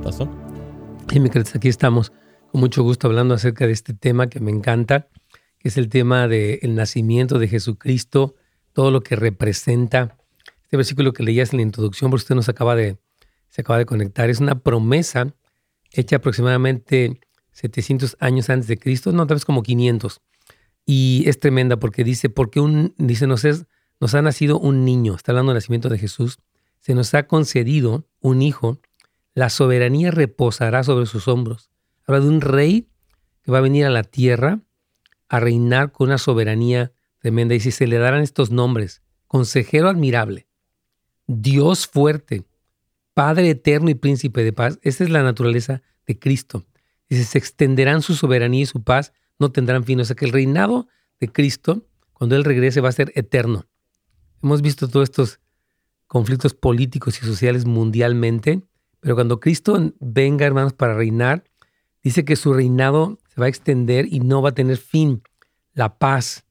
¿Pasó? 0.06 0.28
Mi 1.12 1.28
aquí 1.28 1.66
estamos 1.66 2.12
mucho 2.52 2.84
gusto 2.84 3.08
hablando 3.08 3.34
acerca 3.34 3.66
de 3.66 3.72
este 3.72 3.92
tema 3.92 4.28
que 4.28 4.38
me 4.38 4.52
encanta, 4.52 5.08
que 5.58 5.66
es 5.68 5.76
el 5.78 5.88
tema 5.88 6.28
del 6.28 6.76
nacimiento 6.76 7.40
de 7.40 7.48
Jesucristo, 7.48 8.36
todo 8.72 8.92
lo 8.92 9.00
que 9.02 9.16
representa. 9.16 10.16
Este 10.62 10.76
versículo 10.76 11.12
que 11.12 11.24
leías 11.24 11.52
en 11.52 11.56
la 11.56 11.62
introducción, 11.64 12.12
por 12.12 12.18
usted 12.18 12.36
nos 12.36 12.48
acaba 12.48 12.76
de, 12.76 12.98
se 13.48 13.62
acaba 13.62 13.78
de 13.78 13.86
conectar, 13.86 14.30
es 14.30 14.38
una 14.38 14.60
promesa 14.60 15.34
hecha 15.90 16.16
aproximadamente 16.16 17.18
700 17.50 18.16
años 18.20 18.48
antes 18.48 18.68
de 18.68 18.78
Cristo, 18.78 19.10
no, 19.10 19.26
tal 19.26 19.34
vez 19.34 19.44
como 19.44 19.64
500. 19.64 20.20
Y 20.84 21.24
es 21.26 21.40
tremenda 21.40 21.78
porque 21.78 22.04
dice, 22.04 22.30
porque 22.30 22.60
un, 22.60 22.94
dice, 22.96 23.26
nos, 23.26 23.44
es, 23.44 23.66
nos 23.98 24.14
ha 24.14 24.22
nacido 24.22 24.60
un 24.60 24.84
niño, 24.84 25.16
está 25.16 25.32
hablando 25.32 25.50
del 25.50 25.56
nacimiento 25.56 25.88
de 25.88 25.98
Jesús, 25.98 26.38
se 26.78 26.94
nos 26.94 27.12
ha 27.14 27.26
concedido 27.26 28.06
un 28.20 28.42
hijo, 28.42 28.78
la 29.36 29.50
soberanía 29.50 30.10
reposará 30.10 30.82
sobre 30.82 31.04
sus 31.06 31.28
hombros 31.28 31.70
Habla 32.06 32.20
de 32.20 32.28
un 32.28 32.40
rey 32.40 32.88
que 33.42 33.52
va 33.52 33.58
a 33.58 33.62
venir 33.62 33.84
a 33.84 33.90
la 33.90 34.02
tierra 34.02 34.60
a 35.28 35.40
reinar 35.40 35.92
con 35.92 36.08
una 36.08 36.18
soberanía 36.18 36.92
tremenda. 37.18 37.54
Y 37.54 37.60
si 37.60 37.72
se 37.72 37.86
le 37.86 37.98
darán 37.98 38.22
estos 38.22 38.50
nombres, 38.50 39.02
consejero 39.26 39.88
admirable, 39.88 40.46
Dios 41.26 41.86
fuerte, 41.86 42.44
Padre 43.12 43.50
eterno 43.50 43.90
y 43.90 43.94
príncipe 43.94 44.44
de 44.44 44.52
paz, 44.52 44.78
esa 44.82 45.02
es 45.02 45.10
la 45.10 45.22
naturaleza 45.22 45.82
de 46.06 46.18
Cristo. 46.18 46.64
si 47.08 47.24
se 47.24 47.38
extenderán 47.38 48.02
su 48.02 48.14
soberanía 48.14 48.62
y 48.62 48.66
su 48.66 48.82
paz, 48.84 49.12
no 49.38 49.50
tendrán 49.50 49.84
fin. 49.84 50.00
O 50.00 50.04
sea 50.04 50.14
que 50.14 50.26
el 50.26 50.32
reinado 50.32 50.86
de 51.18 51.32
Cristo, 51.32 51.86
cuando 52.12 52.36
Él 52.36 52.44
regrese, 52.44 52.80
va 52.80 52.90
a 52.90 52.92
ser 52.92 53.12
eterno. 53.16 53.66
Hemos 54.42 54.62
visto 54.62 54.86
todos 54.88 55.04
estos 55.04 55.40
conflictos 56.06 56.54
políticos 56.54 57.20
y 57.20 57.26
sociales 57.26 57.64
mundialmente, 57.64 58.62
pero 59.06 59.14
cuando 59.14 59.38
Cristo 59.38 59.78
venga, 60.00 60.46
hermanos, 60.46 60.72
para 60.72 60.94
reinar, 60.94 61.44
Dice 62.06 62.24
que 62.24 62.36
su 62.36 62.54
reinado 62.54 63.18
se 63.34 63.40
va 63.40 63.46
a 63.46 63.48
extender 63.48 64.06
y 64.08 64.20
no 64.20 64.40
va 64.40 64.50
a 64.50 64.54
tener 64.54 64.76
fin. 64.76 65.24
La 65.74 65.98
paz, 65.98 66.44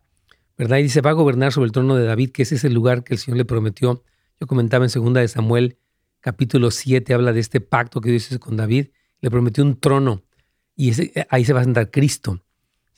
¿verdad? 0.57 0.79
Y 0.79 0.83
dice, 0.83 0.99
va 0.99 1.11
a 1.11 1.13
gobernar 1.13 1.53
sobre 1.53 1.67
el 1.67 1.71
trono 1.71 1.95
de 1.95 2.03
David, 2.03 2.31
que 2.31 2.41
ese 2.41 2.55
es 2.55 2.65
el 2.65 2.73
lugar 2.73 3.05
que 3.05 3.13
el 3.13 3.19
Señor 3.21 3.37
le 3.37 3.45
prometió. 3.45 4.03
Yo 4.37 4.47
comentaba 4.47 4.83
en 4.83 4.89
segunda 4.89 5.21
de 5.21 5.29
Samuel, 5.29 5.77
capítulo 6.19 6.71
7, 6.71 7.13
habla 7.13 7.31
de 7.31 7.39
este 7.39 7.61
pacto 7.61 8.01
que 8.01 8.09
Dios 8.09 8.29
hizo 8.29 8.37
con 8.41 8.57
David. 8.57 8.87
Le 9.21 9.31
prometió 9.31 9.63
un 9.63 9.79
trono 9.79 10.23
y 10.75 10.91
ahí 11.29 11.45
se 11.45 11.53
va 11.53 11.61
a 11.61 11.63
sentar 11.63 11.89
Cristo. 11.89 12.43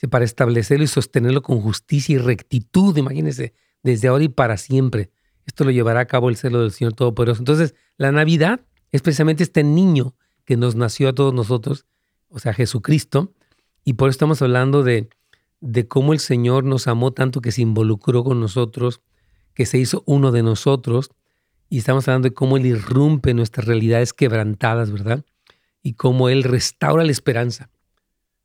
para 0.10 0.26
establecerlo 0.26 0.84
y 0.84 0.88
sostenerlo 0.88 1.44
con 1.44 1.62
justicia 1.62 2.16
y 2.16 2.18
rectitud, 2.18 2.98
imagínense, 2.98 3.54
desde 3.84 4.08
ahora 4.08 4.24
y 4.24 4.30
para 4.30 4.58
siempre. 4.58 5.12
Esto 5.46 5.64
lo 5.64 5.70
llevará 5.70 6.00
a 6.00 6.06
cabo 6.06 6.30
el 6.30 6.38
celo 6.38 6.64
del 6.64 6.72
Señor 6.72 6.94
Todopoderoso. 6.94 7.42
Entonces, 7.42 7.76
la 7.98 8.12
Navidad 8.12 8.62
es 8.92 9.02
precisamente 9.02 9.44
este 9.44 9.64
niño 9.64 10.16
que 10.46 10.58
nos 10.58 10.76
nació 10.76 11.10
a 11.10 11.14
todos 11.14 11.34
nosotros 11.34 11.86
o 12.30 12.40
sea, 12.40 12.54
Jesucristo, 12.54 13.34
y 13.84 13.94
por 13.94 14.10
eso 14.10 14.16
estamos 14.16 14.42
hablando 14.42 14.84
de, 14.84 15.10
de 15.62 15.88
cómo 15.88 16.14
el 16.14 16.20
Señor 16.20 16.64
nos 16.64 16.88
amó 16.88 17.14
tanto 17.14 17.42
que 17.42 17.52
se 17.52 17.62
involucró 17.62 18.24
con 18.24 18.40
nosotros, 18.40 19.02
que 19.54 19.66
se 19.66 19.78
hizo 19.78 20.04
uno 20.06 20.32
de 20.32 20.44
nosotros, 20.44 21.12
y 21.70 21.80
estamos 21.80 22.08
hablando 22.08 22.30
de 22.30 22.34
cómo 22.34 22.58
Él 22.58 22.66
irrumpe 22.66 23.34
nuestras 23.34 23.66
realidades 23.66 24.14
quebrantadas, 24.14 24.92
¿verdad? 24.92 25.26
Y 25.82 25.94
cómo 25.94 26.30
Él 26.30 26.44
restaura 26.44 27.04
la 27.04 27.12
esperanza. 27.12 27.70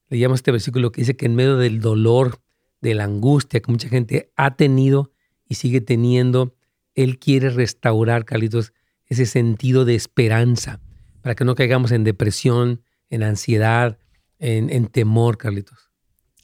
Leíamos 0.09 0.41
este 0.41 0.53
versículo 0.53 0.93
que 0.93 1.03
dice 1.03 1.17
que 1.17 1.27
en 1.27 1.35
medio 1.35 1.57
del 1.57 1.81
dolor, 1.81 2.41
de 2.81 2.95
la 2.95 3.05
angustia 3.05 3.61
que 3.61 3.71
mucha 3.71 3.89
gente 3.89 4.33
ha 4.37 4.57
tenido 4.57 5.13
y 5.49 5.55
sigue 5.55 5.81
teniendo, 5.81 6.55
Él 6.95 7.19
quiere 7.19 7.51
restaurar, 7.51 8.25
Carlitos, 8.25 8.73
ese 9.13 9.27
sentido 9.27 9.85
de 9.85 9.95
esperanza 9.95 10.81
para 11.23 11.35
que 11.35 11.45
no 11.45 11.55
caigamos 11.55 11.93
en 11.93 12.05
depresión, 12.05 12.83
en 13.11 13.23
ansiedad, 13.23 13.99
en, 14.39 14.71
en 14.71 14.87
temor, 14.87 15.39
Carlitos. 15.39 15.79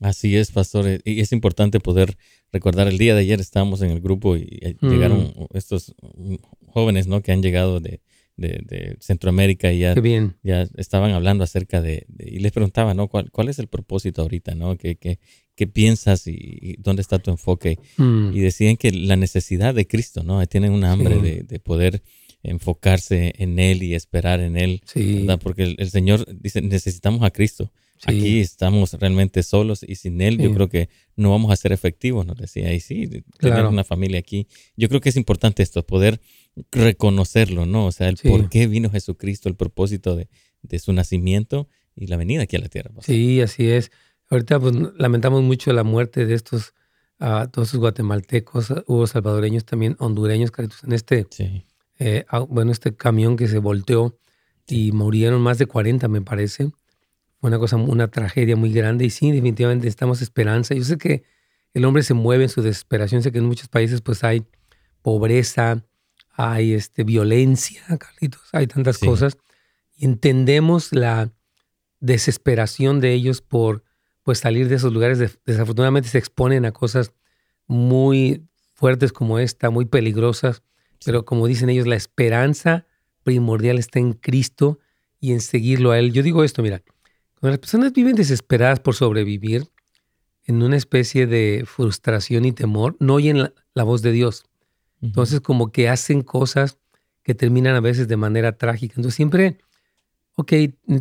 Así 0.00 0.36
es, 0.36 0.52
pastor. 0.52 0.86
eh, 0.86 1.00
Y 1.04 1.20
es 1.20 1.32
importante 1.32 1.80
poder 1.80 2.16
recordar. 2.52 2.86
El 2.86 2.98
día 2.98 3.14
de 3.16 3.22
ayer 3.22 3.40
estábamos 3.40 3.82
en 3.82 3.90
el 3.90 4.00
grupo 4.00 4.36
y 4.36 4.58
eh, 4.62 4.76
Mm. 4.80 4.88
llegaron 4.90 5.34
estos 5.52 5.94
mm, 6.16 6.36
jóvenes, 6.68 7.08
¿no? 7.08 7.20
Que 7.20 7.32
han 7.32 7.42
llegado 7.42 7.80
de, 7.80 8.00
de- 8.36 8.60
de 8.64 8.96
Centroamérica 9.00 9.72
y 9.72 9.80
ya, 9.80 9.94
bien. 9.94 10.36
ya 10.44 10.68
estaban 10.76 11.10
hablando 11.10 11.42
acerca 11.42 11.80
de, 11.82 12.04
de- 12.06 12.30
y 12.30 12.38
les 12.38 12.52
preguntaba, 12.52 12.94
¿no? 12.94 13.08
¿Cuál, 13.08 13.32
cuál 13.32 13.48
es 13.48 13.58
el 13.58 13.66
propósito 13.66 14.22
ahorita, 14.22 14.54
¿no? 14.54 14.76
¿Qué, 14.76 14.94
qué, 14.94 15.18
qué 15.56 15.66
piensas 15.66 16.28
y, 16.28 16.36
y 16.38 16.76
dónde 16.78 17.02
está 17.02 17.18
tu 17.18 17.32
enfoque? 17.32 17.80
Mm, 17.96 18.30
Y 18.34 18.38
decían 18.40 18.76
que 18.76 18.92
la 18.92 19.16
necesidad 19.16 19.74
de 19.74 19.88
Cristo, 19.88 20.22
¿no? 20.22 20.46
Tienen 20.46 20.70
un 20.70 20.84
hambre 20.84 21.16
Sí. 21.16 21.22
de, 21.22 21.42
de 21.42 21.58
poder 21.58 22.02
enfocarse 22.42 23.32
en 23.38 23.58
Él 23.58 23.82
y 23.82 23.94
esperar 23.94 24.40
en 24.40 24.56
Él, 24.56 24.80
sí, 24.84 25.20
¿verdad? 25.20 25.40
Porque 25.42 25.62
el, 25.64 25.76
el 25.78 25.90
Señor 25.90 26.26
dice, 26.40 26.62
necesitamos 26.62 27.22
a 27.22 27.30
Cristo. 27.30 27.72
sí, 27.96 28.04
Aquí 28.06 28.40
estamos 28.40 28.92
realmente 28.94 29.42
solos 29.42 29.84
y 29.86 29.96
sin 29.96 30.20
Él 30.20 30.38
yo 30.38 30.54
creo 30.54 30.68
que 30.68 30.88
no 31.16 31.30
vamos 31.30 31.50
a 31.52 31.56
ser 31.56 31.72
efectivos, 31.72 32.24
nos 32.26 32.36
decía. 32.36 32.72
Y 32.72 32.80
sí, 32.80 33.06
tener 33.08 33.24
Claro. 33.38 33.68
una 33.70 33.84
familia 33.84 34.18
aquí. 34.20 34.46
Yo 34.76 34.88
creo 34.88 35.00
que 35.00 35.08
es 35.08 35.16
importante 35.16 35.62
esto, 35.62 35.84
poder 35.84 36.20
reconocerlo, 36.72 37.66
¿no? 37.66 37.86
O 37.86 37.92
sea, 37.92 38.08
el 38.08 38.16
por 38.16 38.48
qué 38.48 38.66
vino 38.66 38.90
Jesucristo, 38.90 39.48
el 39.48 39.56
propósito 39.56 40.16
de, 40.16 40.28
de 40.62 40.78
su 40.78 40.92
nacimiento 40.92 41.68
y 41.96 42.06
la 42.06 42.16
venida 42.16 42.42
aquí 42.42 42.56
a 42.56 42.60
la 42.60 42.68
tierra. 42.68 42.90
pastor. 42.94 43.14
Sí, 43.14 43.40
así 43.40 43.68
es. 43.68 43.90
Ahorita 44.30 44.60
pues, 44.60 44.74
lamentamos 44.96 45.42
mucho 45.42 45.72
la 45.72 45.82
muerte 45.84 46.26
de 46.26 46.34
estos, 46.34 46.74
ah, 47.18 47.48
todos 47.52 47.68
estos 47.68 47.80
guatemaltecos, 47.80 48.72
hubo 48.86 49.06
salvadoreños 49.06 49.64
también, 49.64 49.96
hondureños, 49.98 50.52
en 50.84 50.92
este, 50.92 51.26
Sí, 51.30 51.64
eh, 51.98 52.24
au- 52.28 52.46
bueno, 52.48 52.70
este 52.72 52.94
camión 52.94 53.36
que 53.36 53.48
se 53.48 53.58
volteó 53.58 54.18
y 54.66 54.92
murieron 54.92 55.40
más 55.40 55.58
de 55.58 55.66
40, 55.66 56.08
me 56.08 56.20
parece. 56.20 56.70
Fue 57.40 57.48
una 57.48 57.58
cosa, 57.58 57.76
una 57.76 58.08
tragedia 58.08 58.56
muy 58.56 58.72
grande 58.72 59.04
y 59.04 59.10
sí, 59.10 59.30
definitivamente 59.30 59.84
necesitamos 59.86 60.22
esperanza. 60.22 60.74
Yo 60.74 60.84
sé 60.84 60.98
que 60.98 61.22
el 61.74 61.84
hombre 61.84 62.02
se 62.02 62.14
mueve 62.14 62.44
en 62.44 62.48
su 62.50 62.62
desesperación, 62.62 63.22
sé 63.22 63.32
que 63.32 63.38
en 63.38 63.44
muchos 63.46 63.68
países 63.68 64.00
pues 64.00 64.24
hay 64.24 64.44
pobreza, 65.02 65.84
hay 66.32 66.72
este, 66.74 67.04
violencia, 67.04 67.82
Carlitos, 67.98 68.42
hay 68.52 68.66
tantas 68.66 68.96
Sí. 68.98 69.06
cosas 69.06 69.36
y 69.96 70.04
entendemos 70.04 70.92
la 70.92 71.30
desesperación 72.00 73.00
de 73.00 73.12
ellos 73.12 73.40
por 73.42 73.82
pues 74.22 74.38
salir 74.38 74.68
de 74.68 74.76
esos 74.76 74.92
lugares. 74.92 75.18
De- 75.18 75.30
desafortunadamente 75.46 76.08
se 76.08 76.18
exponen 76.18 76.64
a 76.64 76.72
cosas 76.72 77.12
muy 77.66 78.46
fuertes 78.74 79.12
como 79.12 79.38
esta, 79.38 79.70
muy 79.70 79.84
peligrosas, 79.86 80.62
pero 81.04 81.24
como 81.24 81.46
dicen 81.46 81.70
ellos, 81.70 81.86
la 81.86 81.96
esperanza 81.96 82.86
primordial 83.22 83.78
está 83.78 83.98
en 83.98 84.12
Cristo 84.14 84.78
y 85.20 85.32
en 85.32 85.40
seguirlo 85.40 85.90
a 85.90 85.98
Él. 85.98 86.12
Yo 86.12 86.22
digo 86.22 86.44
esto, 86.44 86.62
mira, 86.62 86.82
cuando 87.40 87.52
las 87.52 87.58
personas 87.58 87.92
viven 87.92 88.16
desesperadas 88.16 88.80
por 88.80 88.94
sobrevivir 88.94 89.68
en 90.44 90.62
una 90.62 90.76
especie 90.76 91.26
de 91.26 91.64
frustración 91.66 92.44
y 92.44 92.52
temor, 92.52 92.96
no 93.00 93.14
oyen 93.14 93.38
la, 93.38 93.52
la 93.74 93.82
voz 93.84 94.02
de 94.02 94.12
Dios. 94.12 94.44
Entonces 95.00 95.40
como 95.40 95.70
que 95.70 95.88
hacen 95.88 96.22
cosas 96.22 96.78
que 97.22 97.34
terminan 97.34 97.76
a 97.76 97.80
veces 97.80 98.08
de 98.08 98.16
manera 98.16 98.56
trágica. 98.56 98.94
Entonces 98.96 99.14
siempre, 99.14 99.58
ok, 100.34 100.52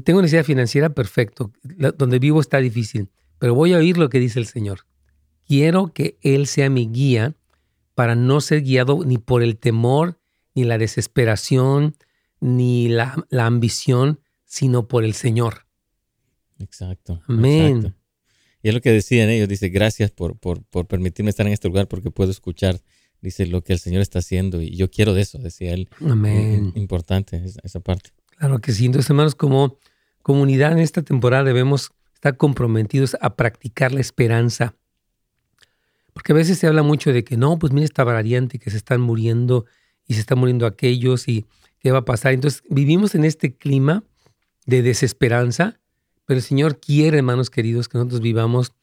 tengo 0.03 0.21
necesidad 0.21 0.43
financiera, 0.43 0.89
perfecto. 0.89 1.51
La- 1.77 1.91
donde 1.91 2.19
vivo 2.19 2.41
está 2.41 2.57
difícil, 2.57 3.09
pero 3.39 3.55
voy 3.55 3.73
a 3.73 3.77
oír 3.77 3.97
lo 3.97 4.09
que 4.09 4.19
dice 4.19 4.39
el 4.39 4.45
Señor. 4.45 4.81
Quiero 5.47 5.93
que 5.93 6.17
Él 6.21 6.45
sea 6.47 6.69
mi 6.69 6.87
guía 6.87 7.35
para 7.97 8.13
no 8.13 8.41
ser 8.41 8.61
guiado 8.61 9.03
ni 9.03 9.17
por 9.17 9.41
el 9.41 9.57
temor, 9.57 10.19
ni 10.53 10.65
la 10.65 10.77
desesperación, 10.77 11.95
ni 12.39 12.89
la, 12.89 13.25
la 13.31 13.47
ambición, 13.47 14.19
sino 14.45 14.87
por 14.87 15.03
el 15.03 15.15
Señor. 15.15 15.65
Exacto. 16.59 17.23
Amén. 17.27 17.77
exacto. 17.77 17.97
Y 18.61 18.67
es 18.67 18.75
lo 18.75 18.81
que 18.81 18.91
decían 18.91 19.29
ellos, 19.29 19.49
dice, 19.49 19.69
gracias 19.69 20.11
por, 20.11 20.37
por, 20.37 20.63
por 20.65 20.85
permitirme 20.85 21.31
estar 21.31 21.47
en 21.47 21.53
este 21.53 21.69
lugar 21.69 21.87
porque 21.87 22.11
puedo 22.11 22.29
escuchar, 22.29 22.79
dice, 23.19 23.47
lo 23.47 23.63
que 23.63 23.73
el 23.73 23.79
Señor 23.79 24.03
está 24.03 24.19
haciendo 24.19 24.61
y 24.61 24.75
yo 24.75 24.91
quiero 24.91 25.15
de 25.15 25.21
eso, 25.21 25.39
decía 25.39 25.73
él. 25.73 25.89
Amén. 26.07 26.73
Importante 26.75 27.41
esa, 27.43 27.61
esa 27.63 27.79
parte. 27.79 28.11
Claro 28.37 28.59
que 28.59 28.73
sí. 28.73 28.85
Entonces, 28.85 29.09
hermanos, 29.09 29.33
como 29.33 29.79
comunidad 30.21 30.71
en 30.73 30.79
esta 30.79 31.01
temporada 31.01 31.45
debemos 31.45 31.89
estar 32.13 32.37
comprometidos 32.37 33.17
a 33.21 33.35
practicar 33.35 33.91
la 33.91 34.01
esperanza. 34.01 34.75
Porque 36.17 36.31
a 36.31 36.35
veces 36.35 36.57
se 36.57 36.65
habla 36.65 36.81
mucho 36.81 37.13
de 37.13 37.23
que 37.23 37.37
no, 37.37 37.59
pues 37.59 37.71
mira 37.71 37.85
esta 37.85 38.03
variante 38.03 38.57
que 38.57 38.71
se 38.71 38.77
están 38.77 39.01
muriendo 39.01 39.67
y 40.07 40.15
se 40.15 40.21
están 40.21 40.39
muriendo 40.39 40.65
aquellos 40.65 41.27
y 41.27 41.45
qué 41.77 41.91
va 41.91 41.99
a 41.99 42.05
pasar. 42.05 42.33
Entonces, 42.33 42.63
vivimos 42.71 43.13
en 43.13 43.23
este 43.23 43.55
clima 43.55 44.03
de 44.65 44.81
desesperanza, 44.81 45.79
pero 46.25 46.39
el 46.39 46.43
Señor 46.43 46.79
quiere, 46.79 47.19
hermanos 47.19 47.51
queridos, 47.51 47.87
que 47.87 47.99
nosotros 47.99 48.21
vivamos, 48.21 48.73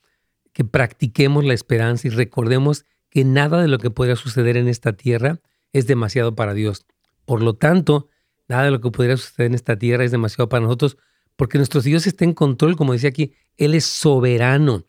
que 0.53 0.63
practiquemos 0.63 1.45
la 1.45 1.55
esperanza 1.55 2.07
y 2.07 2.13
recordemos 2.13 2.85
que 3.11 3.25
nada 3.25 3.61
de 3.61 3.67
lo 3.67 3.79
que 3.79 3.91
podría 3.91 4.15
suceder 4.15 4.57
en 4.57 4.69
esta 4.69 4.93
tierra 4.93 5.41
es 5.73 5.89
demasiado 5.89 6.37
para 6.37 6.55
Dios. 6.55 6.87
Por 7.25 7.43
lo 7.43 7.55
tanto, 7.55 8.11
nada 8.47 8.63
de 8.63 8.71
lo 8.71 8.81
que 8.81 8.93
podría 8.93 9.17
suceder 9.17 9.49
en 9.49 9.55
esta 9.55 9.77
tierra 9.77 10.05
es 10.05 10.13
demasiado 10.13 10.49
para 10.49 10.63
nosotros, 10.63 10.99
porque 11.35 11.59
nuestro 11.59 11.81
Dios 11.81 12.07
está 12.07 12.25
en 12.25 12.33
control, 12.33 12.77
como 12.77 12.93
decía 12.93 13.09
aquí, 13.09 13.35
Él 13.57 13.75
es 13.75 13.87
soberano, 13.87 14.85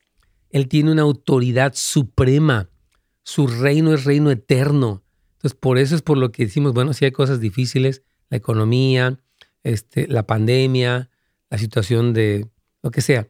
Él 0.56 0.70
tiene 0.70 0.94
una 0.94 1.02
autoridad 1.02 1.74
suprema, 1.76 2.70
su 3.24 3.46
reino 3.46 3.94
es 3.94 4.06
reino 4.06 4.32
eterno. 4.32 5.04
Entonces, 5.34 5.60
por 5.60 5.78
eso 5.78 5.96
es 5.96 6.02
por 6.02 6.18
lo 6.18 6.32
que 6.32 6.46
decimos, 6.46 6.74
bueno, 6.74 6.94
si 6.94 7.04
hay 7.04 7.12
cosas 7.12 7.42
difíciles, 7.42 8.04
la 8.30 8.38
economía, 8.38 9.20
este, 9.64 10.08
la 10.08 10.26
pandemia, 10.26 11.10
la 11.50 11.58
situación 11.58 12.14
de 12.14 12.48
lo 12.82 12.90
que 12.90 13.02
sea, 13.02 13.28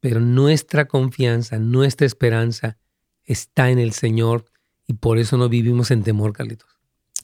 pero 0.00 0.20
nuestra 0.20 0.86
confianza, 0.86 1.58
nuestra 1.58 2.06
esperanza 2.06 2.76
está 3.24 3.70
en 3.70 3.78
el 3.78 3.92
Señor 3.92 4.44
y 4.86 4.92
por 4.92 5.16
eso 5.16 5.38
no 5.38 5.48
vivimos 5.48 5.90
en 5.90 6.02
temor, 6.02 6.34
Carlitos. 6.34 6.68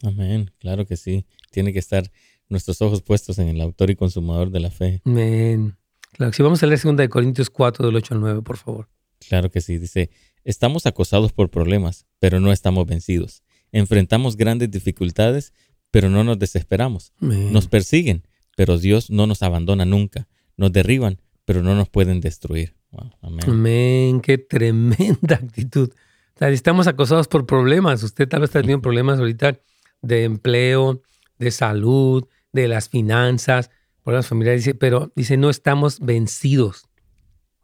Amén. 0.03 0.51
Claro 0.61 0.87
que 0.87 0.97
sí. 0.97 1.27
Tiene 1.51 1.75
que 1.75 1.79
estar 1.79 2.11
nuestros 2.49 2.81
ojos 2.81 3.03
puestos 3.03 3.39
en 3.39 3.49
el 3.49 3.61
autor 3.61 3.91
y 3.91 3.97
consumador 3.97 4.51
de 4.51 4.61
la 4.61 4.71
fe. 4.71 5.03
Amén. 5.05 5.77
Claro, 6.13 6.33
si 6.33 6.43
vamos 6.43 6.63
a 6.63 6.67
leer 6.67 6.81
2 6.81 6.97
de 6.97 7.11
Corintios 7.11 7.51
4 7.51 7.85
del 7.85 7.97
8 7.97 8.15
al 8.15 8.21
9, 8.21 8.41
por 8.41 8.57
favor. 8.57 8.89
Claro 9.29 9.51
que 9.51 9.61
sí. 9.61 9.79
Dice, 9.79 10.11
estamos 10.45 10.87
acosados 10.87 11.33
por 11.33 11.51
problemas, 11.51 12.07
pero 12.19 12.41
no 12.41 12.53
estamos 12.53 12.87
vencidos. 12.87 13.43
Enfrentamos 13.73 14.37
grandes 14.37 14.71
dificultades, 14.71 15.53
pero 15.91 16.09
no 16.09 16.25
nos 16.25 16.39
desesperamos. 16.39 17.13
Nos 17.21 17.69
persiguen, 17.69 18.27
pero 18.57 18.79
Dios 18.79 19.11
no 19.11 19.27
nos 19.27 19.43
abandona 19.43 19.85
nunca. 19.85 20.29
Nos 20.57 20.73
derriban, 20.73 21.21
pero 21.45 21.63
no 21.63 21.75
nos 21.75 21.89
pueden 21.89 22.21
destruir. 22.21 22.75
Wow, 22.91 23.11
amén. 23.23 23.45
Amén, 23.47 24.21
qué 24.21 24.39
tremenda 24.39 25.37
actitud. 25.43 25.91
O 26.35 26.39
sea, 26.39 26.49
estamos 26.51 26.87
acosados 26.87 27.29
por 27.29 27.47
problemas. 27.47 28.03
Usted 28.03 28.29
tal 28.29 28.41
vez 28.41 28.51
está 28.51 28.61
teniendo 28.61 28.83
problemas 28.83 29.19
ahorita 29.19 29.59
de 30.03 30.25
empleo, 30.25 31.03
de 31.39 31.51
salud, 31.51 32.27
de 32.53 32.69
las 32.69 32.89
finanzas, 32.89 33.71
problemas 34.03 34.27
familiares, 34.27 34.63
dice, 34.63 34.75
pero 34.75 35.13
dice, 35.17 35.37
no 35.37 35.51
estamos 35.51 36.01
vencidos. 36.01 36.89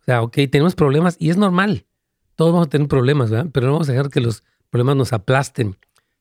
Sea, 0.09 0.23
ok, 0.23 0.39
tenemos 0.51 0.75
problemas 0.75 1.17
y 1.19 1.29
es 1.29 1.37
normal. 1.37 1.85
Todos 2.35 2.55
vamos 2.55 2.69
a 2.69 2.71
tener 2.71 2.89
problemas, 2.89 3.29
¿verdad? 3.29 3.51
Pero 3.53 3.67
no 3.67 3.75
vamos 3.75 3.91
a 3.91 3.93
dejar 3.93 4.09
que 4.09 4.23
los 4.23 4.43
problemas 4.71 4.97
nos 4.97 5.13
aplasten. 5.13 5.77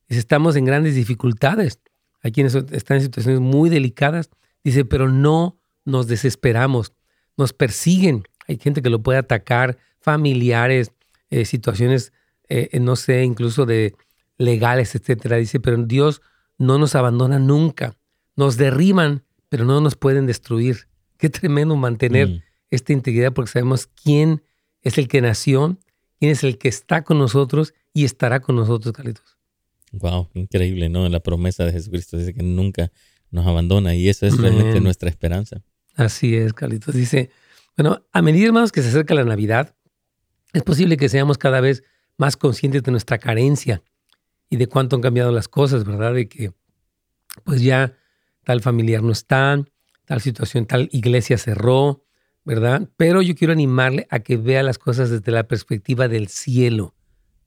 Dice, 0.06 0.20
estamos 0.20 0.56
en 0.56 0.66
grandes 0.66 0.94
dificultades. 0.94 1.80
Hay 2.20 2.32
quienes 2.32 2.54
están 2.54 2.98
en 2.98 3.04
situaciones 3.04 3.40
muy 3.40 3.70
delicadas. 3.70 4.28
Dice, 4.62 4.84
pero 4.84 5.08
no 5.08 5.58
nos 5.86 6.06
desesperamos. 6.06 6.92
Nos 7.38 7.54
persiguen. 7.54 8.24
Hay 8.46 8.58
gente 8.58 8.82
que 8.82 8.90
lo 8.90 9.02
puede 9.02 9.20
atacar, 9.20 9.78
familiares, 10.00 10.92
eh, 11.30 11.46
situaciones, 11.46 12.12
eh, 12.50 12.78
no 12.80 12.94
sé, 12.94 13.24
incluso 13.24 13.64
de 13.64 13.94
legales, 14.36 14.94
etcétera. 14.96 15.38
Dice, 15.38 15.60
pero 15.60 15.82
Dios 15.82 16.20
no 16.58 16.76
nos 16.76 16.94
abandona 16.94 17.38
nunca. 17.38 17.96
Nos 18.36 18.58
derriban, 18.58 19.24
pero 19.48 19.64
no 19.64 19.80
nos 19.80 19.96
pueden 19.96 20.26
destruir. 20.26 20.88
Qué 21.16 21.30
tremendo 21.30 21.74
mantener 21.74 22.28
Mm, 22.28 22.42
esta 22.70 22.92
integridad 22.92 23.32
porque 23.32 23.50
sabemos 23.50 23.86
quién 23.86 24.42
es 24.82 24.98
el 24.98 25.08
que 25.08 25.20
nació, 25.20 25.78
quién 26.18 26.32
es 26.32 26.44
el 26.44 26.58
que 26.58 26.68
está 26.68 27.04
con 27.04 27.18
nosotros 27.18 27.74
y 27.92 28.04
estará 28.04 28.40
con 28.40 28.56
nosotros, 28.56 28.92
Carlitos. 28.92 29.38
Wow, 29.92 30.28
increíble, 30.34 30.88
¿no? 30.88 31.08
La 31.08 31.20
promesa 31.20 31.64
de 31.64 31.72
Jesucristo 31.72 32.18
dice 32.18 32.34
que 32.34 32.42
nunca 32.42 32.92
nos 33.30 33.46
abandona 33.46 33.94
y 33.94 34.08
eso 34.08 34.26
es 34.26 34.36
realmente 34.36 34.80
nuestra 34.80 35.08
esperanza. 35.08 35.62
Así 35.96 36.36
es, 36.36 36.52
Carlitos. 36.52 36.94
Dice, 36.94 37.30
bueno, 37.76 38.04
a 38.12 38.22
medida, 38.22 38.46
hermanos, 38.46 38.72
que 38.72 38.82
se 38.82 38.88
acerca 38.88 39.14
la 39.14 39.24
Navidad, 39.24 39.74
es 40.52 40.62
posible 40.62 40.96
que 40.96 41.08
seamos 41.08 41.38
cada 41.38 41.60
vez 41.60 41.82
más 42.16 42.36
conscientes 42.36 42.82
de 42.82 42.90
nuestra 42.90 43.18
carencia 43.18 43.82
y 44.50 44.56
de 44.56 44.66
cuánto 44.66 44.96
han 44.96 45.02
cambiado 45.02 45.32
las 45.32 45.48
cosas, 45.48 45.84
¿verdad? 45.84 46.14
De 46.14 46.28
que, 46.28 46.52
pues 47.44 47.62
ya 47.62 47.96
tal 48.44 48.60
familiar 48.60 49.02
no 49.02 49.12
está, 49.12 49.62
tal 50.04 50.20
situación, 50.20 50.66
tal 50.66 50.88
iglesia 50.92 51.38
cerró, 51.38 52.04
Pero 52.96 53.20
yo 53.20 53.34
quiero 53.34 53.52
animarle 53.52 54.06
a 54.10 54.20
que 54.20 54.38
vea 54.38 54.62
las 54.62 54.78
cosas 54.78 55.10
desde 55.10 55.32
la 55.32 55.46
perspectiva 55.46 56.08
del 56.08 56.28
cielo. 56.28 56.94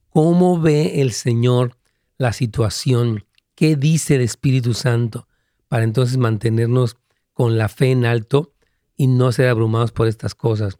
¿Cómo 0.10 0.60
ve 0.60 1.02
el 1.02 1.12
Señor 1.12 1.78
la 2.18 2.34
situación? 2.34 3.26
¿Qué 3.56 3.76
dice 3.76 4.16
el 4.16 4.22
Espíritu 4.22 4.74
Santo? 4.74 5.28
Para 5.68 5.86
entonces 5.86 6.18
mantenernos 6.18 6.98
con 7.34 7.58
la 7.58 7.68
fe 7.68 7.92
en 7.92 8.06
alto 8.06 8.54
y 8.96 9.08
no 9.08 9.32
ser 9.32 9.48
abrumados 9.48 9.92
por 9.92 10.08
estas 10.08 10.36
cosas. 10.36 10.78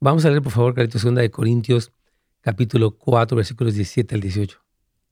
Vamos 0.00 0.24
a 0.24 0.30
leer, 0.30 0.42
por 0.42 0.52
favor, 0.52 0.74
Carlitos, 0.74 1.04
2 1.04 1.14
de 1.14 1.30
Corintios, 1.30 1.92
capítulo 2.40 2.96
4, 2.96 3.36
versículos 3.36 3.74
17 3.74 4.16
al 4.16 4.20
18. 4.20 4.58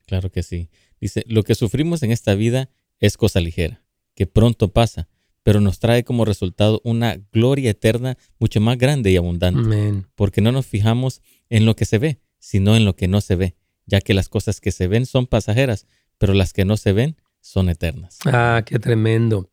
Claro 0.07 0.33
que 0.33 0.43
sí. 0.43 0.71
Dice, 1.01 1.23
lo 1.29 1.45
que 1.45 1.55
sufrimos 1.55 2.03
en 2.03 2.11
esta 2.11 2.35
vida 2.35 2.71
es 2.99 3.17
cosa 3.17 3.41
ligera, 3.41 3.85
que 4.15 4.27
pronto 4.27 4.73
pasa, 4.73 5.09
pero 5.49 5.63
nos 5.63 5.79
trae 5.79 6.05
como 6.05 6.27
resultado 6.27 6.83
una 6.85 7.17
gloria 7.33 7.71
eterna 7.71 8.19
mucho 8.39 8.61
más 8.61 8.77
grande 8.77 9.11
y 9.13 9.17
abundante. 9.17 10.05
Porque 10.15 10.43
no 10.43 10.53
nos 10.53 10.67
fijamos 10.67 11.23
en 11.49 11.65
lo 11.65 11.75
que 11.75 11.87
se 11.87 11.97
ve, 11.97 12.21
sino 12.39 12.77
en 12.77 12.85
lo 12.85 12.97
que 12.97 13.09
no 13.09 13.23
se 13.23 13.35
ve, 13.35 13.57
ya 13.87 14.03
que 14.03 14.13
las 14.13 14.29
cosas 14.29 14.61
que 14.61 14.73
se 14.73 14.89
ven 14.89 15.07
son 15.07 15.27
pasajeras, 15.27 15.87
pero 16.19 16.35
las 16.35 16.53
que 16.53 16.67
no 16.67 16.77
se 16.77 16.93
ven 16.93 17.17
son 17.41 17.71
eternas. 17.71 18.19
Ah, 18.27 18.63
qué 18.67 18.79
tremendo. 18.79 19.51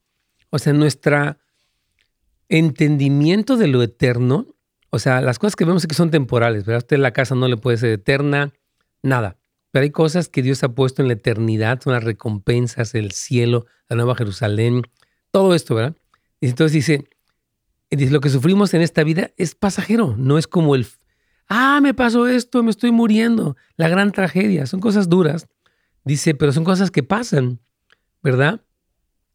O 0.49 0.60
sea, 0.60 0.73
nuestro 0.73 1.38
entendimiento 2.49 3.55
de 3.55 3.67
lo 3.67 3.81
eterno, 3.81 4.47
o 4.89 4.99
sea, 4.99 5.21
las 5.21 5.39
cosas 5.39 5.55
que 5.55 5.63
vemos 5.63 5.86
aquí 5.86 5.95
son 5.95 6.12
temporales, 6.12 6.65
¿verdad? 6.65 6.79
Usted 6.79 6.97
la 6.97 7.13
casa 7.13 7.36
no 7.36 7.47
le 7.47 7.55
puede 7.55 7.77
ser 7.77 7.91
eterna, 7.91 8.51
nada. 9.01 9.38
Pero 9.71 9.84
hay 9.84 9.91
cosas 9.91 10.27
que 10.27 10.41
Dios 10.41 10.62
ha 10.65 10.75
puesto 10.75 11.01
en 11.01 11.08
la 11.08 11.13
eternidad, 11.13 11.79
son 11.81 11.93
las 11.93 12.03
recompensas, 12.03 12.95
el 12.95 13.13
cielo, 13.13 13.65
la 13.88 13.95
nueva 13.95 14.15
Jerusalén, 14.15 14.81
todo 15.36 15.54
esto, 15.54 15.76
¿verdad? 15.76 15.98
Y 16.39 16.48
entonces 16.48 16.71
dice, 16.71 17.10
dice, 17.91 18.10
lo 18.10 18.21
que 18.21 18.30
sufrimos 18.30 18.74
en 18.74 18.82
esta 18.82 19.04
vida 19.04 19.32
es 19.36 19.54
pasajero, 19.54 20.15
no 20.17 20.38
es 20.38 20.48
como 20.48 20.76
el, 20.76 20.88
ah, 21.50 21.82
me 21.82 21.93
pasó 21.93 22.26
esto, 22.26 22.63
me 22.63 22.71
estoy 22.71 22.91
muriendo, 22.91 23.58
la 23.76 23.89
gran 23.89 24.13
tragedia, 24.13 24.65
son 24.65 24.80
cosas 24.80 25.10
duras. 25.10 25.50
Dice, 26.06 26.36
pero 26.36 26.54
son 26.54 26.63
cosas 26.63 26.89
que 26.89 27.04
pasan, 27.04 27.60
¿verdad? 28.24 28.62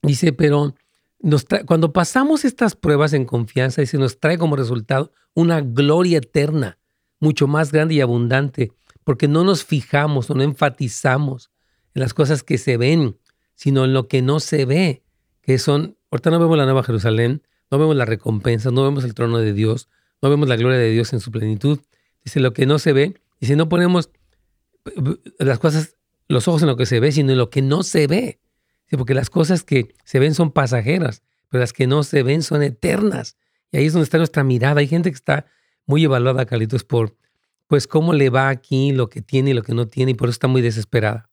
Dice, 0.01 0.33
pero 0.33 0.75
cuando 1.67 1.93
pasamos 1.93 2.47
estas 2.47 2.77
pruebas 2.77 3.13
en 3.13 3.27
confianza, 3.27 3.83
dice, 3.83 3.99
nos 3.99 4.19
trae 4.19 4.39
como 4.39 4.57
resultado 4.57 5.13
una 5.35 5.61
gloria 5.61 6.17
eterna, 6.17 6.79
mucho 7.19 7.47
más 7.47 7.73
grande 7.73 7.97
y 7.97 8.01
abundante, 8.01 8.73
porque 9.05 9.29
no 9.29 9.45
nos 9.45 9.67
fijamos 9.67 10.31
o 10.31 10.35
no 10.35 10.45
enfatizamos 10.45 11.51
en 11.93 12.01
las 12.01 12.15
cosas 12.15 12.43
que 12.43 12.57
se 12.57 12.79
ven, 12.79 13.19
sino 13.55 13.85
en 13.85 13.93
lo 13.93 14.09
que 14.09 14.23
no 14.23 14.41
se 14.41 14.65
ve, 14.65 15.03
que 15.43 15.59
son, 15.59 15.97
ahorita 16.11 16.31
no 16.31 16.39
vemos 16.39 16.57
la 16.57 16.65
Nueva 16.65 16.83
Jerusalén, 16.83 17.43
no 17.71 17.79
vemos 17.79 17.97
la 17.97 18.05
recompensa, 18.05 18.71
no 18.71 18.83
vemos 18.83 19.05
el 19.05 19.15
trono 19.15 19.39
de 19.39 19.53
Dios, 19.53 19.89
no 20.23 20.31
vemos 20.31 20.49
la 20.49 20.57
gloria 20.57 20.79
de 20.79 20.91
Dios 20.91 21.13
en 21.13 21.21
su 21.21 21.31
plenitud. 21.31 21.81
Dice 22.25 22.41
lo 22.41 22.53
que 22.53 22.67
no 22.67 22.79
se 22.79 22.93
ve, 22.93 23.15
y 23.39 23.47
si 23.47 23.57
no 23.57 23.69
ponemos 23.69 24.11
las 25.39 25.59
cosas, 25.59 25.97
los 26.29 26.47
ojos 26.49 26.63
en 26.63 26.69
lo 26.69 26.77
que 26.77 26.87
se 26.87 27.01
ve, 27.01 27.13
sino 27.13 27.33
en 27.33 27.39
lo 27.39 27.51
que 27.51 27.63
no 27.63 27.83
se 27.83 28.07
ve. 28.07 28.41
porque 28.91 29.15
las 29.15 29.31
cosas 29.31 29.63
que 29.63 29.95
se 30.05 30.19
ven 30.19 30.35
son 30.35 30.51
pasajeras, 30.51 31.23
pero 31.49 31.61
las 31.61 31.73
que 31.73 31.87
no 31.87 32.03
se 32.03 32.23
ven 32.23 32.43
son 32.43 32.63
eternas. 32.63 33.37
Y 33.73 33.79
ahí 33.79 33.87
es 33.87 33.93
donde 33.93 34.05
está 34.05 34.19
nuestra 34.19 34.45
mirada. 34.45 34.81
Hay 34.81 34.89
gente 34.89 35.11
que 35.11 35.15
está 35.15 35.47
muy 35.87 36.05
evaluada, 36.05 36.45
Carlitos, 36.45 36.85
por 36.85 37.17
pues 37.67 37.87
cómo 37.87 38.13
le 38.13 38.31
va 38.31 38.49
aquí, 38.49 38.91
lo 38.93 39.09
que 39.09 39.23
tiene 39.23 39.51
y 39.51 39.55
lo 39.55 39.63
que 39.63 39.75
no 39.75 39.87
tiene, 39.87 40.11
y 40.11 40.15
por 40.15 40.29
eso 40.29 40.35
está 40.35 40.49
muy 40.49 40.61
desesperada. 40.61 41.30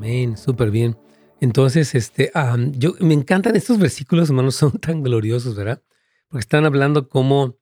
Amén, 0.00 0.38
súper 0.38 0.70
bien. 0.70 0.96
Entonces, 1.42 1.94
este, 1.94 2.32
yo 2.72 2.94
me 3.00 3.12
encantan 3.12 3.54
estos 3.54 3.78
versículos, 3.78 4.30
hermanos, 4.30 4.54
son 4.56 4.72
tan 4.78 5.02
gloriosos, 5.02 5.54
¿verdad? 5.54 5.82
Porque 6.28 6.40
están 6.40 6.64
hablando 6.64 7.10
como, 7.10 7.58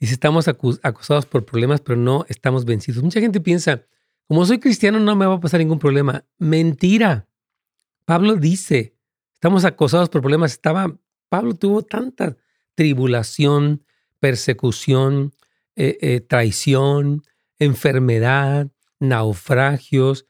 dice, 0.00 0.14
estamos 0.14 0.48
acusados 0.48 1.26
por 1.26 1.44
problemas, 1.44 1.82
pero 1.82 1.98
no 1.98 2.24
estamos 2.30 2.64
vencidos. 2.64 3.02
Mucha 3.02 3.20
gente 3.20 3.38
piensa, 3.38 3.84
como 4.26 4.46
soy 4.46 4.60
cristiano 4.60 4.98
no 4.98 5.14
me 5.14 5.26
va 5.26 5.34
a 5.34 5.40
pasar 5.40 5.60
ningún 5.60 5.78
problema. 5.78 6.24
Mentira. 6.38 7.28
Pablo 8.06 8.36
dice, 8.36 8.96
estamos 9.34 9.66
acosados 9.66 10.08
por 10.08 10.22
problemas. 10.22 10.52
Estaba, 10.52 10.98
Pablo 11.28 11.52
tuvo 11.52 11.82
tanta 11.82 12.38
tribulación, 12.74 13.84
persecución, 14.20 15.34
eh, 15.76 15.98
eh, 16.00 16.20
traición, 16.20 17.24
enfermedad, 17.58 18.70
naufragios, 19.00 20.24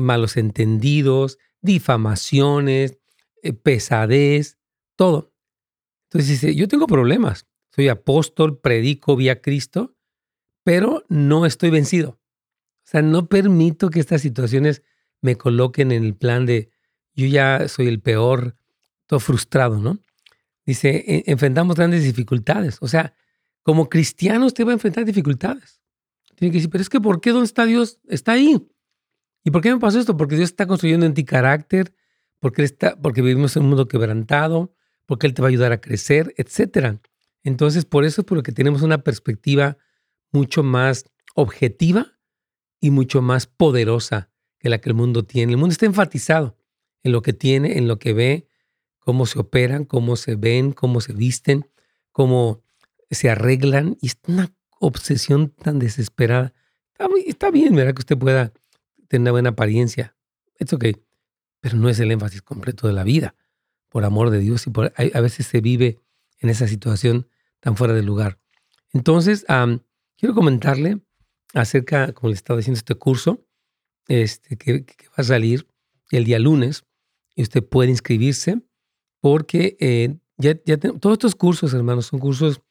malos 0.00 0.36
entendidos, 0.36 1.38
difamaciones, 1.60 2.98
pesadez, 3.62 4.58
todo. 4.96 5.32
Entonces 6.04 6.28
dice, 6.28 6.54
yo 6.54 6.68
tengo 6.68 6.86
problemas. 6.86 7.46
Soy 7.70 7.88
apóstol, 7.88 8.58
predico 8.58 9.16
vía 9.16 9.40
Cristo, 9.40 9.94
pero 10.64 11.04
no 11.08 11.46
estoy 11.46 11.70
vencido. 11.70 12.10
O 12.10 12.90
sea, 12.90 13.02
no 13.02 13.28
permito 13.28 13.90
que 13.90 14.00
estas 14.00 14.22
situaciones 14.22 14.82
me 15.20 15.36
coloquen 15.36 15.92
en 15.92 16.04
el 16.04 16.14
plan 16.14 16.46
de 16.46 16.70
yo 17.14 17.26
ya 17.26 17.68
soy 17.68 17.88
el 17.88 18.00
peor, 18.00 18.56
todo 19.06 19.20
frustrado, 19.20 19.78
¿no? 19.78 19.98
Dice, 20.64 21.04
e, 21.06 21.24
enfrentamos 21.26 21.76
grandes 21.76 22.04
dificultades. 22.04 22.78
O 22.80 22.88
sea, 22.88 23.14
como 23.62 23.88
cristiano 23.88 24.46
usted 24.46 24.64
va 24.64 24.70
a 24.70 24.74
enfrentar 24.74 25.04
dificultades. 25.04 25.82
Tiene 26.36 26.52
que 26.52 26.58
decir, 26.58 26.70
pero 26.70 26.82
es 26.82 26.88
que 26.88 27.00
¿por 27.00 27.20
qué 27.20 27.30
dónde 27.30 27.46
está 27.46 27.66
Dios? 27.66 27.98
Está 28.08 28.32
ahí. 28.32 28.56
¿Y 29.44 29.50
por 29.50 29.62
qué 29.62 29.72
me 29.72 29.80
pasó 29.80 29.98
esto? 29.98 30.16
Porque 30.16 30.36
Dios 30.36 30.50
está 30.50 30.66
construyendo 30.66 31.06
en 31.06 31.14
ti 31.14 31.24
carácter, 31.24 31.94
porque, 32.40 32.62
está, 32.62 32.96
porque 33.00 33.22
vivimos 33.22 33.56
en 33.56 33.62
un 33.62 33.70
mundo 33.70 33.88
quebrantado, 33.88 34.74
porque 35.06 35.26
Él 35.26 35.34
te 35.34 35.42
va 35.42 35.48
a 35.48 35.50
ayudar 35.50 35.72
a 35.72 35.80
crecer, 35.80 36.34
etc. 36.36 36.98
Entonces, 37.42 37.84
por 37.84 38.04
eso 38.04 38.20
es 38.20 38.26
por 38.26 38.36
lo 38.36 38.42
que 38.42 38.52
tenemos 38.52 38.82
una 38.82 38.98
perspectiva 38.98 39.78
mucho 40.32 40.62
más 40.62 41.04
objetiva 41.34 42.18
y 42.80 42.90
mucho 42.90 43.22
más 43.22 43.46
poderosa 43.46 44.30
que 44.58 44.68
la 44.68 44.78
que 44.78 44.90
el 44.90 44.94
mundo 44.94 45.24
tiene. 45.24 45.52
El 45.52 45.58
mundo 45.58 45.72
está 45.72 45.86
enfatizado 45.86 46.56
en 47.02 47.12
lo 47.12 47.22
que 47.22 47.32
tiene, 47.32 47.78
en 47.78 47.88
lo 47.88 47.98
que 47.98 48.12
ve, 48.12 48.48
cómo 48.98 49.26
se 49.26 49.38
operan, 49.38 49.84
cómo 49.84 50.16
se 50.16 50.34
ven, 50.34 50.72
cómo 50.72 51.00
se 51.00 51.12
visten, 51.12 51.68
cómo 52.12 52.62
se 53.10 53.30
arreglan. 53.30 53.96
Y 54.00 54.08
es 54.08 54.18
una 54.26 54.52
obsesión 54.80 55.50
tan 55.50 55.78
desesperada. 55.78 56.52
Está, 57.26 57.50
bien, 57.50 57.74
¿verdad? 57.74 57.94
Que 57.94 58.00
usted 58.00 58.18
pueda 58.18 58.52
tener 59.08 59.22
una 59.22 59.32
buena 59.32 59.50
apariencia. 59.50 60.16
Es 60.56 60.72
ok. 60.72 60.84
Pero 61.60 61.76
no 61.76 61.88
es 61.88 61.98
el 61.98 62.10
énfasis 62.12 62.42
completo 62.42 62.86
de 62.86 62.92
la 62.92 63.04
vida. 63.04 63.34
Por 63.88 64.04
amor 64.04 64.30
de 64.30 64.38
Dios. 64.38 64.66
Y 64.66 64.70
por, 64.70 64.92
a, 64.96 65.20
veces 65.20 65.46
se 65.46 65.60
vive 65.60 65.98
en 66.38 66.50
esa 66.50 66.68
situación 66.68 67.28
tan 67.60 67.76
fuera 67.76 67.94
de 67.94 68.02
lugar. 68.02 68.38
Entonces, 68.92 69.44
quiero 70.16 70.34
comentarle 70.34 71.00
acerca, 71.54 72.12
como 72.12 72.30
le 72.30 72.34
estaba 72.34 72.58
diciendo, 72.58 72.78
este 72.78 72.94
curso 72.94 73.44
este, 74.06 74.56
que, 74.56 74.84
va 75.08 75.14
a 75.16 75.24
salir 75.24 75.66
el 76.10 76.24
día 76.24 76.38
lunes 76.38 76.84
y 77.34 77.42
usted 77.42 77.62
puede 77.62 77.90
inscribirse 77.90 78.62
porque 79.20 79.76
eh, 79.80 80.16
ya, 80.38 80.54
todos 80.78 81.14
estos 81.14 81.34
cursos, 81.34 81.74
hermanos, 81.74 82.06
son 82.06 82.20
cursos 82.20 82.62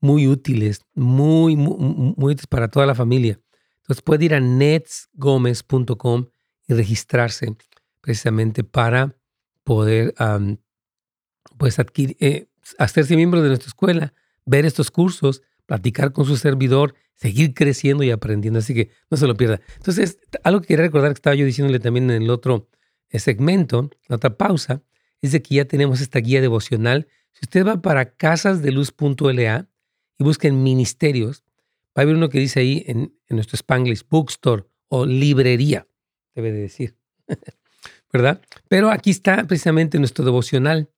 muy 0.00 0.26
útiles, 0.26 0.82
muy, 0.94 1.56
muy, 1.56 2.14
útiles 2.16 2.46
para 2.46 2.68
toda 2.68 2.86
la 2.86 2.94
familia. 2.94 3.40
Entonces 3.86 4.02
puede 4.02 4.24
ir 4.24 4.34
a 4.34 4.40
netsgomez.com 4.40 6.26
y 6.66 6.74
registrarse 6.74 7.56
precisamente 8.00 8.64
para 8.64 9.14
poder 9.62 10.12
pues 11.56 11.78
eh, 11.78 12.48
hacerse 12.78 13.14
miembro 13.14 13.42
de 13.42 13.48
nuestra 13.48 13.68
escuela, 13.68 14.12
ver 14.44 14.66
estos 14.66 14.90
cursos, 14.90 15.42
platicar 15.66 16.12
con 16.12 16.24
su 16.24 16.36
servidor, 16.36 16.96
seguir 17.14 17.54
creciendo 17.54 18.02
y 18.02 18.10
aprendiendo. 18.10 18.58
Así 18.58 18.74
que 18.74 18.90
no 19.08 19.16
se 19.16 19.28
lo 19.28 19.36
pierda. 19.36 19.60
Entonces, 19.76 20.18
algo 20.42 20.62
que 20.62 20.66
quería 20.66 20.86
recordar 20.86 21.12
que 21.12 21.18
estaba 21.18 21.36
yo 21.36 21.46
diciéndole 21.46 21.78
también 21.78 22.10
en 22.10 22.24
el 22.24 22.30
otro 22.30 22.68
segmento, 23.12 23.88
la 24.08 24.16
otra 24.16 24.36
pausa, 24.36 24.82
es 25.22 25.30
de 25.30 25.42
que 25.42 25.54
ya 25.54 25.64
tenemos 25.64 26.00
esta 26.00 26.18
guía 26.18 26.40
devocional. 26.40 27.06
Si 27.34 27.44
usted 27.44 27.64
va 27.64 27.80
para 27.80 28.16
casasdeluz.la 28.16 29.68
y 30.18 30.24
busca 30.24 30.48
en 30.48 30.64
ministerios, 30.64 31.45
va 31.96 32.00
a 32.00 32.02
haber 32.02 32.16
uno 32.16 32.28
que 32.28 32.38
dice 32.38 32.60
ahí 32.60 32.84
en, 32.86 33.16
nuestro 33.28 33.56
Spanglish 33.56 34.06
Bookstore 34.08 34.64
o 34.88 35.06
librería, 35.06 35.88
debe 36.34 36.52
de 36.52 36.60
decir, 36.60 36.96
¿verdad? 38.12 38.42
Pero 38.68 38.90
aquí 38.90 39.10
está 39.10 39.46
precisamente 39.46 39.98
nuestro 39.98 40.24
devocional 40.24 40.90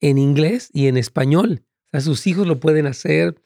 en 0.00 0.18
inglés 0.18 0.70
y 0.72 0.88
en 0.88 0.96
español. 0.96 1.64
Sus 2.00 2.26
hijos 2.26 2.46
lo 2.46 2.60
pueden 2.60 2.86
hacer. 2.86 3.40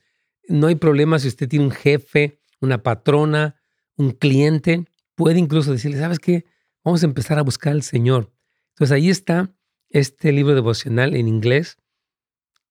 No 0.49 0.67
hay 0.67 0.75
problema 0.77 1.19
si 1.19 1.29
usted 1.29 1.49
tiene 1.49 1.67
un 1.67 1.71
jefe, 1.71 2.41
una 2.61 2.83
patrona, 2.83 3.61
un 3.97 4.13
cliente. 4.13 4.85
Puede 5.15 5.39
incluso 5.39 5.73
decirle, 5.73 5.99
¿sabes 5.99 6.19
qué? 6.19 6.45
Vamos 6.85 7.03
a 7.03 7.07
empezar 7.07 7.39
a 7.39 7.43
buscar 7.43 7.73
al 7.73 7.83
Señor. 7.83 8.33
Entonces 8.71 8.95
ahí 8.95 9.11
está 9.11 9.55
este 9.91 10.33
libro 10.33 10.55
devocional 10.55 11.15
en 11.15 11.29
inglés. 11.29 11.79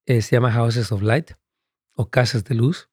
Eh, 0.05 0.21
se 0.21 0.35
llama 0.35 0.51
Houses 0.51 0.91
of 0.91 1.01
Light 1.01 1.31
o 1.93 2.09
Casas 2.09 2.43
de 2.43 2.55
Luz. 2.55 2.89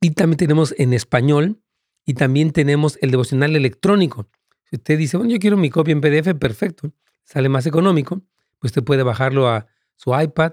Y 0.00 0.12
también 0.12 0.38
tenemos 0.38 0.74
en 0.78 0.92
español 0.92 1.62
y 2.06 2.14
también 2.14 2.52
tenemos 2.52 2.98
el 3.02 3.10
devocional 3.10 3.54
electrónico. 3.54 4.28
Si 4.64 4.76
usted 4.76 4.98
dice, 4.98 5.16
bueno, 5.16 5.32
yo 5.32 5.38
quiero 5.38 5.56
mi 5.56 5.68
copia 5.68 5.92
en 5.92 6.00
PDF, 6.00 6.34
perfecto, 6.38 6.92
sale 7.24 7.48
más 7.48 7.66
económico, 7.66 8.22
pues 8.58 8.70
usted 8.70 8.84
puede 8.84 9.02
bajarlo 9.02 9.48
a 9.48 9.66
su 9.96 10.18
iPad 10.18 10.52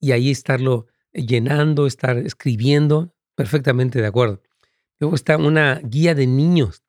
y 0.00 0.12
ahí 0.12 0.30
estarlo 0.30 0.86
llenando, 1.12 1.86
estar 1.86 2.18
escribiendo, 2.18 3.14
perfectamente 3.34 4.00
de 4.00 4.06
acuerdo. 4.06 4.42
Luego 4.98 5.14
está 5.14 5.36
una 5.36 5.80
guía 5.84 6.14
de 6.14 6.26
niños 6.26 6.82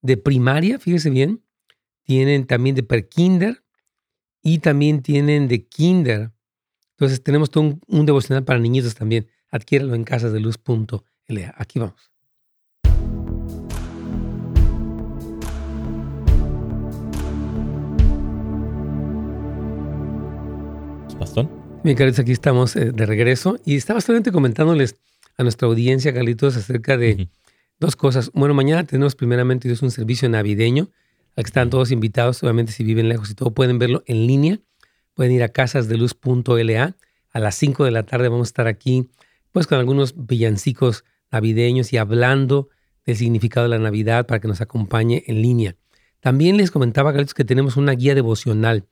de 0.00 0.16
primaria, 0.16 0.78
fíjese 0.78 1.10
bien. 1.10 1.42
Tienen 2.04 2.46
también 2.46 2.76
de 2.76 2.82
prekinder 2.82 3.64
y 4.42 4.60
también 4.60 5.02
tienen 5.02 5.48
de 5.48 5.66
kinder. 5.66 6.32
Entonces 6.92 7.22
tenemos 7.22 7.50
un, 7.56 7.80
devocional 8.06 8.44
para 8.44 8.60
niñitos 8.60 8.94
también. 8.94 9.28
Adquiéralo 9.50 9.94
en 9.94 10.04
casasdeluz.la. 11.28 11.54
Aquí 11.56 11.78
vamos. 11.78 12.10
Pastor. 21.18 21.48
Bien, 21.82 21.96
Carlitos, 21.96 22.20
aquí 22.20 22.32
estamos 22.32 22.76
eh, 22.76 22.92
de 22.92 23.06
regreso 23.06 23.58
y 23.64 23.76
estaba 23.76 24.00
solamente 24.00 24.30
comentándoles 24.30 24.96
a 25.36 25.42
nuestra 25.42 25.66
audiencia, 25.66 26.14
Carlitos, 26.14 26.56
acerca 26.56 26.96
de 26.96 27.28
dos 27.80 27.96
cosas. 27.96 28.30
Bueno, 28.34 28.54
mañana 28.54 28.84
tenemos 28.84 29.16
primeramente 29.16 29.72
un 29.82 29.90
servicio 29.90 30.28
navideño 30.28 30.90
al 31.36 31.44
que 31.44 31.48
están 31.48 31.70
todos 31.70 31.90
invitados, 31.90 32.42
obviamente 32.42 32.72
si 32.72 32.84
viven 32.84 33.08
lejos 33.08 33.30
y 33.30 33.34
todo 33.34 33.52
pueden 33.52 33.78
verlo 33.78 34.02
en 34.06 34.26
línea. 34.26 34.60
Pueden 35.14 35.32
ir 35.32 35.42
a 35.42 35.48
casasdeluz.la. 35.48 36.96
A 37.30 37.40
las 37.40 37.54
5 37.56 37.84
de 37.84 37.90
la 37.90 38.04
tarde 38.04 38.28
vamos 38.28 38.48
a 38.48 38.50
estar 38.50 38.66
aquí 38.68 39.08
pues 39.52 39.66
con 39.66 39.78
algunos 39.78 40.14
villancicos 40.16 41.04
navideños 41.30 41.92
y 41.92 41.96
hablando 41.96 42.68
del 43.04 43.16
significado 43.16 43.68
de 43.68 43.76
la 43.76 43.82
Navidad 43.82 44.26
para 44.26 44.40
que 44.40 44.48
nos 44.48 44.60
acompañe 44.60 45.24
en 45.26 45.42
línea. 45.42 45.76
También 46.20 46.56
les 46.56 46.70
comentaba, 46.70 47.12
Carlitos, 47.12 47.34
que 47.34 47.44
tenemos 47.44 47.76
una 47.76 47.92
guía 47.92 48.14
devocional. 48.14 48.86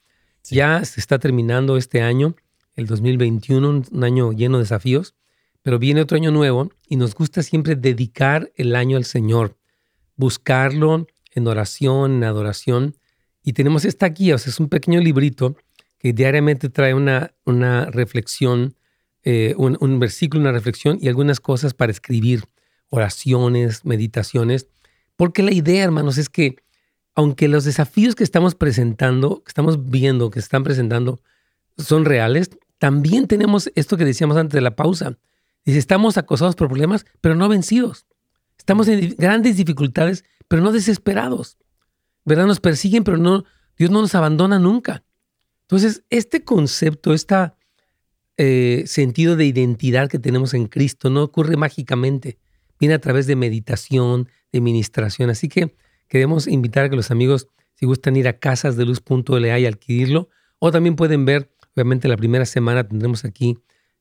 Ya 0.45 0.85
se 0.85 1.01
está 1.01 1.19
terminando 1.19 1.77
este 1.77 2.03
año, 2.03 2.37
el 2.75 2.87
2021, 2.87 3.83
un 3.91 4.05
año 4.05 4.33
lleno 4.33 4.59
de 4.59 4.65
desafíos, 4.65 5.15
pero 5.63 5.79
viene 5.79 6.01
otro 6.01 6.17
año 6.17 6.31
nuevo 6.31 6.71
y 6.89 6.97
nos 6.97 7.15
gusta 7.15 7.43
siempre 7.43 7.75
dedicar 7.75 8.53
el 8.55 8.77
año 8.77 8.97
al 8.97 9.05
Señor, 9.05 9.57
buscarlo 10.15 11.09
en 11.35 11.49
oración, 11.49 12.15
en 12.15 12.25
adoración. 12.25 12.97
Y 13.43 13.53
tenemos 13.53 13.85
esta 13.85 14.09
guía, 14.09 14.37
o 14.37 14.39
sea, 14.39 14.51
es 14.51 14.61
un 14.61 14.69
pequeño 14.69 15.01
librito 15.01 15.57
que 15.99 16.13
diariamente 16.13 16.69
trae 16.69 16.95
una, 16.95 17.35
una 17.45 17.87
reflexión, 17.87 18.77
eh, 19.29 19.57
un, 19.59 19.99
versículo, 19.99 20.43
una 20.43 20.53
reflexión 20.53 20.99
y 21.03 21.09
algunas 21.09 21.41
cosas 21.41 21.75
para 21.75 21.91
escribir, 21.91 22.45
oraciones, 22.91 23.85
meditaciones, 23.85 24.69
porque 25.17 25.43
la 25.43 25.53
idea, 25.53 25.83
hermanos, 25.83 26.17
es 26.17 26.29
que 26.29 26.63
aunque 27.17 27.49
los 27.49 27.65
desafíos 27.65 28.15
que 28.15 28.23
estamos 28.23 28.55
presentando, 28.55 29.43
que 29.43 29.49
estamos 29.49 29.91
viendo, 29.91 30.31
que 30.31 30.39
están 30.39 30.63
presentando, 30.63 31.21
son 31.77 32.05
reales, 32.05 32.51
también 32.79 33.27
tenemos 33.27 33.69
esto 33.75 33.97
que 33.97 34.05
decíamos 34.05 34.37
antes 34.37 34.55
de 34.55 34.61
la 34.61 34.77
pausa. 34.77 35.19
Dice, 35.65 35.81
estamos 35.81 36.19
acosados 36.19 36.55
por 36.55 36.69
problemas, 36.69 37.05
pero 37.21 37.35
no 37.35 37.49
vencidos. 37.49 38.07
Estamos 38.57 38.87
en 38.87 39.17
grandes 39.19 39.57
dificultades, 39.57 40.25
pero 40.47 40.63
no 40.63 40.71
desesperados. 40.71 41.59
¿Verdad? 42.25 42.47
Nos 42.47 42.61
persiguen, 42.61 43.03
pero 43.03 43.17
no, 43.17 43.45
Dios 43.77 43.91
no 43.91 44.03
nos 44.03 44.15
abandona 44.15 44.61
nunca. 44.61 45.03
Entonces, 45.63 46.05
este 46.11 46.45
concepto, 46.45 47.13
este 47.13 47.56
eh, 48.39 48.85
sentido 48.87 49.37
de 49.37 49.47
identidad 49.47 50.11
que 50.11 50.19
tenemos 50.19 50.53
en 50.55 50.67
Cristo 50.67 51.09
no 51.11 51.23
ocurre 51.23 51.57
mágicamente. 51.57 52.39
Viene 52.79 52.95
a 52.95 53.01
través 53.01 53.27
de 53.27 53.37
meditación, 53.37 54.29
de 54.53 54.61
ministración. 54.61 55.31
Así 55.31 55.49
que 55.49 55.75
queremos 56.09 56.47
invitar 56.47 56.85
a 56.85 56.91
que 56.91 56.97
los 56.97 57.11
amigos, 57.11 57.49
si 57.75 57.87
gustan 57.87 58.17
ir 58.17 58.29
a 58.29 58.39
casasdeluz.la 58.39 59.59
y 59.59 59.67
adquirirlo, 59.67 60.29
o 60.59 60.71
también 60.71 60.97
pueden 60.97 61.25
ver, 61.25 61.51
obviamente 61.75 62.09
la 62.09 62.17
primera 62.17 62.47
semana 62.47 62.87
tendremos 62.87 63.25
aquí 63.25 63.59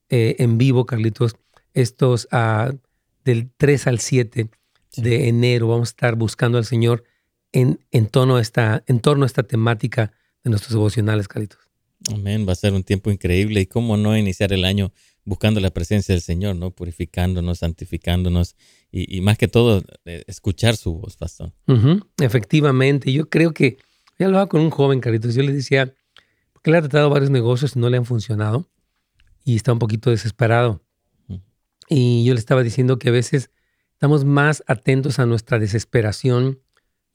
eh, 0.09 0.35
en 0.39 0.57
vivo, 0.57 0.85
Carlitos, 0.85 1.35
estos 1.73 2.27
uh, 2.31 2.77
del 3.23 3.51
3 3.57 3.87
al 3.87 3.99
7 3.99 4.49
de 4.97 5.27
enero. 5.27 5.67
Vamos 5.67 5.89
a 5.89 5.91
estar 5.91 6.15
buscando 6.15 6.57
al 6.57 6.65
Señor 6.65 7.03
en, 7.51 7.79
en, 7.91 8.07
tono 8.07 8.39
esta, 8.39 8.83
en 8.87 8.99
torno 8.99 9.23
a 9.23 9.27
esta 9.27 9.43
temática 9.43 10.11
de 10.43 10.49
nuestros 10.49 10.73
devocionales, 10.73 11.27
Carlitos. 11.27 11.64
Amén, 12.13 12.45
va 12.47 12.53
a 12.53 12.55
ser 12.55 12.73
un 12.73 12.83
tiempo 12.83 13.11
increíble 13.11 13.61
y 13.61 13.65
cómo 13.65 13.97
no 13.97 14.17
iniciar 14.17 14.53
el 14.53 14.65
año 14.65 14.91
buscando 15.23 15.59
la 15.59 15.71
presencia 15.71 16.13
del 16.13 16.21
Señor, 16.21 16.55
¿no? 16.55 16.71
Purificándonos, 16.71 17.59
santificándonos 17.59 18.55
y, 18.91 19.19
más 19.21 19.37
que 19.37 19.47
todo, 19.47 19.83
eh, 20.05 20.23
escuchar 20.27 20.77
su 20.77 20.93
voz, 20.93 21.17
pastor. 21.17 21.51
Efectivamente, 22.21 23.11
yo 23.11 23.29
creo 23.29 23.53
que, 23.53 23.77
ya 24.17 24.27
hablaba 24.27 24.47
con 24.47 24.61
un 24.61 24.69
joven, 24.69 25.01
Carlitos, 25.01 25.35
yo 25.35 25.43
le 25.43 25.51
decía, 25.51 25.93
porque 26.53 26.71
le 26.71 26.77
ha 26.77 26.81
tratado 26.81 27.09
varios 27.09 27.31
negocios 27.31 27.75
y 27.75 27.79
no 27.79 27.89
le 27.89 27.97
han 27.97 28.05
funcionado 28.05 28.69
y 29.43 29.55
está 29.55 29.73
un 29.73 29.79
poquito 29.79 30.09
desesperado. 30.09 30.81
Y 31.87 32.25
yo 32.25 32.33
le 32.33 32.39
estaba 32.39 32.63
diciendo 32.63 32.97
que 32.97 33.09
a 33.09 33.11
veces 33.11 33.51
estamos 33.93 34.25
más 34.25 34.63
atentos 34.65 35.19
a 35.19 35.25
nuestra 35.27 35.59
desesperación, 35.59 36.59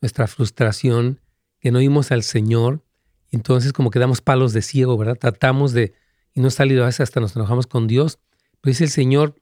nuestra 0.01 0.29
frustración, 0.29 1.21
que 1.59 1.73
no 1.73 1.79
oímos 1.79 2.13
al 2.13 2.23
Señor. 2.23 2.85
Entonces 3.31 3.73
como 3.73 3.91
que 3.91 3.99
damos 3.99 4.21
palos 4.21 4.53
de 4.53 4.63
ciego, 4.63 4.97
¿verdad? 4.97 5.17
Tratamos 5.17 5.73
de, 5.73 5.95
y 6.35 6.41
no 6.41 6.51
salido 6.51 6.83
a 6.83 6.87
veces 6.87 7.01
hasta 7.01 7.21
nos 7.21 7.37
enojamos 7.37 7.67
con 7.67 7.87
Dios. 7.87 8.19
Pero 8.61 8.73
dice 8.73 8.85
el 8.85 8.91
Señor, 8.91 9.35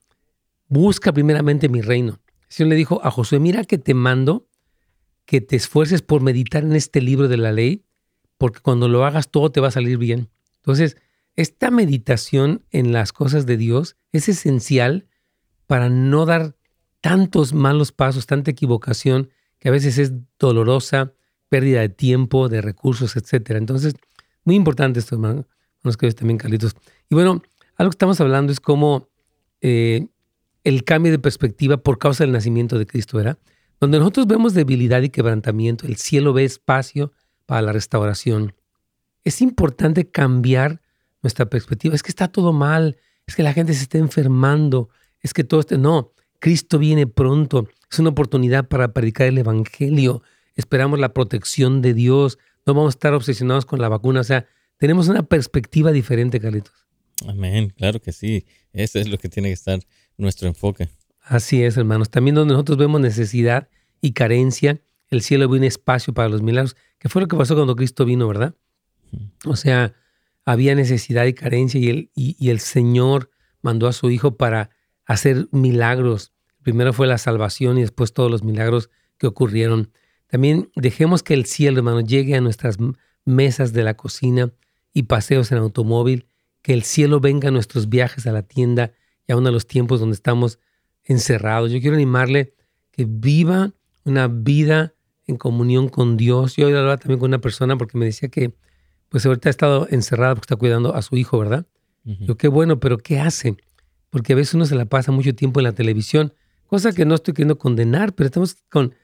busca 0.69 1.13
primeramente 1.13 1.69
mi 1.69 1.81
reino. 1.81 2.21
El 2.43 2.53
Señor 2.53 2.71
le 2.71 2.77
dijo 2.77 3.01
a 3.05 3.11
Josué, 3.11 3.39
mira 3.39 3.65
que 3.65 3.79
te 3.79 3.95
mando 3.95 4.49
que 5.29 5.43
te 5.43 5.57
esfuerces 5.57 6.01
por 6.01 6.23
meditar 6.23 6.65
en 6.65 6.73
este 6.75 7.03
libro 7.03 7.29
de 7.29 7.37
la 7.37 7.53
ley, 7.53 7.85
porque 8.39 8.61
cuando 8.61 8.89
lo 8.89 9.05
hagas 9.05 9.31
todo 9.31 9.53
te 9.53 9.61
va 9.61 9.69
a 9.69 9.73
salir 9.73 9.99
bien. 9.99 10.31
Entonces, 10.57 10.97
esta 11.37 11.71
meditación 11.71 12.65
en 12.71 12.93
las 12.93 13.13
cosas 13.13 13.45
de 13.45 13.59
Dios 13.59 13.97
es 14.11 14.31
esencial 14.31 15.07
para 15.67 15.91
no 15.91 16.25
dar 16.25 16.57
tantos 17.03 17.53
malos 17.53 17.93
pasos, 17.93 18.25
tanta 18.25 18.51
equivocación, 18.51 19.29
que 19.59 19.69
a 19.69 19.73
veces 19.73 19.99
es 19.99 20.13
dolorosa, 20.39 21.13
pérdida 21.49 21.81
de 21.81 21.89
tiempo, 21.89 22.49
de 22.49 22.61
recursos, 22.61 23.17
etc. 23.17 23.51
Entonces, 23.53 23.95
muy 24.45 24.57
importante 24.57 25.01
esto, 25.01 25.15
hermano. 25.15 25.47
Nos 25.85 25.97
queridos 25.97 26.17
también, 26.17 26.39
Carlitos. 26.39 26.75
Y 27.09 27.15
bueno, 27.15 27.43
algo 27.77 27.91
que 27.91 27.95
estamos 27.95 28.21
hablando 28.21 28.53
es 28.53 28.61
cómo 28.61 29.09
eh, 29.61 30.09
el 30.65 30.85
cambio 30.85 31.13
de 31.13 31.19
perspectiva 31.19 31.79
por 31.79 31.99
causa 31.99 32.25
del 32.25 32.33
nacimiento 32.33 32.79
de 32.79 32.87
Cristo, 32.87 33.17
¿verdad? 33.17 33.39
Donde 33.81 33.99
nosotros 33.99 34.27
vemos 34.27 34.55
debilidad 34.55 35.03
y 35.03 35.11
quebrantamiento, 35.11 35.87
el 35.87 35.97
cielo 35.97 36.33
ve 36.33 36.45
espacio 36.45 37.13
para 37.47 37.63
la 37.63 37.73
restauración. 37.73 38.55
Es 39.25 39.41
importante 39.41 40.11
cambiar 40.11 40.83
nuestra 41.23 41.47
perspectiva. 41.47 41.95
Es 41.95 42.03
que 42.03 42.11
está 42.11 42.29
todo 42.29 42.53
mal, 42.53 42.97
es 43.27 43.37
que 43.37 43.43
la 43.43 43.53
gente 43.53 43.75
se 43.75 43.83
está 43.83 43.99
enfermando, 43.99 44.91
es 45.21 45.33
que 45.33 45.45
todo 45.45 45.61
este, 45.61 45.79
no, 45.79 46.13
Cristo 46.41 46.79
viene 46.79 47.07
pronto, 47.07 47.69
es 47.91 47.99
una 47.99 48.11
oportunidad 48.11 48.69
para 48.69 48.93
predicar 48.93 49.27
el 49.27 49.39
Evangelio, 49.39 50.23
esperamos 50.59 50.99
la 50.99 51.15
protección 51.15 51.81
de 51.83 51.95
Dios, 51.95 52.39
no 52.67 52.75
vamos 52.75 52.95
a 52.95 52.97
estar 52.97 53.15
obsesionados 53.15 53.65
con 53.65 53.81
la 53.81 53.89
vacuna, 53.89 54.21
o 54.21 54.25
sea, 54.25 54.47
tenemos 54.77 55.09
una 55.09 55.23
perspectiva 55.23 55.93
diferente, 55.93 56.41
Carlitos. 56.41 56.75
Amén, 57.27 57.73
claro 57.77 58.01
que 58.01 58.13
sí, 58.13 58.45
eso 58.73 58.99
es 58.99 59.09
lo 59.09 59.19
que 59.19 59.29
tiene 59.29 59.49
que 59.49 59.55
estar 59.55 59.81
nuestro 60.17 60.49
enfoque. 60.49 60.89
Así 61.23 61.63
es, 61.63 61.77
hermanos, 61.77 62.11
también 62.11 62.35
donde 62.35 62.53
nosotros 62.53 62.77
vemos 62.77 63.01
necesidad 63.01 63.69
y 64.01 64.13
carencia, 64.13 64.81
el 65.11 65.23
cielo 65.23 65.49
ve 65.49 65.59
un 65.59 65.65
espacio 65.65 66.13
para 66.13 66.29
los 66.29 66.43
milagros, 66.43 66.77
que 66.99 67.09
fue 67.09 67.23
lo 67.23 67.29
que 67.29 67.37
pasó 67.37 67.55
cuando 67.55 67.77
Cristo 67.77 68.05
vino, 68.05 68.27
¿verdad? 68.27 68.55
O 69.45 69.57
sea, 69.57 69.95
había 70.45 70.75
necesidad 70.75 71.25
y 71.27 71.35
carencia 71.35 71.81
y 71.81 71.89
el, 71.89 72.11
y 72.15 72.51
el 72.51 72.61
Señor 72.61 73.31
mandó 73.63 73.87
a 73.87 73.93
su 73.93 74.11
Hijo 74.11 74.37
para 74.37 74.71
hacer 75.05 75.49
milagros. 75.53 76.33
Primero 76.63 76.93
fue 76.93 77.07
la 77.07 77.19
salvación 77.19 77.79
y 77.79 77.83
después 77.83 78.13
todos 78.13 78.31
los 78.31 78.43
milagros 78.43 78.91
que 79.19 79.27
ocurrieron. 79.27 79.93
También 80.29 80.71
dejemos 80.77 81.23
que 81.23 81.35
el 81.35 81.45
cielo, 81.47 81.79
hermano, 81.79 82.01
llegue 82.01 82.37
a 82.37 82.41
nuestras 82.41 82.79
mesas 83.25 83.73
de 83.73 83.83
la 83.83 83.95
cocina 83.95 84.53
y 84.93 85.05
paseos 85.05 85.53
en 85.53 85.59
automóvil, 85.59 86.27
que 86.63 86.73
el 86.73 86.83
cielo 86.83 87.21
venga 87.21 87.49
a 87.49 87.51
nuestros 87.51 87.89
viajes 87.89 88.27
a 88.27 88.33
la 88.33 88.43
tienda 88.43 88.93
y 89.27 89.33
aún 89.33 89.47
a 89.47 89.51
los 89.51 89.67
tiempos 89.67 90.01
donde 90.01 90.15
estamos 90.15 90.59
encerrados. 91.05 91.71
Yo 91.71 91.81
quiero 91.81 91.97
animarle 91.97 92.55
que 92.91 93.07
viva 93.09 93.73
una 94.05 94.29
vida 94.29 94.95
en 95.27 95.37
comunión 95.37 95.89
con 95.89 96.17
Dios. 96.17 96.57
Yo 96.57 96.67
hablaba 96.67 96.97
también 96.97 97.21
con 97.21 97.31
una 97.31 97.41
persona 97.41 97.77
porque 97.77 97.99
me 97.99 98.07
decía 98.07 98.29
que 98.29 98.55
pues 99.09 99.25
ahorita 99.25 99.49
ha 99.49 99.51
estado 99.51 99.89
encerrada 99.91 100.35
porque 100.35 100.45
está 100.45 100.57
cuidando 100.57 100.95
a 100.95 101.03
su 101.03 101.17
hijo, 101.17 101.39
¿verdad? 101.39 101.67
Yo 102.05 102.39
qué 102.39 102.49
bueno, 102.49 102.81
pero 102.81 102.97
¿qué 102.97 103.21
hace? 103.21 103.57
porque 104.11 104.33
a 104.33 104.37
veces 104.37 104.55
uno 104.55 104.65
se 104.65 104.75
la 104.75 104.87
pasa 104.87 105.13
mucho 105.13 105.35
tiempo 105.35 105.61
en 105.61 105.65
la 105.65 105.73
televisión, 105.73 106.33
cosa 106.67 106.93
que 106.93 107.05
no 107.05 107.15
estoy 107.15 107.35
queriendo 107.35 107.59
condenar, 107.59 108.15
pero 108.15 108.27
estamos 108.27 108.57
con 108.71 108.95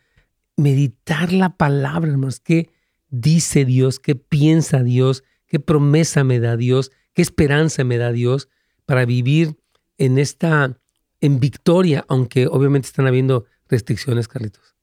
meditar 0.56 1.32
la 1.32 1.56
palabra, 1.56 2.10
hermanos, 2.10 2.40
qué 2.40 2.70
dice 3.10 3.64
Dios, 3.64 4.00
qué 4.00 4.14
piensa 4.14 4.82
Dios, 4.82 5.24
qué 5.46 5.60
promesa 5.60 6.24
me 6.24 6.40
da 6.40 6.56
Dios, 6.56 6.90
qué 7.12 7.22
esperanza 7.22 7.84
me 7.84 7.98
da 7.98 8.12
Dios 8.12 8.48
para 8.86 9.04
vivir 9.04 9.56
en 9.98 10.18
esta, 10.18 10.78
en 11.20 11.40
victoria, 11.40 12.04
aunque 12.08 12.46
obviamente 12.46 12.88
están 12.88 13.06
habiendo 13.06 13.46
restricciones, 13.68 14.28
Carlitos. 14.28 14.74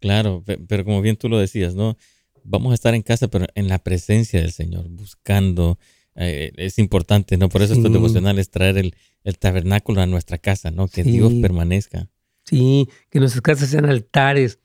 Claro, 0.00 0.44
pero 0.68 0.84
como 0.84 1.00
bien 1.00 1.16
tú 1.16 1.28
lo 1.28 1.38
decías, 1.38 1.74
¿no? 1.74 1.96
Vamos 2.44 2.72
a 2.72 2.74
estar 2.74 2.94
en 2.94 3.02
casa, 3.02 3.28
pero 3.28 3.46
en 3.54 3.68
la 3.68 3.78
presencia 3.78 4.40
del 4.40 4.52
Señor, 4.52 4.86
buscando, 4.90 5.78
eh, 6.14 6.52
es 6.56 6.78
importante, 6.78 7.38
¿no? 7.38 7.48
Por 7.48 7.62
eso 7.62 7.72
estos 7.72 7.92
devocionales, 7.92 8.50
traer 8.50 8.76
el, 8.76 8.94
el, 9.24 9.38
tabernáculo 9.38 10.02
a 10.02 10.06
nuestra 10.06 10.36
casa, 10.36 10.70
¿no? 10.70 10.88
Que 10.88 11.04
Dios 11.04 11.32
permanezca. 11.40 12.10
Sí, 12.44 12.86
que 13.10 13.18
nuestras 13.18 13.40
casas 13.40 13.70
sean 13.70 13.86
altares 13.86 14.58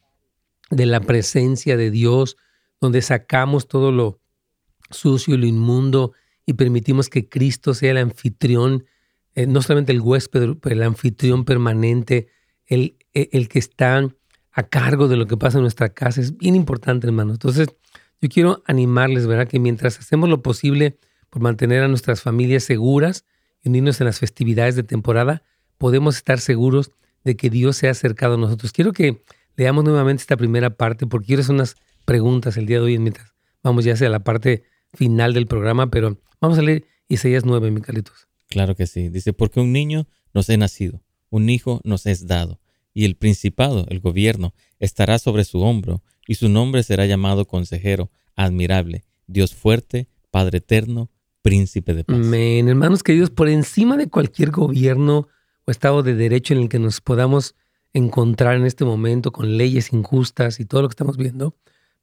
de 0.70 0.86
la 0.86 1.00
presencia 1.00 1.78
de 1.78 1.92
Dios, 1.92 2.38
donde 2.80 3.02
sacamos 3.02 3.68
todo 3.68 3.92
lo 3.92 4.20
sucio 4.90 5.36
y 5.36 5.38
lo 5.38 5.46
inmundo 5.46 6.14
y 6.46 6.54
permitimos 6.54 7.10
que 7.10 7.30
Cristo 7.30 7.74
sea 7.74 7.92
el 7.92 7.98
anfitrión, 7.98 8.86
eh, 9.36 9.46
no 9.46 9.62
solamente 9.62 9.92
el 9.92 10.02
huésped, 10.02 10.58
pero 10.62 10.76
el 10.76 10.84
anfitrión 10.84 11.46
permanente, 11.46 12.28
el, 12.66 12.98
e, 13.14 13.30
el 13.34 13.50
que 13.50 13.60
está 13.60 14.08
a 14.52 14.64
cargo 14.64 15.08
de 15.08 15.16
lo 15.16 15.28
que 15.28 15.38
pasa 15.38 15.58
en 15.60 15.64
nuestra 15.64 15.90
casa. 15.90 16.22
Es 16.22 16.38
bien 16.38 16.56
importante, 16.56 17.08
hermano. 17.08 17.34
Entonces, 17.34 17.68
yo 18.22 18.30
quiero 18.30 18.64
animarles, 18.66 19.28
¿verdad? 19.28 19.48
Que 19.48 19.60
mientras 19.60 20.00
hacemos 20.00 20.28
lo 20.28 20.42
posible 20.42 20.98
por 21.30 21.42
mantener 21.42 21.84
a 21.84 21.88
nuestras 21.88 22.22
familias 22.22 22.64
seguras 22.64 23.26
y 23.64 23.70
unirnos 23.70 24.02
en 24.02 24.06
las 24.06 24.20
festividades 24.20 24.76
de 24.76 24.84
temporada, 24.84 25.44
podemos 25.78 26.18
estar 26.18 26.40
seguros 26.40 26.92
de 27.24 27.36
que 27.36 27.50
Dios 27.50 27.78
se 27.78 27.88
ha 27.88 27.92
acercado 27.92 28.36
a 28.36 28.38
nosotros. 28.38 28.72
Quiero 28.72 28.92
que 28.92 29.22
leamos 29.60 29.84
nuevamente 29.84 30.22
esta 30.22 30.38
primera 30.38 30.70
parte 30.70 31.06
porque 31.06 31.28
quiero 31.28 31.42
hacer 31.42 31.54
unas 31.54 31.76
preguntas 32.06 32.56
el 32.56 32.66
día 32.66 32.78
de 32.78 32.86
hoy 32.86 32.98
mientras 32.98 33.34
vamos 33.62 33.84
ya 33.84 33.92
hacia 33.92 34.08
la 34.08 34.24
parte 34.24 34.64
final 34.94 35.34
del 35.34 35.48
programa, 35.48 35.92
pero 35.92 36.18
vamos 36.40 36.58
a 36.58 36.62
leer 36.62 36.86
Isaías 37.10 37.44
9, 37.44 37.70
Micalitos. 37.70 38.30
Claro 38.48 38.74
que 38.74 38.88
sí. 38.88 39.10
Dice, 39.10 39.34
porque 39.34 39.60
un 39.60 39.74
niño 39.74 40.08
nos 40.34 40.50
ha 40.50 40.56
nacido, 40.56 41.02
un 41.30 41.50
hijo 41.50 41.82
nos 41.84 42.06
es 42.06 42.26
dado, 42.26 42.62
y 42.94 43.04
el 43.04 43.18
principado, 43.18 43.86
el 43.90 44.00
gobierno, 44.00 44.54
estará 44.80 45.20
sobre 45.20 45.44
su 45.44 45.60
hombro, 45.60 46.04
y 46.26 46.36
su 46.36 46.48
nombre 46.48 46.82
será 46.84 47.06
llamado 47.06 47.46
consejero, 47.46 48.12
admirable, 48.38 49.04
Dios 49.28 49.54
fuerte, 49.54 50.08
Padre 50.32 50.60
eterno, 50.60 51.10
príncipe 51.42 51.94
de 51.94 52.06
paz. 52.06 52.16
Amén. 52.16 52.70
Hermanos 52.70 53.04
queridos, 53.04 53.30
por 53.30 53.50
encima 53.50 53.98
de 53.98 54.08
cualquier 54.08 54.52
gobierno 54.52 55.28
o 55.66 55.72
estado 55.72 56.02
de 56.02 56.16
derecho 56.16 56.54
en 56.54 56.62
el 56.62 56.70
que 56.70 56.80
nos 56.80 57.02
podamos 57.02 57.56
encontrar 57.94 58.56
en 58.56 58.66
este 58.66 58.86
momento 58.86 59.32
con 59.32 59.58
leyes 59.58 59.94
injustas 59.94 60.60
y 60.60 60.66
todo 60.66 60.82
lo 60.82 60.90
que 60.90 60.94
estamos 60.94 61.18
viendo, 61.18 61.56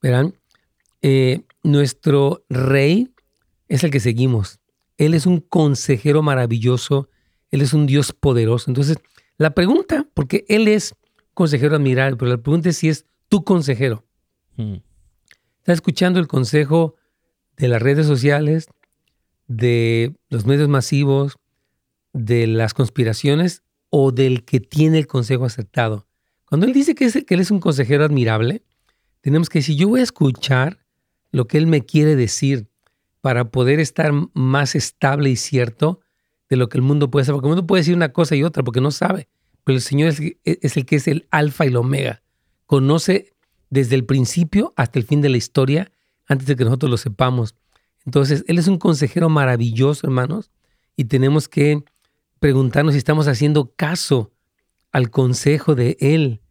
verán, 0.02 0.34
eh, 1.02 1.42
nuestro 1.62 2.44
rey 2.48 3.12
es 3.68 3.84
el 3.84 3.90
que 3.90 4.00
seguimos. 4.00 4.60
Él 4.96 5.14
es 5.14 5.26
un 5.26 5.40
consejero 5.40 6.22
maravilloso, 6.22 7.08
Él 7.50 7.60
es 7.60 7.72
un 7.72 7.86
Dios 7.86 8.12
poderoso. 8.12 8.70
Entonces, 8.70 8.98
la 9.36 9.50
pregunta, 9.50 10.08
porque 10.14 10.44
Él 10.48 10.68
es 10.68 10.94
consejero 11.34 11.76
admirable, 11.76 12.16
pero 12.16 12.30
la 12.30 12.38
pregunta 12.38 12.70
es 12.70 12.78
si 12.78 12.88
es 12.88 13.04
tu 13.28 13.44
consejero. 13.44 14.04
Hmm. 14.56 14.76
¿Estás 15.58 15.74
escuchando 15.74 16.18
el 16.18 16.28
consejo 16.28 16.96
de 17.56 17.68
las 17.68 17.82
redes 17.82 18.06
sociales, 18.06 18.68
de 19.46 20.16
los 20.28 20.46
medios 20.46 20.68
masivos, 20.68 21.36
de 22.12 22.46
las 22.46 22.72
conspiraciones 22.72 23.62
o 23.90 24.12
del 24.12 24.44
que 24.44 24.60
tiene 24.60 24.98
el 24.98 25.06
consejo 25.06 25.44
aceptado? 25.44 26.06
Cuando 26.46 26.66
Él 26.66 26.72
dice 26.72 26.94
que, 26.94 27.10
que 27.24 27.34
Él 27.34 27.40
es 27.40 27.50
un 27.50 27.60
consejero 27.60 28.04
admirable, 28.04 28.62
tenemos 29.20 29.48
que 29.48 29.58
decir, 29.58 29.76
yo 29.76 29.88
voy 29.88 30.00
a 30.00 30.04
escuchar 30.04 30.78
lo 31.32 31.46
que 31.46 31.58
Él 31.58 31.66
me 31.66 31.84
quiere 31.84 32.16
decir 32.16 32.68
para 33.20 33.50
poder 33.50 33.80
estar 33.80 34.12
más 34.34 34.74
estable 34.74 35.30
y 35.30 35.36
cierto 35.36 36.00
de 36.48 36.56
lo 36.56 36.68
que 36.68 36.78
el 36.78 36.82
mundo 36.82 37.10
puede 37.10 37.22
hacer. 37.22 37.34
Porque 37.34 37.48
el 37.48 37.54
mundo 37.54 37.66
puede 37.66 37.80
decir 37.80 37.96
una 37.96 38.12
cosa 38.12 38.36
y 38.36 38.44
otra 38.44 38.62
porque 38.62 38.80
no 38.80 38.90
sabe. 38.90 39.28
Pero 39.64 39.76
el 39.76 39.82
Señor 39.82 40.10
es, 40.10 40.20
es 40.44 40.76
el 40.76 40.86
que 40.86 40.96
es 40.96 41.08
el 41.08 41.26
alfa 41.30 41.64
y 41.64 41.68
el 41.68 41.76
omega. 41.76 42.22
Conoce 42.66 43.34
desde 43.68 43.96
el 43.96 44.04
principio 44.04 44.72
hasta 44.76 44.98
el 44.98 45.04
fin 45.04 45.20
de 45.20 45.28
la 45.28 45.36
historia 45.36 45.90
antes 46.28 46.46
de 46.46 46.56
que 46.56 46.64
nosotros 46.64 46.90
lo 46.90 46.96
sepamos. 46.96 47.56
Entonces, 48.04 48.44
Él 48.46 48.58
es 48.58 48.68
un 48.68 48.78
consejero 48.78 49.28
maravilloso, 49.28 50.06
hermanos, 50.06 50.50
y 50.96 51.06
tenemos 51.06 51.48
que 51.48 51.84
preguntarnos 52.46 52.94
si 52.94 52.98
estamos 52.98 53.26
haciendo 53.26 53.74
caso 53.74 54.32
al 54.92 55.10
consejo 55.10 55.74
de 55.74 55.96
Él 55.98 56.42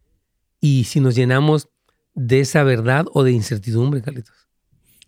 y 0.60 0.84
si 0.84 1.00
nos 1.00 1.16
llenamos 1.16 1.70
de 2.16 2.42
esa 2.42 2.64
verdad 2.64 3.06
o 3.14 3.24
de 3.24 3.32
incertidumbre, 3.32 4.02
Carlitos. 4.02 4.36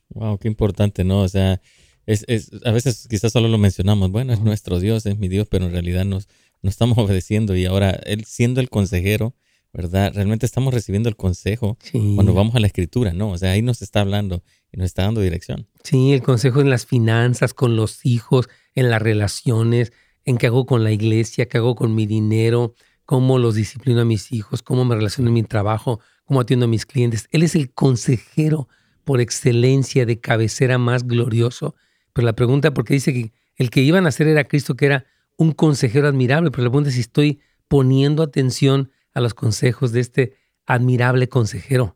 Wow, 0.08 0.38
qué 0.38 0.48
importante, 0.48 1.04
¿no? 1.04 1.24
O 1.24 1.28
sea, 1.28 1.60
es, 2.06 2.24
es, 2.30 2.52
a 2.64 2.72
veces 2.72 3.06
quizás 3.10 3.34
solo 3.34 3.50
lo 3.50 3.58
mencionamos, 3.58 4.12
bueno, 4.12 4.32
es 4.32 4.40
nuestro 4.40 4.80
Dios, 4.80 5.06
es 5.06 5.18
mi 5.18 5.28
Dios, 5.28 5.50
pero 5.52 5.66
en 5.66 5.74
realidad 5.74 6.06
nos, 6.06 6.30
no 6.62 6.70
estamos 6.70 6.98
obedeciendo 7.00 7.54
y 7.58 7.66
ahora 7.66 7.90
Él 8.06 8.24
siendo 8.24 8.62
el 8.62 8.70
consejero, 8.70 9.36
¿verdad? 9.74 10.14
Realmente 10.16 10.46
estamos 10.46 10.74
recibiendo 10.74 11.10
el 11.10 11.18
consejo 11.18 11.78
cuando 12.16 12.34
vamos 12.34 12.56
a 12.56 12.62
la 12.62 12.68
escritura, 12.68 13.12
¿no? 13.12 13.32
O 13.32 13.38
sea, 13.38 13.52
ahí 13.52 13.62
nos 13.62 13.82
está 13.82 14.00
hablando 14.00 14.42
y 14.72 14.78
nos 14.78 14.86
está 14.86 15.02
dando 15.02 15.20
dirección. 15.20 15.68
Sí, 15.84 16.14
el 16.14 16.24
consejo 16.24 16.62
en 16.62 16.70
las 16.70 16.86
finanzas, 16.86 17.54
con 17.54 17.76
los 17.76 18.06
hijos, 18.06 18.48
en 18.74 18.90
las 18.90 19.02
relaciones, 19.02 19.92
en 20.28 20.38
qué 20.38 20.48
hago 20.48 20.66
con 20.66 20.84
la 20.84 20.92
iglesia, 20.92 21.48
qué 21.48 21.58
hago 21.58 21.74
con 21.74 21.96
mi 21.96 22.06
dinero, 22.06 22.76
cómo 23.06 23.40
los 23.40 23.56
disciplino 23.56 24.02
a 24.02 24.06
mis 24.06 24.34
hijos, 24.34 24.62
cómo 24.62 24.84
me 24.84 24.94
relaciono 24.94 25.30
en 25.30 25.36
mi 25.36 25.44
trabajo, 25.44 26.02
cómo 26.26 26.42
atiendo 26.42 26.66
a 26.66 26.70
mis 26.70 26.86
clientes. 26.86 27.30
Él 27.32 27.44
es 27.44 27.56
el 27.56 27.72
consejero 27.72 28.68
por 29.06 29.22
excelencia 29.22 30.06
de 30.06 30.20
cabecera 30.20 30.78
más 30.78 31.08
glorioso. 31.08 31.76
Pero 32.12 32.26
la 32.26 32.34
pregunta, 32.34 32.74
porque 32.74 32.94
dice 32.94 33.14
que 33.14 33.32
el 33.56 33.70
que 33.70 33.80
iban 33.80 34.06
a 34.06 34.10
hacer 34.10 34.28
era 34.28 34.44
Cristo, 34.44 34.76
que 34.76 34.88
era 34.88 35.06
un 35.38 35.54
consejero 35.54 36.10
admirable, 36.10 36.52
pero 36.52 36.64
la 36.64 36.72
pregunta 36.72 36.90
es 36.90 36.96
si 36.96 37.02
estoy 37.02 37.40
poniendo 37.70 38.22
atención 38.22 38.92
a 39.14 39.22
los 39.22 39.34
consejos 39.34 39.94
de 39.94 40.02
este 40.02 40.34
admirable 40.66 41.30
consejero. 41.30 41.96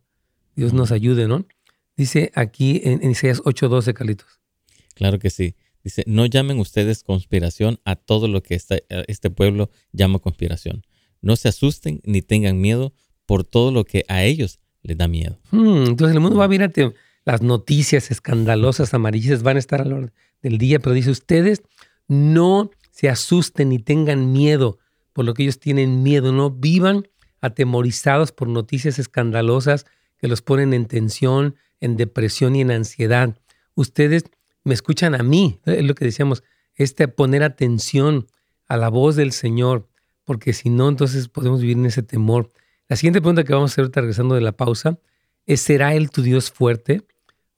Dios 0.56 0.72
nos 0.72 0.94
ayude, 0.94 1.28
¿no? 1.28 1.46
Dice 1.98 2.32
aquí 2.34 2.80
en, 2.86 3.12
Isaías 3.12 3.42
8:12, 3.42 3.94
Carlitos. 3.94 4.40
Claro 4.96 5.20
que 5.20 5.30
sí. 5.30 5.56
Dice, 5.84 6.04
no 6.06 6.26
llamen 6.26 6.60
ustedes 6.60 7.04
conspiración 7.04 7.80
a 7.86 7.96
todo 7.96 8.28
lo 8.28 8.44
que 8.44 8.56
este 8.56 9.30
pueblo 9.30 9.70
llama 9.92 10.20
conspiración. 10.20 10.86
No 11.22 11.36
se 11.36 11.48
asusten 11.48 12.02
ni 12.04 12.22
tengan 12.22 12.60
miedo 12.60 12.94
por 13.26 13.44
todo 13.44 13.72
lo 13.72 13.86
que 13.86 14.06
a 14.08 14.24
ellos 14.24 14.60
les 14.84 14.98
da 14.98 15.08
miedo. 15.08 15.40
Hmm, 15.52 15.86
entonces 15.88 16.16
el 16.16 16.22
mundo 16.22 16.38
va 16.38 16.46
a 16.46 16.48
ver 16.48 16.74
las 17.24 17.42
noticias 17.42 18.12
escandalosas 18.12 18.94
amarillas 18.94 19.44
van 19.44 19.58
a 19.58 19.60
estar 19.60 19.82
a 19.82 19.86
la 19.86 19.96
hora 19.96 20.14
del 20.42 20.58
día, 20.58 20.80
pero 20.80 20.94
dice 20.94 21.12
ustedes 21.12 21.62
no 22.08 22.72
se 22.92 23.10
asusten 23.10 23.70
ni 23.70 23.80
tengan 23.80 24.32
miedo 24.32 24.80
por 25.14 25.26
lo 25.26 25.34
que 25.34 25.44
ellos 25.44 25.60
tienen 25.60 26.04
miedo, 26.04 26.32
no 26.32 26.50
vivan 26.50 27.08
atemorizados 27.42 28.32
por 28.32 28.48
noticias 28.48 29.00
escandalosas 29.00 29.86
que 30.18 30.28
los 30.28 30.42
ponen 30.42 30.74
en 30.74 30.86
tensión, 30.86 31.56
en 31.80 31.98
depresión 31.98 32.56
y 32.56 32.62
en 32.62 32.72
ansiedad. 32.72 33.38
Ustedes 33.76 34.24
me 34.64 34.74
escuchan 34.74 35.16
a 35.16 35.24
mí, 35.24 35.59
es 35.66 35.84
lo 35.84 35.95
que 35.95 36.05
decíamos, 36.05 36.43
este 36.76 37.07
poner 37.07 37.43
atención 37.43 38.28
a 38.68 38.78
la 38.78 38.89
voz 38.89 39.16
del 39.16 39.32
Señor, 39.32 39.89
porque 40.24 40.53
si 40.53 40.70
no, 40.70 40.89
entonces 40.89 41.28
podemos 41.28 41.62
vivir 41.62 41.78
en 41.78 41.86
ese 41.86 42.03
temor. 42.03 42.49
La 42.88 42.95
siguiente 42.95 43.22
pregunta 43.22 43.43
que 43.43 43.53
vamos 43.53 43.72
a 43.72 43.74
hacer 43.74 43.84
ahorita 43.84 44.01
regresando 44.01 44.36
de 44.36 44.41
la 44.41 44.53
pausa 44.53 44.99
es, 45.45 45.62
¿será 45.62 45.95
Él 45.95 46.09
tu 46.09 46.22
Dios 46.22 46.51
fuerte? 46.51 47.05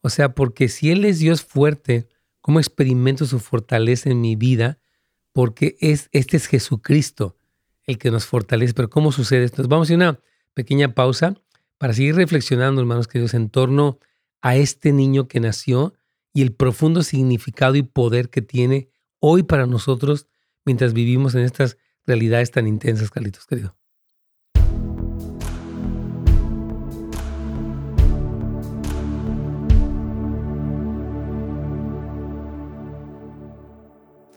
O 0.02 0.10
sea, 0.10 0.34
porque 0.34 0.70
si 0.70 0.92
Él 0.92 1.06
es 1.06 1.20
Dios 1.20 1.44
fuerte, 1.44 2.08
¿cómo 2.42 2.60
experimento 2.60 3.26
su 3.26 3.40
fortaleza 3.40 4.10
en 4.10 4.22
mi 4.22 4.36
vida? 4.36 4.80
Porque 5.32 5.78
es, 5.80 6.10
este 6.12 6.38
es 6.38 6.48
Jesucristo 6.48 7.38
el 7.86 7.98
que 7.98 8.12
nos 8.12 8.26
fortalece. 8.26 8.74
Pero 8.74 8.90
¿cómo 8.90 9.12
sucede 9.12 9.44
esto? 9.44 9.68
Vamos 9.68 9.90
a 9.92 9.96
una 9.96 10.20
pequeña 10.54 10.94
pausa 10.94 11.36
para 11.78 11.94
seguir 11.94 12.16
reflexionando, 12.16 12.82
hermanos 12.82 13.08
queridos, 13.08 13.34
en 13.34 13.50
torno 13.50 14.00
a 14.42 14.56
este 14.56 14.92
niño 14.92 15.28
que 15.28 15.40
nació 15.40 15.94
y 16.34 16.42
el 16.42 16.54
profundo 16.54 17.04
significado 17.04 17.76
y 17.76 17.84
poder 17.84 18.30
que 18.30 18.42
tiene 18.42 18.90
hoy 19.20 19.44
para 19.44 19.68
nosotros 19.68 20.28
mientras 20.66 20.94
vivimos 20.94 21.36
en 21.36 21.42
estas 21.42 21.78
realidades 22.06 22.52
tan 22.52 22.68
intensas, 22.68 23.12
Carlitos, 23.12 23.46
querido. 23.46 23.78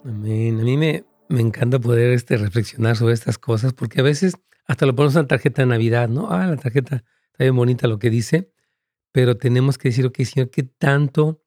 Amén. 0.04 0.60
A 0.60 0.62
mí 0.62 0.76
me, 0.76 1.04
me 1.28 1.40
encanta 1.40 1.80
poder 1.80 2.12
este, 2.12 2.36
reflexionar 2.36 2.96
sobre 2.96 3.14
estas 3.14 3.38
cosas 3.38 3.72
porque 3.72 4.00
a 4.00 4.04
veces 4.04 4.36
hasta 4.66 4.86
lo 4.86 4.94
ponemos 4.94 5.16
en 5.16 5.22
la 5.22 5.28
tarjeta 5.28 5.62
de 5.62 5.66
Navidad, 5.66 6.08
¿no? 6.08 6.30
Ah, 6.30 6.46
la 6.46 6.56
tarjeta 6.56 7.04
está 7.32 7.44
bien 7.44 7.56
bonita 7.56 7.88
lo 7.88 7.98
que 7.98 8.10
dice, 8.10 8.52
pero 9.12 9.36
tenemos 9.36 9.78
que 9.78 9.88
decir, 9.88 10.06
ok, 10.06 10.20
Señor, 10.22 10.50
¿qué 10.50 10.62
tanto 10.62 11.40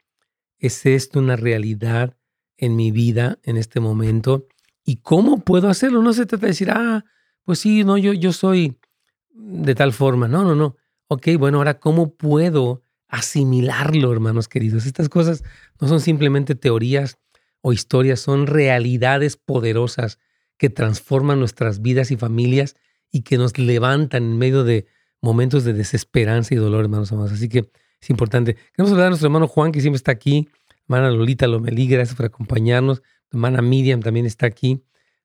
es 0.59 0.85
esto 0.85 1.19
una 1.19 1.35
realidad 1.35 2.15
en 2.57 2.75
mi 2.75 2.91
vida 2.91 3.39
en 3.43 3.57
este 3.57 3.79
momento? 3.79 4.47
¿Y 4.85 4.97
cómo 4.97 5.39
puedo 5.39 5.69
hacerlo? 5.69 6.01
No 6.01 6.13
se 6.13 6.25
trata 6.25 6.45
de 6.45 6.51
decir, 6.51 6.71
ah, 6.71 7.05
pues 7.43 7.59
sí, 7.59 7.83
no, 7.83 7.97
yo, 7.97 8.13
yo 8.13 8.33
soy 8.33 8.77
de 9.31 9.75
tal 9.75 9.93
forma. 9.93 10.27
No, 10.27 10.43
no, 10.43 10.55
no. 10.55 10.75
Ok, 11.07 11.29
bueno, 11.37 11.57
ahora, 11.57 11.79
¿cómo 11.79 12.13
puedo 12.15 12.83
asimilarlo, 13.07 14.11
hermanos 14.11 14.47
queridos? 14.47 14.85
Estas 14.85 15.09
cosas 15.09 15.43
no 15.79 15.87
son 15.87 16.01
simplemente 16.01 16.55
teorías 16.55 17.17
o 17.61 17.73
historias 17.73 18.19
son 18.19 18.47
realidades 18.47 19.35
poderosas 19.37 20.19
que 20.57 20.69
transforman 20.69 21.39
nuestras 21.39 21.81
vidas 21.81 22.11
y 22.11 22.17
familias 22.17 22.75
y 23.11 23.21
que 23.21 23.37
nos 23.37 23.57
levantan 23.57 24.23
en 24.23 24.37
medio 24.37 24.63
de 24.63 24.87
momentos 25.21 25.63
de 25.63 25.73
desesperanza 25.73 26.53
y 26.53 26.57
dolor, 26.57 26.81
hermanos 26.85 27.11
amados. 27.11 27.33
Así 27.33 27.49
que 27.49 27.71
es 28.01 28.09
importante. 28.09 28.55
Queremos 28.55 28.89
saludar 28.89 29.07
a 29.07 29.09
nuestro 29.09 29.27
hermano 29.27 29.47
Juan, 29.47 29.71
que 29.71 29.81
siempre 29.81 29.97
está 29.97 30.11
aquí. 30.11 30.49
Hermana 30.87 31.11
Lolita 31.11 31.47
Lomelí, 31.47 31.87
gracias 31.87 32.15
por 32.15 32.25
acompañarnos. 32.25 33.01
hermana 33.31 33.61
Miriam 33.61 34.01
también 34.01 34.25
está 34.25 34.45
aquí. 34.45 34.83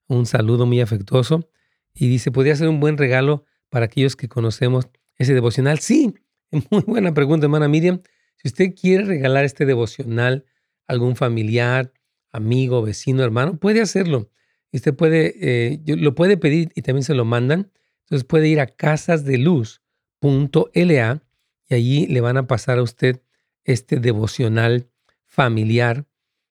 Un 0.09 0.27
saludo 0.27 0.66
muy 0.66 0.81
afectuoso. 0.81 1.49
Y 1.95 2.09
dice, 2.09 2.33
¿podría 2.33 2.57
ser 2.57 2.68
un 2.68 2.81
buen 2.81 2.99
regalo 2.99 3.45
para 3.70 3.87
aquellos 3.87 4.16
que 4.16 4.29
conocemos 4.29 4.89
ese 5.16 5.35
devocional? 5.35 5.79
Sí, 5.79 6.14
muy 6.70 6.83
buena 6.83 7.14
pregunta, 7.14 7.47
hermana 7.47 7.68
Miriam. 7.68 8.03
Si 8.37 8.49
usted 8.49 8.75
quiere 8.75 9.05
regalar 9.05 9.45
este 9.45 9.64
devocional 9.64 10.45
a 10.87 10.93
algún 10.93 11.16
familiar, 11.16 11.93
amigo, 12.33 12.83
vecino, 12.83 13.22
hermano, 13.22 13.59
puede 13.59 13.81
hacerlo. 13.81 14.29
Usted 14.72 14.95
puede, 14.95 15.35
eh, 15.41 15.81
lo 15.87 16.16
puede 16.16 16.37
pedir 16.37 16.72
y 16.75 16.83
también 16.83 17.05
se 17.05 17.14
lo 17.14 17.25
mandan. 17.25 17.70
Entonces 18.03 18.25
puede 18.25 18.49
ir 18.49 18.61
a 18.61 18.66
casasdeluz.la 18.66 21.24
y 21.69 21.75
allí 21.75 22.07
le 22.07 22.21
van 22.21 22.37
a 22.37 22.47
pasar 22.47 22.79
a 22.79 22.83
usted 22.83 23.23
este 23.65 23.99
devocional 23.99 24.91
familiar. 25.25 26.07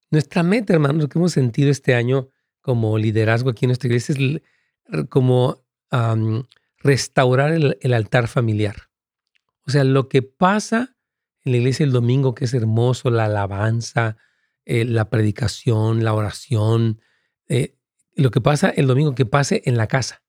Nuestra 0.10 0.44
meta, 0.44 0.74
hermanos, 0.74 1.02
lo 1.02 1.10
que 1.10 1.20
hemos 1.20 1.32
sentido 1.32 1.72
este 1.72 1.96
año 1.96 2.30
como 2.62 2.98
liderazgo 2.98 3.50
aquí 3.50 3.66
en 3.66 3.70
nuestra 3.70 3.88
iglesia 3.88 4.16
es 4.16 4.42
como 5.10 5.64
restaurar 6.78 7.52
el, 7.52 7.94
altar 7.94 8.28
familiar. 8.28 8.90
O 9.66 9.72
sea, 9.72 9.84
lo 9.84 10.10
que 10.10 10.22
pasa 10.22 10.98
en 11.44 11.52
la 11.52 11.58
iglesia 11.60 11.84
el 11.84 11.92
domingo, 11.92 12.36
que 12.36 12.46
es 12.46 12.54
hermoso, 12.54 13.10
la 13.10 13.26
alabanza, 13.26 14.18
eh, 14.66 14.86
la 14.86 15.10
predicación, 15.10 16.04
la 16.04 16.14
oración, 16.14 17.02
eh, 17.48 17.78
lo 18.16 18.32
que 18.32 18.42
pasa 18.42 18.70
el 18.70 18.88
domingo, 18.88 19.14
que 19.16 19.26
pase 19.26 19.62
en 19.66 19.78
la 19.78 19.88
casa. 19.88 20.24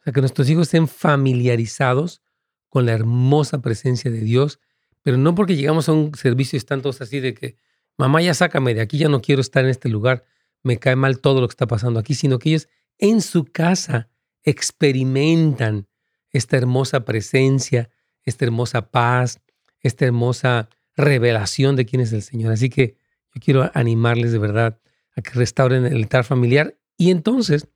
O 0.00 0.04
sea, 0.04 0.12
que 0.12 0.20
nuestros 0.20 0.48
hijos 0.48 0.68
estén 0.68 0.88
familiarizados 0.88 2.22
con 2.70 2.86
la 2.86 2.92
hermosa 2.92 3.60
presencia 3.60 4.10
de 4.10 4.20
Dios, 4.20 4.60
pero 5.02 5.18
no 5.18 5.34
porque 5.34 5.56
llegamos 5.56 5.88
a 5.88 5.92
un 5.92 6.14
servicio 6.14 6.56
y 6.56 6.58
están 6.58 6.80
todos 6.80 7.02
así 7.02 7.20
de 7.20 7.34
que, 7.34 7.56
mamá, 7.98 8.22
ya 8.22 8.32
sácame 8.32 8.74
de 8.74 8.80
aquí, 8.80 8.96
ya 8.96 9.08
no 9.08 9.20
quiero 9.20 9.42
estar 9.42 9.64
en 9.64 9.70
este 9.70 9.90
lugar, 9.90 10.24
me 10.62 10.78
cae 10.78 10.96
mal 10.96 11.20
todo 11.20 11.40
lo 11.40 11.48
que 11.48 11.52
está 11.52 11.66
pasando 11.66 12.00
aquí, 12.00 12.14
sino 12.14 12.38
que 12.38 12.50
ellos 12.50 12.68
en 12.98 13.20
su 13.20 13.44
casa 13.44 14.08
experimentan 14.42 15.88
esta 16.30 16.56
hermosa 16.56 17.04
presencia, 17.04 17.90
esta 18.24 18.44
hermosa 18.44 18.90
paz, 18.90 19.40
esta 19.80 20.04
hermosa 20.04 20.68
revelación 20.96 21.76
de 21.76 21.86
quién 21.86 22.02
es 22.02 22.12
el 22.12 22.22
Señor. 22.22 22.52
Así 22.52 22.70
que 22.70 22.96
yo 23.34 23.40
quiero 23.40 23.70
animarles 23.74 24.32
de 24.32 24.38
verdad 24.38 24.78
a 25.16 25.22
que 25.22 25.30
restauren 25.30 25.86
el 25.86 25.96
altar 25.96 26.24
familiar 26.24 26.76
y 26.96 27.10
entonces 27.10 27.66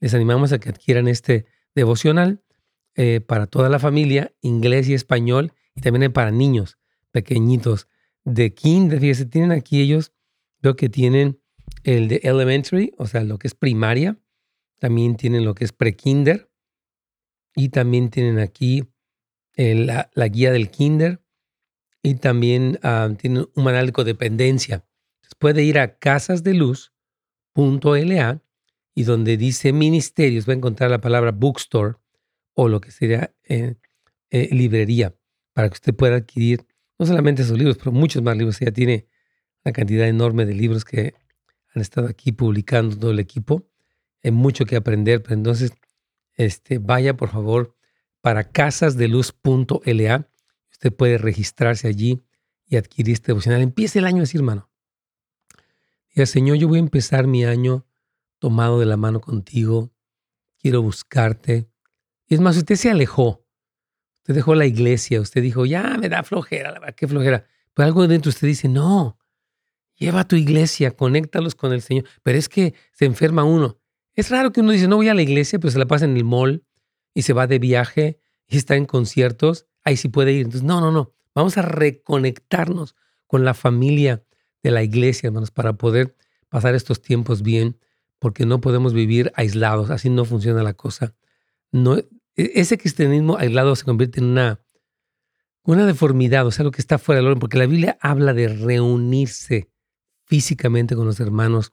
les 0.00 0.14
animamos 0.14 0.52
a 0.52 0.58
que 0.58 0.68
adquieran 0.68 1.08
este 1.08 1.46
devocional 1.74 2.42
eh, 3.00 3.20
para 3.20 3.46
toda 3.46 3.68
la 3.68 3.78
familia, 3.78 4.34
inglés 4.40 4.88
y 4.88 4.94
español, 4.94 5.52
y 5.76 5.82
también 5.82 6.12
para 6.12 6.32
niños 6.32 6.78
pequeñitos 7.12 7.86
de 8.24 8.52
kinder. 8.52 8.98
Fíjense, 8.98 9.26
tienen 9.26 9.52
aquí 9.52 9.80
ellos, 9.80 10.12
veo 10.60 10.74
que 10.74 10.88
tienen 10.88 11.40
el 11.84 12.08
de 12.08 12.16
elementary, 12.24 12.92
o 12.98 13.06
sea, 13.06 13.22
lo 13.22 13.38
que 13.38 13.46
es 13.46 13.54
primaria, 13.54 14.18
también 14.80 15.16
tienen 15.16 15.44
lo 15.44 15.54
que 15.54 15.64
es 15.64 15.70
pre-kinder 15.70 16.50
y 17.54 17.68
también 17.68 18.10
tienen 18.10 18.40
aquí 18.40 18.88
la, 19.54 20.10
guía 20.28 20.50
del 20.50 20.68
kinder 20.68 21.22
y 22.02 22.14
también 22.14 22.80
ah, 22.82 23.08
tienen 23.16 23.46
un 23.54 23.62
manual 23.62 23.86
de 23.86 23.92
codependencia. 23.92 24.84
puede 25.38 25.62
ir 25.62 25.78
a 25.78 25.98
casasdeluz.la 25.98 28.42
y 28.96 29.04
donde 29.04 29.36
dice 29.36 29.72
ministerios 29.72 30.48
va 30.48 30.54
a 30.54 30.56
encontrar 30.56 30.90
la 30.90 31.00
palabra 31.00 31.30
bookstore 31.30 31.98
o 32.58 32.68
lo 32.68 32.80
que 32.80 32.90
sería 32.90 33.32
eh, 33.44 33.74
eh, 34.30 34.48
librería 34.50 35.14
para 35.52 35.68
que 35.68 35.74
usted 35.74 35.94
pueda 35.94 36.16
adquirir 36.16 36.66
no 36.98 37.06
solamente 37.06 37.42
esos 37.42 37.56
libros, 37.56 37.78
pero 37.78 37.92
muchos 37.92 38.22
más 38.22 38.36
libros. 38.36 38.60
Ella 38.60 38.72
tiene 38.72 39.06
una 39.64 39.72
cantidad 39.72 40.08
enorme 40.08 40.44
de 40.44 40.54
libros 40.54 40.84
que 40.84 41.14
han 41.74 41.82
estado 41.82 42.08
aquí 42.08 42.32
publicando 42.32 42.96
todo 42.96 43.10
el 43.12 43.20
equipo 43.20 43.68
hay 44.22 44.30
mucho 44.30 44.64
que 44.64 44.76
aprender, 44.76 45.22
pero 45.22 45.34
entonces 45.34 45.72
este, 46.34 46.78
vaya 46.78 47.16
por 47.16 47.30
favor 47.30 47.76
para 48.20 48.50
casasdeluz.la. 48.50 50.30
Usted 50.70 50.92
puede 50.92 51.18
registrarse 51.18 51.88
allí 51.88 52.22
y 52.66 52.76
adquirir 52.76 53.14
este 53.14 53.28
devocional. 53.28 53.62
Empiece 53.62 53.98
el 53.98 54.06
año 54.06 54.22
así, 54.22 54.36
hermano. 54.36 54.70
Diga, 56.14 56.26
Señor, 56.26 56.56
yo 56.56 56.68
voy 56.68 56.78
a 56.78 56.82
empezar 56.82 57.26
mi 57.26 57.44
año 57.44 57.86
tomado 58.38 58.78
de 58.80 58.86
la 58.86 58.96
mano 58.96 59.20
contigo. 59.20 59.92
Quiero 60.58 60.82
buscarte. 60.82 61.68
Y 62.28 62.34
es 62.34 62.40
más, 62.40 62.56
usted 62.56 62.76
se 62.76 62.90
alejó. 62.90 63.44
Usted 64.18 64.34
dejó 64.34 64.54
la 64.54 64.66
iglesia. 64.66 65.20
Usted 65.20 65.42
dijo, 65.42 65.64
ya 65.66 65.96
me 65.98 66.08
da 66.08 66.22
flojera, 66.22 66.70
la 66.70 66.80
verdad, 66.80 66.94
qué 66.94 67.08
flojera. 67.08 67.46
Pero 67.74 67.86
algo 67.86 68.06
dentro 68.06 68.28
usted 68.28 68.46
dice, 68.46 68.68
no, 68.68 69.18
lleva 69.96 70.20
a 70.20 70.28
tu 70.28 70.36
iglesia, 70.36 70.90
conéctalos 70.90 71.54
con 71.54 71.72
el 71.72 71.80
Señor. 71.80 72.04
Pero 72.22 72.38
es 72.38 72.48
que 72.48 72.74
se 72.92 73.06
enferma 73.06 73.44
uno. 73.44 73.78
Es 74.14 74.30
raro 74.30 74.52
que 74.52 74.60
uno 74.60 74.72
dice, 74.72 74.88
no 74.88 74.96
voy 74.96 75.08
a 75.08 75.14
la 75.14 75.22
iglesia, 75.22 75.58
pero 75.58 75.70
se 75.70 75.78
la 75.78 75.86
pasa 75.86 76.04
en 76.04 76.16
el 76.16 76.24
mall 76.24 76.64
y 77.14 77.22
se 77.22 77.32
va 77.32 77.46
de 77.46 77.58
viaje 77.58 78.18
y 78.46 78.56
está 78.56 78.76
en 78.76 78.84
conciertos. 78.84 79.66
Ahí 79.84 79.96
sí 79.96 80.08
puede 80.08 80.32
ir. 80.32 80.46
Entonces, 80.46 80.64
no, 80.64 80.80
no, 80.80 80.92
no. 80.92 81.12
Vamos 81.34 81.56
a 81.56 81.62
reconectarnos 81.62 82.96
con 83.26 83.44
la 83.44 83.54
familia 83.54 84.24
de 84.62 84.70
la 84.70 84.82
iglesia, 84.82 85.28
hermanos, 85.28 85.50
para 85.50 85.74
poder 85.74 86.16
pasar 86.48 86.74
estos 86.74 87.00
tiempos 87.00 87.42
bien, 87.42 87.78
porque 88.18 88.44
no 88.44 88.60
podemos 88.60 88.92
vivir 88.92 89.32
aislados. 89.36 89.90
Así 89.90 90.10
no 90.10 90.24
funciona 90.24 90.62
la 90.62 90.74
cosa. 90.74 91.14
No, 91.70 91.96
ese 92.38 92.78
cristianismo 92.78 93.36
aislado 93.38 93.76
se 93.76 93.84
convierte 93.84 94.20
en 94.20 94.26
una, 94.26 94.60
una 95.62 95.86
deformidad, 95.86 96.46
o 96.46 96.50
sea, 96.50 96.64
lo 96.64 96.70
que 96.70 96.80
está 96.80 96.98
fuera 96.98 97.18
del 97.18 97.26
orden, 97.26 97.40
porque 97.40 97.58
la 97.58 97.66
Biblia 97.66 97.98
habla 98.00 98.32
de 98.32 98.48
reunirse 98.48 99.70
físicamente 100.24 100.94
con 100.94 101.06
los 101.06 101.20
hermanos 101.20 101.72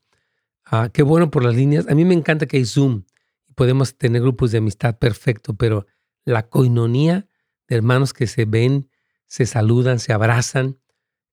Ah, 0.65 0.89
qué 0.91 1.03
bueno 1.03 1.29
por 1.29 1.43
las 1.43 1.55
líneas. 1.55 1.87
A 1.87 1.93
mí 1.93 2.05
me 2.05 2.15
encanta 2.15 2.47
que 2.47 2.57
hay 2.57 2.65
Zoom 2.65 3.03
y 3.47 3.53
podemos 3.53 3.95
tener 3.97 4.21
grupos 4.21 4.51
de 4.51 4.57
amistad 4.57 4.97
perfecto, 4.97 5.55
pero 5.55 5.85
la 6.25 6.49
coinonía 6.49 7.27
de 7.67 7.75
hermanos 7.75 8.13
que 8.13 8.25
se 8.25 8.45
ven, 8.45 8.89
se 9.27 9.45
saludan, 9.45 9.99
se 9.99 10.11
abrazan, 10.11 10.79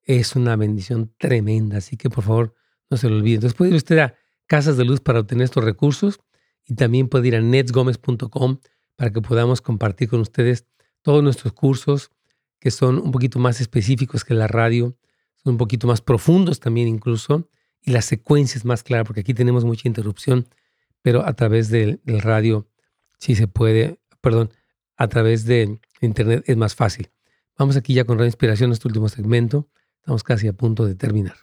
es 0.02 0.36
una 0.36 0.56
bendición 0.56 1.14
tremenda. 1.16 1.78
Así 1.78 1.96
que 1.96 2.10
por 2.10 2.24
favor, 2.24 2.54
no 2.90 2.98
se 2.98 3.08
lo 3.08 3.16
olviden. 3.16 3.36
Entonces 3.36 3.56
puede 3.56 3.70
ir 3.70 3.76
usted 3.76 3.98
a 3.98 4.14
Casas 4.46 4.76
de 4.76 4.84
Luz 4.84 5.00
para 5.00 5.20
obtener 5.20 5.44
estos 5.44 5.64
recursos 5.64 6.20
y 6.66 6.74
también 6.74 7.08
puede 7.08 7.28
ir 7.28 7.36
a 7.36 7.40
netsgomez.com 7.40 8.58
para 9.02 9.12
que 9.12 9.20
podamos 9.20 9.60
compartir 9.60 10.08
con 10.08 10.20
ustedes 10.20 10.64
todos 11.02 11.24
nuestros 11.24 11.52
cursos 11.52 12.12
que 12.60 12.70
son 12.70 12.98
un 12.98 13.10
poquito 13.10 13.40
más 13.40 13.60
específicos 13.60 14.24
que 14.24 14.32
la 14.32 14.46
radio, 14.46 14.96
son 15.42 15.54
un 15.54 15.58
poquito 15.58 15.88
más 15.88 16.00
profundos 16.00 16.60
también 16.60 16.86
incluso 16.86 17.48
y 17.80 17.90
la 17.90 18.00
secuencia 18.00 18.58
es 18.58 18.64
más 18.64 18.84
clara, 18.84 19.02
porque 19.02 19.22
aquí 19.22 19.34
tenemos 19.34 19.64
mucha 19.64 19.88
interrupción, 19.88 20.46
pero 21.02 21.26
a 21.26 21.32
través 21.32 21.68
del, 21.68 22.00
radio 22.04 22.68
sí 23.18 23.34
se 23.34 23.48
puede, 23.48 23.98
perdón, 24.20 24.52
a 24.96 25.08
través 25.08 25.46
de 25.46 25.80
internet 26.00 26.44
es 26.46 26.56
más 26.56 26.76
fácil. 26.76 27.10
Vamos 27.58 27.76
aquí 27.76 27.94
ya 27.94 28.04
con 28.04 28.18
Radio 28.18 28.28
Inspiración, 28.28 28.70
nuestro 28.70 28.86
último 28.86 29.08
segmento. 29.08 29.68
Estamos 29.96 30.22
casi 30.22 30.46
a 30.46 30.52
punto 30.52 30.86
de 30.86 30.94
terminar. 30.94 31.38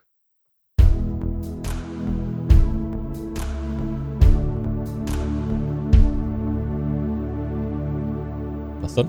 Pastor. 8.90 9.08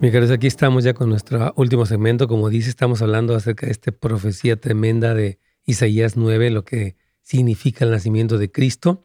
Mi 0.00 0.10
queridos, 0.10 0.32
aquí 0.32 0.48
estamos 0.48 0.82
ya 0.82 0.92
con 0.92 1.08
nuestro 1.08 1.52
último 1.56 1.86
segmento. 1.86 2.26
Como 2.26 2.48
dice, 2.48 2.68
estamos 2.68 3.00
hablando 3.00 3.36
acerca 3.36 3.66
de 3.66 3.70
esta 3.70 3.92
profecía 3.92 4.60
tremenda 4.60 5.14
de 5.14 5.38
Isaías 5.64 6.16
9, 6.16 6.50
lo 6.50 6.64
que 6.64 6.96
significa 7.22 7.84
el 7.84 7.92
nacimiento 7.92 8.38
de 8.38 8.50
Cristo. 8.50 9.04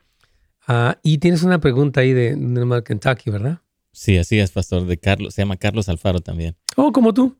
Ah, 0.68 0.98
y 1.04 1.20
tienes 1.20 1.44
una 1.44 1.60
pregunta 1.60 2.02
ahí 2.02 2.12
de, 2.12 2.36
de 2.36 2.84
Kentucky, 2.84 3.30
¿verdad? 3.30 3.62
Sí, 3.92 4.18
así 4.18 4.40
es, 4.40 4.50
pastor, 4.50 4.88
de 4.88 4.98
Carlos. 4.98 5.36
Se 5.36 5.44
llama 5.44 5.58
Carlos 5.58 5.90
Alfaro 5.90 6.22
también. 6.22 6.56
Oh, 6.76 6.92
como 6.92 7.14
tú. 7.14 7.38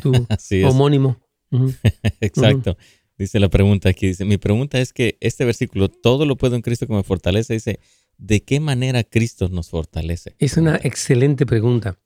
Tu, 0.00 0.12
homónimo. 0.68 1.16
Exacto. 2.20 2.76
Dice 3.18 3.40
la 3.40 3.48
pregunta 3.48 3.88
aquí, 3.88 4.06
dice, 4.06 4.24
mi 4.24 4.36
pregunta 4.36 4.78
es 4.80 4.92
que 4.92 5.18
este 5.20 5.44
versículo, 5.44 5.88
todo 5.88 6.26
lo 6.26 6.36
puedo 6.36 6.54
en 6.54 6.62
Cristo 6.62 6.86
que 6.86 6.92
me 6.92 7.02
fortalece, 7.02 7.54
dice, 7.54 7.80
¿de 8.18 8.44
qué 8.44 8.60
manera 8.60 9.02
Cristo 9.02 9.48
nos 9.48 9.68
fortalece? 9.68 10.36
Es 10.38 10.56
una 10.56 10.76
excelente 10.76 11.44
pregunta. 11.44 11.98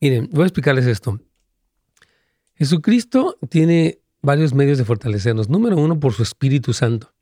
Miren, 0.00 0.28
voy 0.32 0.42
a 0.42 0.46
explicarles 0.46 0.86
esto. 0.86 1.20
Jesucristo 2.54 3.38
tiene 3.48 4.00
varios 4.22 4.54
medios 4.54 4.78
de 4.78 4.84
fortalecernos. 4.84 5.48
Número 5.48 5.76
uno, 5.76 6.00
por 6.00 6.12
su 6.12 6.22
Espíritu 6.22 6.72
Santo. 6.72 7.12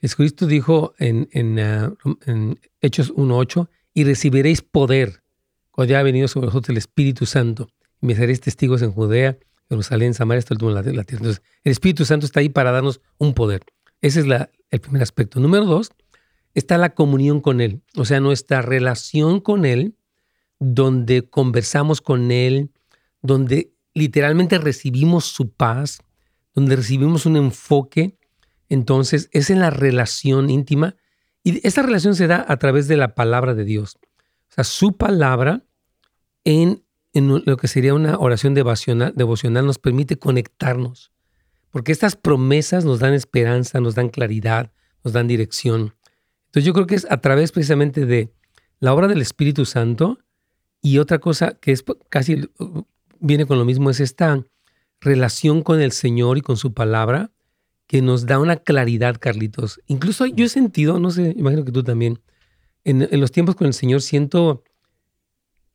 Jesucristo 0.00 0.46
dijo 0.46 0.94
en, 0.98 1.28
en, 1.32 1.58
uh, 1.58 2.16
en 2.26 2.58
Hechos 2.80 3.12
1.8, 3.14 3.68
y 3.94 4.04
recibiréis 4.04 4.62
poder 4.62 5.22
cuando 5.70 5.94
haya 5.94 6.02
venido 6.02 6.28
sobre 6.28 6.46
vosotros 6.46 6.70
el 6.70 6.78
Espíritu 6.78 7.26
Santo. 7.26 7.68
Y 8.00 8.06
me 8.06 8.14
seréis 8.14 8.40
testigos 8.40 8.82
en 8.82 8.92
Judea, 8.92 9.38
Jerusalén, 9.68 10.14
Samaria, 10.14 10.38
hasta 10.40 10.54
el 10.54 10.56
último 10.56 10.70
de 10.70 10.92
la 10.92 11.04
tierra. 11.04 11.18
Entonces, 11.18 11.42
el 11.64 11.72
Espíritu 11.72 12.04
Santo 12.04 12.26
está 12.26 12.40
ahí 12.40 12.48
para 12.48 12.72
darnos 12.72 13.00
un 13.18 13.34
poder. 13.34 13.62
Ese 14.00 14.20
es 14.20 14.26
la, 14.26 14.50
el 14.70 14.80
primer 14.80 15.02
aspecto. 15.02 15.40
Número 15.40 15.64
dos, 15.64 15.92
está 16.54 16.78
la 16.78 16.94
comunión 16.94 17.40
con 17.40 17.60
Él. 17.60 17.82
O 17.96 18.04
sea, 18.04 18.20
nuestra 18.20 18.62
relación 18.62 19.40
con 19.40 19.64
Él, 19.64 19.94
donde 20.62 21.28
conversamos 21.28 22.00
con 22.00 22.30
Él, 22.30 22.70
donde 23.20 23.72
literalmente 23.94 24.58
recibimos 24.58 25.24
su 25.24 25.50
paz, 25.50 25.98
donde 26.54 26.76
recibimos 26.76 27.26
un 27.26 27.36
enfoque, 27.36 28.16
entonces 28.68 29.28
es 29.32 29.50
en 29.50 29.58
la 29.58 29.70
relación 29.70 30.50
íntima 30.50 30.94
y 31.42 31.66
esta 31.66 31.82
relación 31.82 32.14
se 32.14 32.28
da 32.28 32.44
a 32.46 32.56
través 32.58 32.86
de 32.86 32.96
la 32.96 33.16
palabra 33.16 33.54
de 33.54 33.64
Dios. 33.64 33.98
O 34.50 34.54
sea, 34.54 34.64
su 34.64 34.96
palabra 34.96 35.64
en, 36.44 36.84
en 37.12 37.42
lo 37.44 37.56
que 37.56 37.66
sería 37.66 37.94
una 37.94 38.18
oración 38.18 38.54
devocional, 38.54 39.12
devocional 39.16 39.66
nos 39.66 39.78
permite 39.78 40.16
conectarnos. 40.16 41.10
Porque 41.70 41.90
estas 41.90 42.14
promesas 42.14 42.84
nos 42.84 43.00
dan 43.00 43.14
esperanza, 43.14 43.80
nos 43.80 43.96
dan 43.96 44.10
claridad, 44.10 44.70
nos 45.02 45.12
dan 45.12 45.26
dirección. 45.26 45.94
Entonces 46.46 46.64
yo 46.64 46.72
creo 46.72 46.86
que 46.86 46.94
es 46.94 47.06
a 47.10 47.20
través 47.20 47.50
precisamente 47.50 48.06
de 48.06 48.32
la 48.78 48.94
obra 48.94 49.08
del 49.08 49.22
Espíritu 49.22 49.64
Santo 49.64 50.18
y 50.82 50.98
otra 50.98 51.18
cosa 51.20 51.52
que 51.52 51.72
es 51.72 51.84
casi 52.10 52.48
viene 53.20 53.46
con 53.46 53.58
lo 53.58 53.64
mismo 53.64 53.88
es 53.88 54.00
esta 54.00 54.44
relación 55.00 55.62
con 55.62 55.80
el 55.80 55.92
Señor 55.92 56.38
y 56.38 56.42
con 56.42 56.56
su 56.56 56.74
palabra 56.74 57.30
que 57.86 58.02
nos 58.02 58.26
da 58.26 58.38
una 58.38 58.56
claridad, 58.56 59.16
Carlitos. 59.18 59.80
Incluso 59.86 60.26
yo 60.26 60.44
he 60.44 60.48
sentido, 60.48 60.98
no 60.98 61.10
sé, 61.10 61.34
imagino 61.36 61.64
que 61.64 61.72
tú 61.72 61.82
también, 61.82 62.20
en, 62.84 63.02
en 63.02 63.20
los 63.20 63.32
tiempos 63.32 63.54
con 63.54 63.66
el 63.66 63.74
Señor 63.74 64.02
siento 64.02 64.64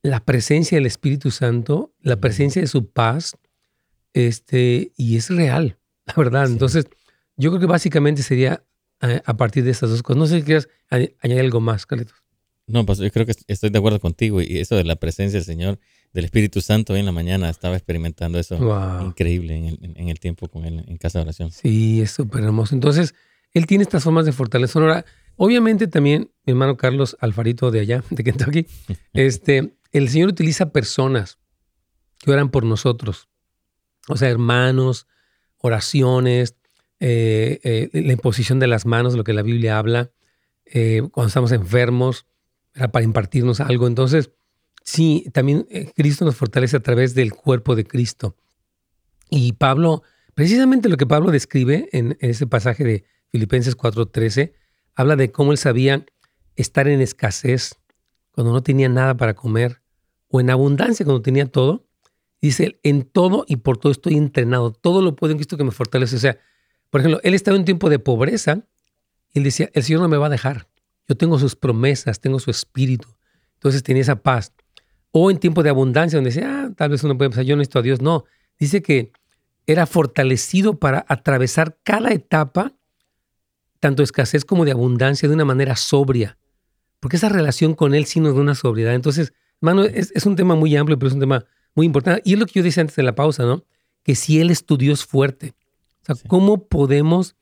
la 0.02 0.24
presencia 0.24 0.76
del 0.76 0.86
Espíritu 0.86 1.30
Santo, 1.30 1.92
la 2.00 2.20
presencia 2.20 2.62
de 2.62 2.68
su 2.68 2.90
paz, 2.90 3.36
este, 4.12 4.92
y 4.96 5.16
es 5.16 5.30
real, 5.30 5.78
la 6.06 6.14
verdad. 6.16 6.46
Entonces, 6.46 6.86
yo 7.36 7.50
creo 7.50 7.60
que 7.60 7.66
básicamente 7.66 8.22
sería 8.22 8.64
eh, 9.00 9.22
a, 9.24 9.36
partir 9.36 9.64
de 9.64 9.70
estas 9.70 9.90
dos 9.90 10.02
cosas. 10.02 10.18
No 10.18 10.26
sé 10.26 10.38
si 10.38 10.44
quieres 10.44 10.68
añadir 10.90 11.40
algo 11.40 11.60
más, 11.60 11.86
Carlitos. 11.86 12.22
No, 12.68 12.84
pues 12.84 12.98
yo 12.98 13.10
creo 13.10 13.26
que 13.26 13.34
estoy 13.46 13.70
de 13.70 13.78
acuerdo 13.78 13.98
contigo 13.98 14.40
y 14.42 14.58
eso 14.58 14.76
de 14.76 14.84
la 14.84 14.96
presencia 14.96 15.38
del 15.38 15.44
Señor, 15.44 15.78
del 16.12 16.24
Espíritu 16.26 16.60
Santo 16.60 16.92
hoy 16.92 17.00
en 17.00 17.06
la 17.06 17.12
mañana 17.12 17.48
estaba 17.48 17.76
experimentando 17.76 18.38
eso 18.38 18.56
increíble 19.04 19.76
en 19.80 20.08
el, 20.08 20.20
tiempo 20.20 20.48
con 20.48 20.64
él 20.64 20.84
en 20.86 20.96
casa 20.98 21.18
de 21.18 21.24
oración. 21.24 21.50
Sí, 21.50 22.00
es 22.00 22.10
súper 22.10 22.44
hermoso. 22.44 22.74
Entonces, 22.74 23.14
él 23.52 23.66
tiene 23.66 23.82
estas 23.82 24.04
formas 24.04 24.26
de 24.26 24.32
fortalecer. 24.32 24.82
Ahora, 24.82 25.04
obviamente 25.36 25.88
también 25.88 26.30
mi 26.44 26.52
hermano 26.52 26.76
Carlos 26.76 27.16
Alfarito 27.20 27.70
de 27.70 27.80
allá, 27.80 28.04
de 28.10 28.24
Kentucky, 28.24 28.66
este, 29.14 29.74
el 29.92 30.08
Señor 30.08 30.28
utiliza 30.28 30.70
personas 30.70 31.38
que 32.18 32.30
oran 32.30 32.50
por 32.50 32.64
nosotros. 32.64 33.28
O 34.08 34.16
sea, 34.16 34.28
hermanos, 34.28 35.06
oraciones, 35.58 36.56
eh, 37.00 37.60
eh, 37.62 37.90
la 37.92 38.12
imposición 38.12 38.58
de 38.58 38.66
las 38.66 38.86
manos, 38.86 39.14
lo 39.14 39.24
que 39.24 39.32
la 39.32 39.42
Biblia 39.42 39.78
habla, 39.78 40.10
eh, 40.64 41.02
cuando 41.12 41.28
estamos 41.28 41.52
enfermos, 41.52 42.26
para 42.86 43.04
impartirnos 43.04 43.60
algo. 43.60 43.86
Entonces, 43.86 44.30
sí, 44.84 45.26
también 45.32 45.66
Cristo 45.96 46.24
nos 46.24 46.36
fortalece 46.36 46.76
a 46.76 46.80
través 46.80 47.14
del 47.14 47.34
cuerpo 47.34 47.74
de 47.74 47.84
Cristo. 47.84 48.36
Y 49.30 49.52
Pablo, 49.52 50.02
precisamente 50.34 50.88
lo 50.88 50.96
que 50.96 51.06
Pablo 51.06 51.30
describe 51.30 51.88
en, 51.92 52.16
ese 52.20 52.46
pasaje 52.46 52.84
de 52.84 53.04
Filipenses 53.30 53.76
4:13, 53.76 54.54
habla 54.94 55.16
de 55.16 55.30
cómo 55.30 55.52
él 55.52 55.58
sabía 55.58 56.06
estar 56.56 56.88
en 56.88 57.00
escasez, 57.00 57.76
cuando 58.32 58.52
no 58.52 58.62
tenía 58.62 58.88
nada 58.88 59.16
para 59.16 59.34
comer, 59.34 59.82
o 60.28 60.40
en 60.40 60.50
abundancia, 60.50 61.04
cuando 61.04 61.22
tenía 61.22 61.46
todo. 61.46 61.86
Dice, 62.40 62.78
en 62.84 63.02
todo 63.02 63.44
y 63.48 63.56
por 63.56 63.78
todo 63.78 63.90
estoy 63.90 64.14
entrenado, 64.14 64.70
todo 64.72 65.02
lo 65.02 65.16
puedo 65.16 65.32
en 65.32 65.38
Cristo 65.38 65.56
que 65.56 65.64
me 65.64 65.72
fortalece. 65.72 66.16
O 66.16 66.20
sea, 66.20 66.38
por 66.88 67.00
ejemplo, 67.00 67.20
él 67.24 67.34
estaba 67.34 67.56
en 67.56 67.62
un 67.62 67.64
tiempo 67.64 67.90
de 67.90 67.98
pobreza 67.98 68.64
y 69.32 69.40
él 69.40 69.44
decía, 69.44 69.70
el 69.74 69.82
Señor 69.82 70.02
no 70.02 70.08
me 70.08 70.16
va 70.16 70.26
a 70.26 70.30
dejar. 70.30 70.68
Yo 71.08 71.16
tengo 71.16 71.38
sus 71.38 71.56
promesas, 71.56 72.20
tengo 72.20 72.38
su 72.38 72.50
espíritu. 72.50 73.08
Entonces 73.54 73.82
tenía 73.82 74.02
esa 74.02 74.22
paz. 74.22 74.52
O 75.10 75.30
en 75.30 75.38
tiempo 75.38 75.62
de 75.62 75.70
abundancia, 75.70 76.18
donde 76.18 76.30
decía, 76.30 76.64
ah, 76.64 76.70
tal 76.76 76.90
vez 76.90 77.02
uno 77.02 77.16
puede 77.16 77.30
pensar, 77.30 77.44
yo 77.44 77.56
necesito 77.56 77.78
a 77.78 77.82
Dios. 77.82 78.02
No, 78.02 78.24
dice 78.58 78.82
que 78.82 79.12
era 79.66 79.86
fortalecido 79.86 80.78
para 80.78 81.04
atravesar 81.08 81.78
cada 81.82 82.10
etapa, 82.10 82.74
tanto 83.80 84.02
escasez 84.02 84.44
como 84.44 84.64
de 84.64 84.72
abundancia, 84.72 85.28
de 85.28 85.34
una 85.34 85.44
manera 85.44 85.76
sobria. 85.76 86.38
Porque 87.00 87.16
esa 87.16 87.28
relación 87.28 87.74
con 87.74 87.94
Él 87.94 88.04
sí 88.04 88.20
nos 88.20 88.34
da 88.34 88.40
una 88.40 88.54
sobriedad. 88.54 88.94
Entonces, 88.94 89.32
hermano, 89.62 89.84
es, 89.84 90.12
es 90.14 90.26
un 90.26 90.36
tema 90.36 90.56
muy 90.56 90.76
amplio, 90.76 90.98
pero 90.98 91.08
es 91.08 91.14
un 91.14 91.20
tema 91.20 91.44
muy 91.74 91.86
importante. 91.86 92.22
Y 92.24 92.34
es 92.34 92.38
lo 92.38 92.46
que 92.46 92.54
yo 92.54 92.62
decía 92.62 92.82
antes 92.82 92.96
de 92.96 93.02
la 93.02 93.14
pausa, 93.14 93.44
¿no? 93.44 93.64
Que 94.02 94.14
si 94.14 94.40
Él 94.40 94.50
es 94.50 94.66
tu 94.66 94.76
Dios 94.76 95.06
fuerte, 95.06 95.54
¿cómo 96.26 96.66
podemos 96.68 97.36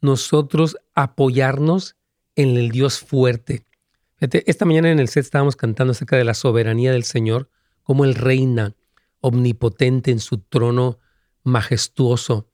nosotros 0.00 0.76
apoyarnos 0.94 1.95
en 2.36 2.56
el 2.56 2.70
Dios 2.70 3.00
fuerte? 3.00 3.64
esta 4.18 4.64
mañana 4.64 4.90
en 4.90 4.98
el 4.98 5.08
set 5.08 5.24
estábamos 5.24 5.56
cantando 5.56 5.92
acerca 5.92 6.16
de 6.16 6.24
la 6.24 6.32
soberanía 6.32 6.92
del 6.92 7.04
Señor, 7.04 7.50
cómo 7.82 8.04
Él 8.04 8.14
reina 8.14 8.74
omnipotente 9.20 10.10
en 10.10 10.20
su 10.20 10.38
trono 10.38 10.98
majestuoso. 11.42 12.48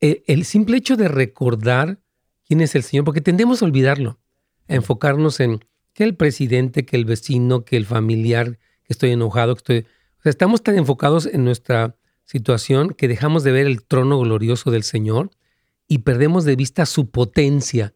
E, 0.00 0.24
el, 0.26 0.44
simple 0.44 0.76
hecho 0.76 0.96
de 0.96 1.08
recordar 1.08 2.00
quién 2.44 2.60
es 2.60 2.74
el 2.74 2.82
Señor, 2.82 3.04
porque 3.04 3.20
tendemos 3.20 3.62
a 3.62 3.64
olvidarlo, 3.64 4.18
a 4.68 4.74
enfocarnos 4.74 5.38
en 5.40 5.64
que 5.92 6.04
el 6.04 6.16
presidente, 6.16 6.84
que 6.84 6.96
el 6.96 7.04
vecino, 7.04 7.64
que 7.64 7.76
el 7.76 7.86
familiar, 7.86 8.58
que 8.82 8.92
estoy 8.92 9.10
enojado, 9.10 9.54
que 9.54 9.58
estoy... 9.58 9.78
O 10.18 10.22
sea, 10.24 10.30
estamos 10.30 10.62
tan 10.62 10.76
enfocados 10.76 11.26
en 11.26 11.44
nuestra 11.44 11.96
situación 12.24 12.90
que 12.90 13.08
dejamos 13.08 13.44
de 13.44 13.52
ver 13.52 13.66
el 13.66 13.84
trono 13.84 14.18
glorioso 14.18 14.70
del 14.70 14.82
Señor 14.82 15.30
y 15.86 15.98
perdemos 15.98 16.44
de 16.44 16.56
vista 16.56 16.86
su 16.86 17.10
potencia 17.10 17.92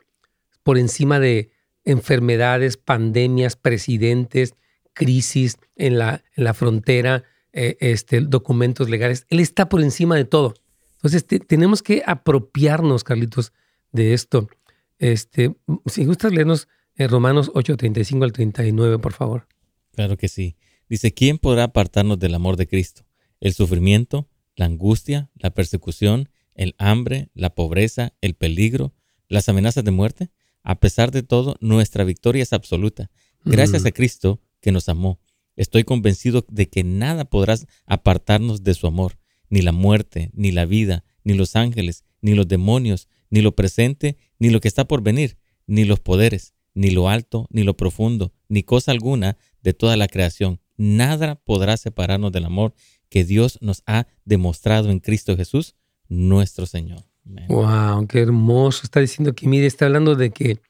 por 0.68 0.76
encima 0.76 1.18
de 1.18 1.48
enfermedades, 1.86 2.76
pandemias, 2.76 3.56
presidentes, 3.56 4.52
crisis 4.92 5.56
en 5.76 5.96
la, 5.96 6.22
frontera, 6.52 7.24
eh, 7.54 7.78
este, 7.80 8.20
documentos 8.20 8.90
legales. 8.90 9.24
Él 9.30 9.40
está 9.40 9.70
por 9.70 9.80
encima 9.80 10.14
de 10.16 10.26
todo. 10.26 10.52
Entonces 10.96 11.24
tenemos 11.46 11.82
que 11.82 12.02
apropiarnos, 12.04 13.02
Carlitos, 13.02 13.54
de 13.92 14.12
esto. 14.12 14.50
Este, 14.98 15.56
si 15.86 16.04
gustas 16.04 16.34
leernos 16.34 16.68
eh, 16.96 17.06
Romanos 17.06 17.50
8, 17.54 17.78
35 17.78 18.24
al 18.26 18.32
39, 18.32 18.98
por 18.98 19.14
favor. 19.14 19.48
Claro 19.94 20.18
que 20.18 20.28
sí. 20.28 20.58
Dice, 20.86 21.14
¿quién 21.14 21.38
podrá 21.38 21.64
apartarnos 21.64 22.18
del 22.18 22.34
amor 22.34 22.58
de 22.58 22.66
Cristo? 22.66 23.06
el 23.40 23.54
sufrimiento, 23.54 24.28
la 24.54 24.66
angustia, 24.66 25.30
la 25.34 25.48
persecución, 25.48 26.28
el 26.54 26.74
hambre, 26.76 27.30
la 27.32 27.54
pobreza, 27.54 28.12
el 28.20 28.34
peligro, 28.34 28.92
las 29.28 29.48
amenazas 29.48 29.82
de 29.82 29.92
muerte. 29.92 30.28
A 30.68 30.74
pesar 30.80 31.12
de 31.12 31.22
todo, 31.22 31.56
nuestra 31.60 32.04
victoria 32.04 32.42
es 32.42 32.52
absoluta. 32.52 33.10
Gracias 33.42 33.86
a 33.86 33.90
Cristo 33.90 34.42
que 34.60 34.70
nos 34.70 34.90
amó. 34.90 35.18
Estoy 35.56 35.84
convencido 35.84 36.44
de 36.50 36.68
que 36.68 36.84
nada 36.84 37.24
podrás 37.24 37.66
apartarnos 37.86 38.64
de 38.64 38.74
su 38.74 38.86
amor, 38.86 39.18
ni 39.48 39.62
la 39.62 39.72
muerte, 39.72 40.30
ni 40.34 40.52
la 40.52 40.66
vida, 40.66 41.04
ni 41.24 41.32
los 41.32 41.56
ángeles, 41.56 42.04
ni 42.20 42.34
los 42.34 42.48
demonios, 42.48 43.08
ni 43.30 43.40
lo 43.40 43.56
presente, 43.56 44.18
ni 44.38 44.50
lo 44.50 44.60
que 44.60 44.68
está 44.68 44.86
por 44.86 45.02
venir, 45.02 45.38
ni 45.66 45.86
los 45.86 46.00
poderes, 46.00 46.52
ni 46.74 46.90
lo 46.90 47.08
alto, 47.08 47.48
ni 47.50 47.62
lo 47.62 47.74
profundo, 47.74 48.34
ni 48.50 48.62
cosa 48.62 48.92
alguna 48.92 49.38
de 49.62 49.72
toda 49.72 49.96
la 49.96 50.06
creación. 50.06 50.60
Nada 50.76 51.36
podrá 51.36 51.78
separarnos 51.78 52.30
del 52.30 52.44
amor 52.44 52.74
que 53.08 53.24
Dios 53.24 53.56
nos 53.62 53.82
ha 53.86 54.06
demostrado 54.26 54.90
en 54.90 55.00
Cristo 55.00 55.34
Jesús, 55.34 55.76
nuestro 56.08 56.66
Señor. 56.66 57.06
Wow, 57.48 58.06
qué 58.06 58.20
hermoso. 58.20 58.82
Está 58.84 59.00
diciendo 59.00 59.34
que, 59.34 59.48
mire, 59.48 59.66
está 59.66 59.86
hablando 59.86 60.14
de 60.14 60.30
que 60.30 60.60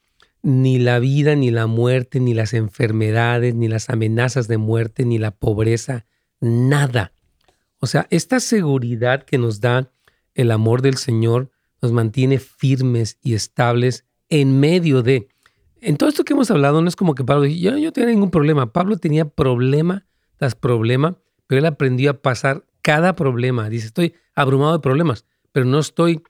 ni 0.43 0.79
la 0.79 0.99
vida, 0.99 1.35
ni 1.35 1.51
la 1.51 1.67
muerte, 1.67 2.21
ni 2.21 2.35
las 2.35 2.55
enfermedades, 2.55 3.55
ni 3.55 3.69
las 3.69 3.91
amenazas 3.91 4.49
de 4.49 4.59
muerte, 4.59 5.05
ni 5.05 5.19
la 5.19 5.31
pobreza, 5.31 6.07
nada. 6.41 7.13
O 7.81 7.87
sea, 7.87 8.07
esta 8.11 8.41
seguridad 8.41 9.23
que 9.25 9.39
nos 9.39 9.61
da 9.61 9.91
el 10.35 10.51
amor 10.51 10.83
del 10.83 10.97
Señor 10.97 11.51
nos 11.81 11.93
mantiene 11.93 12.39
firmes 12.39 13.19
y 13.23 13.35
estables 13.35 14.05
en 14.29 14.59
medio 14.59 15.03
de... 15.03 15.29
En 15.81 15.97
todo 15.97 16.09
esto 16.09 16.25
que 16.25 16.33
hemos 16.33 16.51
hablado, 16.51 16.83
no 16.83 16.89
es 16.89 16.97
como 16.97 17.15
que 17.15 17.25
Pablo 17.25 17.45
dijo, 17.45 17.59
yo 17.59 17.79
no 17.79 17.93
tenía 17.93 18.11
ningún 18.11 18.31
problema. 18.31 18.73
Pablo 18.73 18.97
tenía 18.97 19.27
problema 19.27 20.07
tras 20.37 20.55
problema 20.55 21.19
pero 21.49 21.59
él 21.59 21.67
aprendió 21.67 22.11
a 22.11 22.23
pasar 22.23 22.65
cada 22.83 23.17
problema. 23.17 23.69
Dice, 23.69 23.87
estoy 23.87 24.15
abrumado 24.37 24.75
de 24.75 24.79
problemas, 24.79 25.25
pero 25.51 25.67
no 25.67 25.81
estoy 25.81 26.23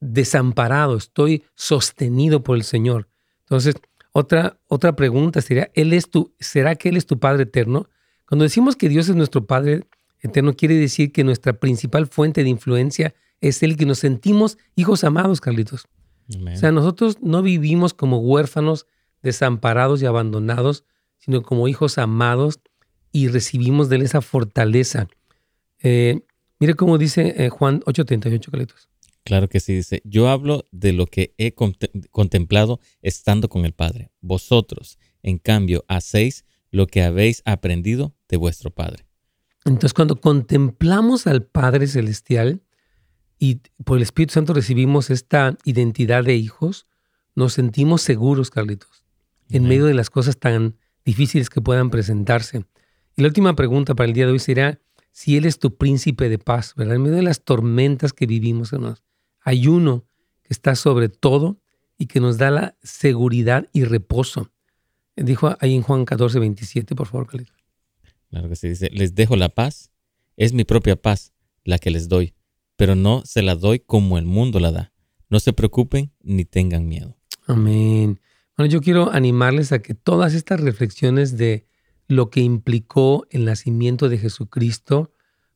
desamparado, 0.00 0.96
estoy 0.96 1.44
sostenido 1.54 2.42
por 2.42 2.56
el 2.56 2.64
Señor. 2.64 3.08
Entonces, 3.40 3.76
otra, 4.12 4.58
otra 4.66 4.96
pregunta 4.96 5.40
sería, 5.40 5.70
¿él 5.74 5.92
es 5.92 6.10
tu, 6.10 6.32
¿será 6.40 6.74
que 6.74 6.88
Él 6.88 6.96
es 6.96 7.06
tu 7.06 7.18
Padre 7.18 7.44
eterno? 7.44 7.88
Cuando 8.26 8.44
decimos 8.44 8.76
que 8.76 8.88
Dios 8.88 9.08
es 9.08 9.16
nuestro 9.16 9.46
Padre 9.46 9.86
eterno, 10.20 10.54
quiere 10.54 10.74
decir 10.74 11.12
que 11.12 11.24
nuestra 11.24 11.54
principal 11.54 12.06
fuente 12.06 12.42
de 12.42 12.50
influencia 12.50 13.14
es 13.40 13.62
el 13.62 13.76
que 13.76 13.86
nos 13.86 13.98
sentimos 13.98 14.58
hijos 14.76 15.04
amados, 15.04 15.40
Carlitos. 15.40 15.86
O 16.28 16.56
sea, 16.56 16.70
nosotros 16.70 17.18
no 17.20 17.42
vivimos 17.42 17.92
como 17.92 18.18
huérfanos, 18.18 18.86
desamparados 19.22 20.00
y 20.00 20.06
abandonados, 20.06 20.84
sino 21.18 21.42
como 21.42 21.66
hijos 21.68 21.98
amados 21.98 22.60
y 23.12 23.28
recibimos 23.28 23.88
de 23.88 23.96
él 23.96 24.02
esa 24.02 24.20
fortaleza. 24.20 25.08
Eh, 25.80 26.20
mire 26.60 26.74
cómo 26.74 26.98
dice 26.98 27.34
eh, 27.36 27.48
Juan 27.48 27.80
8:38, 27.80 28.50
Caletos. 28.50 28.88
Claro 29.24 29.48
que 29.48 29.60
sí, 29.60 29.74
dice, 29.74 30.00
yo 30.04 30.28
hablo 30.28 30.66
de 30.72 30.92
lo 30.92 31.06
que 31.06 31.34
he 31.38 31.54
contemplado 31.54 32.80
estando 33.02 33.48
con 33.48 33.64
el 33.64 33.72
Padre. 33.72 34.10
Vosotros, 34.20 34.98
en 35.22 35.38
cambio, 35.38 35.84
hacéis 35.88 36.44
lo 36.70 36.86
que 36.86 37.02
habéis 37.02 37.42
aprendido 37.44 38.14
de 38.28 38.36
vuestro 38.36 38.70
Padre. 38.70 39.06
Entonces, 39.64 39.92
cuando 39.92 40.20
contemplamos 40.20 41.26
al 41.26 41.42
Padre 41.42 41.86
Celestial 41.86 42.62
y 43.38 43.60
por 43.84 43.98
el 43.98 44.02
Espíritu 44.02 44.34
Santo 44.34 44.54
recibimos 44.54 45.10
esta 45.10 45.56
identidad 45.64 46.24
de 46.24 46.36
hijos, 46.36 46.86
nos 47.34 47.52
sentimos 47.54 48.02
seguros, 48.02 48.50
Carlitos, 48.50 49.04
en 49.50 49.64
medio 49.64 49.84
de 49.86 49.94
las 49.94 50.10
cosas 50.10 50.38
tan 50.38 50.76
difíciles 51.04 51.50
que 51.50 51.60
puedan 51.60 51.90
presentarse. 51.90 52.64
Y 53.16 53.22
la 53.22 53.28
última 53.28 53.54
pregunta 53.54 53.94
para 53.94 54.08
el 54.08 54.14
día 54.14 54.26
de 54.26 54.32
hoy 54.32 54.38
será 54.38 54.80
si 55.12 55.36
Él 55.36 55.44
es 55.44 55.58
tu 55.58 55.76
príncipe 55.76 56.28
de 56.28 56.38
paz, 56.38 56.74
¿verdad? 56.76 56.96
En 56.96 57.02
medio 57.02 57.16
de 57.16 57.22
las 57.22 57.42
tormentas 57.42 58.12
que 58.12 58.26
vivimos, 58.26 58.72
hermanos, 58.72 59.02
hay 59.40 59.66
uno 59.66 60.06
que 60.42 60.52
está 60.52 60.74
sobre 60.74 61.08
todo 61.08 61.60
y 61.98 62.06
que 62.06 62.20
nos 62.20 62.38
da 62.38 62.50
la 62.50 62.76
seguridad 62.82 63.68
y 63.72 63.84
reposo. 63.84 64.50
Dijo 65.16 65.56
ahí 65.60 65.74
en 65.74 65.82
Juan 65.82 66.04
14, 66.04 66.38
27, 66.38 66.94
por 66.94 67.06
favor, 67.06 67.26
Calito. 67.26 67.52
Claro 68.30 68.48
que 68.48 68.56
sí, 68.56 68.68
dice, 68.68 68.88
les 68.92 69.14
dejo 69.14 69.36
la 69.36 69.48
paz, 69.48 69.90
es 70.36 70.52
mi 70.52 70.64
propia 70.64 70.96
paz 70.96 71.32
la 71.64 71.78
que 71.78 71.90
les 71.90 72.08
doy, 72.08 72.34
pero 72.76 72.94
no 72.94 73.22
se 73.24 73.42
la 73.42 73.54
doy 73.54 73.80
como 73.80 74.18
el 74.18 74.24
mundo 74.24 74.60
la 74.60 74.72
da. 74.72 74.92
No 75.28 75.40
se 75.40 75.52
preocupen 75.52 76.12
ni 76.22 76.44
tengan 76.44 76.88
miedo. 76.88 77.16
Amén. 77.46 78.20
Bueno, 78.56 78.70
yo 78.70 78.80
quiero 78.80 79.10
animarles 79.10 79.72
a 79.72 79.80
que 79.80 79.94
todas 79.94 80.34
estas 80.34 80.60
reflexiones 80.60 81.36
de 81.36 81.66
lo 82.08 82.30
que 82.30 82.40
implicó 82.40 83.26
el 83.30 83.44
nacimiento 83.44 84.08
de 84.08 84.18
Jesucristo 84.18 85.12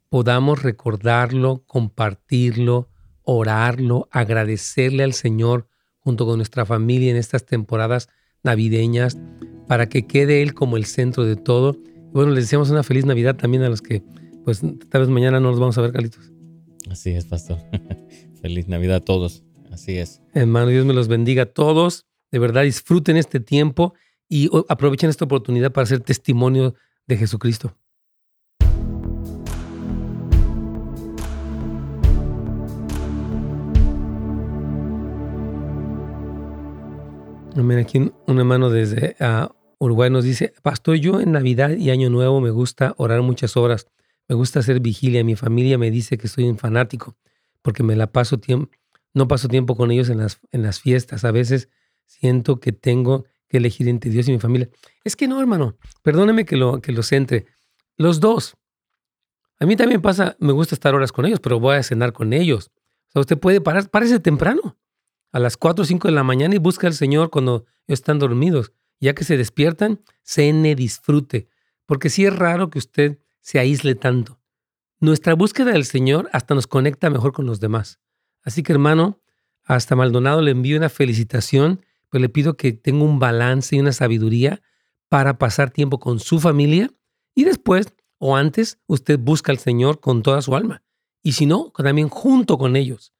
podamos 0.08 0.62
recordarlo, 0.62 1.64
compartirlo, 1.66 2.88
orarlo, 3.24 4.08
agradecerle 4.10 5.02
al 5.02 5.12
Señor 5.12 5.66
junto 5.98 6.26
con 6.26 6.36
nuestra 6.36 6.66
familia 6.66 7.10
en 7.10 7.16
estas 7.16 7.46
temporadas 7.46 8.08
navideñas 8.42 9.18
para 9.66 9.88
que 9.88 10.06
quede 10.06 10.42
Él 10.42 10.54
como 10.54 10.76
el 10.76 10.84
centro 10.84 11.24
de 11.24 11.36
todo. 11.36 11.76
bueno, 12.12 12.32
les 12.32 12.44
deseamos 12.44 12.70
una 12.70 12.82
feliz 12.82 13.04
Navidad 13.06 13.36
también 13.36 13.62
a 13.62 13.68
los 13.68 13.82
que, 13.82 14.02
pues 14.44 14.60
tal 14.90 15.00
vez 15.00 15.08
mañana 15.08 15.40
no 15.40 15.50
los 15.50 15.58
vamos 15.58 15.76
a 15.78 15.80
ver, 15.80 15.92
Calitos. 15.92 16.30
Así 16.90 17.10
es, 17.10 17.24
pastor. 17.24 17.58
feliz 18.42 18.68
Navidad 18.68 18.96
a 18.96 19.00
todos. 19.00 19.42
Así 19.72 19.96
es. 19.96 20.20
Hermano, 20.34 20.68
Dios 20.68 20.84
me 20.84 20.94
los 20.94 21.08
bendiga 21.08 21.44
a 21.44 21.46
todos. 21.46 22.06
De 22.30 22.38
verdad, 22.38 22.62
disfruten 22.62 23.16
este 23.16 23.40
tiempo 23.40 23.94
y 24.28 24.50
aprovechen 24.68 25.10
esta 25.10 25.24
oportunidad 25.24 25.72
para 25.72 25.86
ser 25.86 26.00
testimonio 26.00 26.74
de 27.06 27.16
Jesucristo. 27.16 27.76
Aquí 37.54 38.10
un 38.26 38.38
hermano 38.38 38.68
desde 38.68 39.14
uh, 39.20 39.46
Uruguay 39.78 40.10
nos 40.10 40.24
dice, 40.24 40.52
Pastor, 40.62 40.96
yo 40.96 41.20
en 41.20 41.30
Navidad 41.30 41.70
y 41.70 41.90
Año 41.90 42.10
Nuevo 42.10 42.40
me 42.40 42.50
gusta 42.50 42.94
orar 42.96 43.22
muchas 43.22 43.56
horas, 43.56 43.86
me 44.28 44.34
gusta 44.34 44.58
hacer 44.58 44.80
vigilia, 44.80 45.22
mi 45.22 45.36
familia 45.36 45.78
me 45.78 45.92
dice 45.92 46.18
que 46.18 46.26
soy 46.26 46.48
un 46.48 46.58
fanático 46.58 47.16
porque 47.62 47.84
me 47.84 47.94
la 47.94 48.08
paso 48.08 48.38
tiempo, 48.38 48.72
no 49.12 49.28
paso 49.28 49.46
tiempo 49.46 49.76
con 49.76 49.92
ellos 49.92 50.08
en 50.08 50.18
las, 50.18 50.40
en 50.50 50.62
las 50.62 50.80
fiestas, 50.80 51.24
a 51.24 51.30
veces 51.30 51.68
siento 52.06 52.58
que 52.58 52.72
tengo 52.72 53.24
que 53.46 53.58
elegir 53.58 53.86
entre 53.88 54.10
Dios 54.10 54.26
y 54.28 54.32
mi 54.32 54.40
familia. 54.40 54.68
Es 55.04 55.14
que 55.14 55.28
no, 55.28 55.38
hermano, 55.38 55.76
perdóneme 56.02 56.44
que 56.44 56.56
lo, 56.56 56.80
que 56.80 56.90
lo 56.90 57.04
centre, 57.04 57.46
los 57.96 58.18
dos. 58.18 58.56
A 59.60 59.66
mí 59.66 59.76
también 59.76 60.02
pasa, 60.02 60.36
me 60.40 60.52
gusta 60.52 60.74
estar 60.74 60.92
horas 60.92 61.12
con 61.12 61.24
ellos, 61.24 61.38
pero 61.38 61.60
voy 61.60 61.76
a 61.76 61.84
cenar 61.84 62.12
con 62.12 62.32
ellos. 62.32 62.72
O 63.10 63.12
sea, 63.12 63.20
usted 63.20 63.38
puede 63.38 63.60
parar, 63.60 63.88
párese 63.90 64.18
temprano 64.18 64.76
a 65.34 65.40
las 65.40 65.56
4 65.56 65.82
o 65.82 65.84
5 65.84 66.06
de 66.06 66.14
la 66.14 66.22
mañana 66.22 66.54
y 66.54 66.58
busca 66.58 66.86
al 66.86 66.94
Señor 66.94 67.28
cuando 67.28 67.66
están 67.88 68.20
dormidos. 68.20 68.72
Ya 69.00 69.16
que 69.16 69.24
se 69.24 69.36
despiertan, 69.36 70.00
cene, 70.22 70.76
disfrute. 70.76 71.48
Porque 71.86 72.08
sí 72.08 72.24
es 72.24 72.34
raro 72.34 72.70
que 72.70 72.78
usted 72.78 73.18
se 73.40 73.58
aísle 73.58 73.96
tanto. 73.96 74.38
Nuestra 75.00 75.34
búsqueda 75.34 75.72
del 75.72 75.86
Señor 75.86 76.30
hasta 76.32 76.54
nos 76.54 76.68
conecta 76.68 77.10
mejor 77.10 77.32
con 77.32 77.46
los 77.46 77.58
demás. 77.58 77.98
Así 78.44 78.62
que 78.62 78.72
hermano, 78.72 79.20
hasta 79.64 79.96
Maldonado 79.96 80.40
le 80.40 80.52
envío 80.52 80.76
una 80.76 80.88
felicitación, 80.88 81.84
pero 82.10 82.22
le 82.22 82.28
pido 82.28 82.56
que 82.56 82.72
tenga 82.72 83.02
un 83.02 83.18
balance 83.18 83.74
y 83.74 83.80
una 83.80 83.92
sabiduría 83.92 84.62
para 85.08 85.36
pasar 85.36 85.72
tiempo 85.72 85.98
con 85.98 86.20
su 86.20 86.38
familia 86.38 86.92
y 87.34 87.42
después 87.42 87.92
o 88.18 88.36
antes 88.36 88.78
usted 88.86 89.18
busca 89.18 89.50
al 89.50 89.58
Señor 89.58 89.98
con 89.98 90.22
toda 90.22 90.42
su 90.42 90.54
alma. 90.54 90.84
Y 91.24 91.32
si 91.32 91.44
no, 91.44 91.72
también 91.76 92.08
junto 92.08 92.56
con 92.56 92.76
ellos 92.76 93.13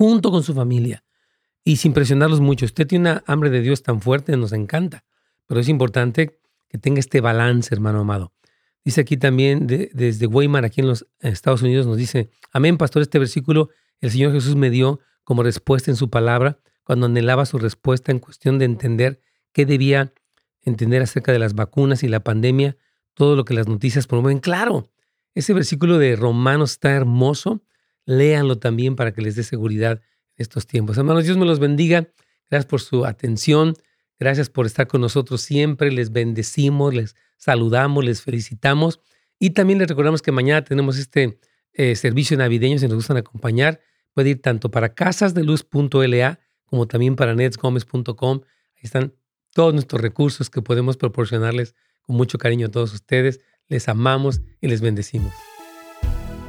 junto 0.00 0.30
con 0.30 0.42
su 0.42 0.54
familia 0.54 1.04
y 1.62 1.76
sin 1.76 1.92
presionarlos 1.92 2.40
mucho. 2.40 2.64
Usted 2.64 2.86
tiene 2.86 3.10
una 3.10 3.24
hambre 3.26 3.50
de 3.50 3.60
Dios 3.60 3.82
tan 3.82 4.00
fuerte, 4.00 4.34
nos 4.34 4.52
encanta, 4.52 5.04
pero 5.46 5.60
es 5.60 5.68
importante 5.68 6.38
que 6.70 6.78
tenga 6.78 7.00
este 7.00 7.20
balance, 7.20 7.74
hermano 7.74 8.00
amado. 8.00 8.32
Dice 8.82 9.02
aquí 9.02 9.18
también 9.18 9.66
desde 9.66 10.26
Weimar, 10.26 10.64
aquí 10.64 10.80
en 10.80 10.86
los 10.86 11.06
Estados 11.20 11.60
Unidos, 11.60 11.86
nos 11.86 11.98
dice, 11.98 12.30
amén, 12.50 12.78
pastor, 12.78 13.02
este 13.02 13.18
versículo 13.18 13.68
el 14.00 14.10
Señor 14.10 14.32
Jesús 14.32 14.56
me 14.56 14.70
dio 14.70 15.00
como 15.22 15.42
respuesta 15.42 15.90
en 15.90 15.98
su 15.98 16.08
palabra 16.08 16.60
cuando 16.82 17.04
anhelaba 17.04 17.44
su 17.44 17.58
respuesta 17.58 18.10
en 18.10 18.20
cuestión 18.20 18.58
de 18.58 18.64
entender 18.64 19.20
qué 19.52 19.66
debía 19.66 20.14
entender 20.62 21.02
acerca 21.02 21.30
de 21.30 21.40
las 21.40 21.52
vacunas 21.52 22.02
y 22.04 22.08
la 22.08 22.20
pandemia, 22.20 22.78
todo 23.12 23.36
lo 23.36 23.44
que 23.44 23.52
las 23.52 23.68
noticias 23.68 24.06
promueven. 24.06 24.38
Claro, 24.38 24.88
ese 25.34 25.52
versículo 25.52 25.98
de 25.98 26.16
Romanos 26.16 26.70
está 26.70 26.90
hermoso 26.92 27.60
léanlo 28.06 28.58
también 28.58 28.96
para 28.96 29.12
que 29.12 29.22
les 29.22 29.36
dé 29.36 29.42
seguridad 29.42 30.00
en 30.36 30.42
estos 30.42 30.66
tiempos. 30.66 30.98
Hermanos, 30.98 31.24
Dios 31.24 31.36
me 31.36 31.46
los 31.46 31.58
bendiga. 31.58 32.08
Gracias 32.50 32.66
por 32.66 32.80
su 32.80 33.04
atención. 33.04 33.74
Gracias 34.18 34.50
por 34.50 34.66
estar 34.66 34.86
con 34.86 35.00
nosotros 35.00 35.40
siempre. 35.40 35.90
Les 35.90 36.12
bendecimos, 36.12 36.94
les 36.94 37.16
saludamos, 37.36 38.04
les 38.04 38.22
felicitamos. 38.22 39.00
Y 39.38 39.50
también 39.50 39.78
les 39.78 39.88
recordamos 39.88 40.20
que 40.20 40.32
mañana 40.32 40.62
tenemos 40.62 40.98
este 40.98 41.38
eh, 41.72 41.96
servicio 41.96 42.36
navideño. 42.36 42.78
Si 42.78 42.86
nos 42.86 42.96
gustan 42.96 43.16
acompañar, 43.16 43.80
puede 44.12 44.30
ir 44.30 44.42
tanto 44.42 44.70
para 44.70 44.94
casasdeluz.la 44.94 46.40
como 46.64 46.86
también 46.86 47.16
para 47.16 47.34
netsgomez.com. 47.34 48.40
Ahí 48.76 48.82
están 48.82 49.14
todos 49.52 49.72
nuestros 49.72 50.00
recursos 50.00 50.50
que 50.50 50.62
podemos 50.62 50.96
proporcionarles 50.96 51.74
con 52.02 52.16
mucho 52.16 52.38
cariño 52.38 52.66
a 52.66 52.70
todos 52.70 52.92
ustedes. 52.92 53.40
Les 53.68 53.88
amamos 53.88 54.42
y 54.60 54.68
les 54.68 54.80
bendecimos. 54.80 55.32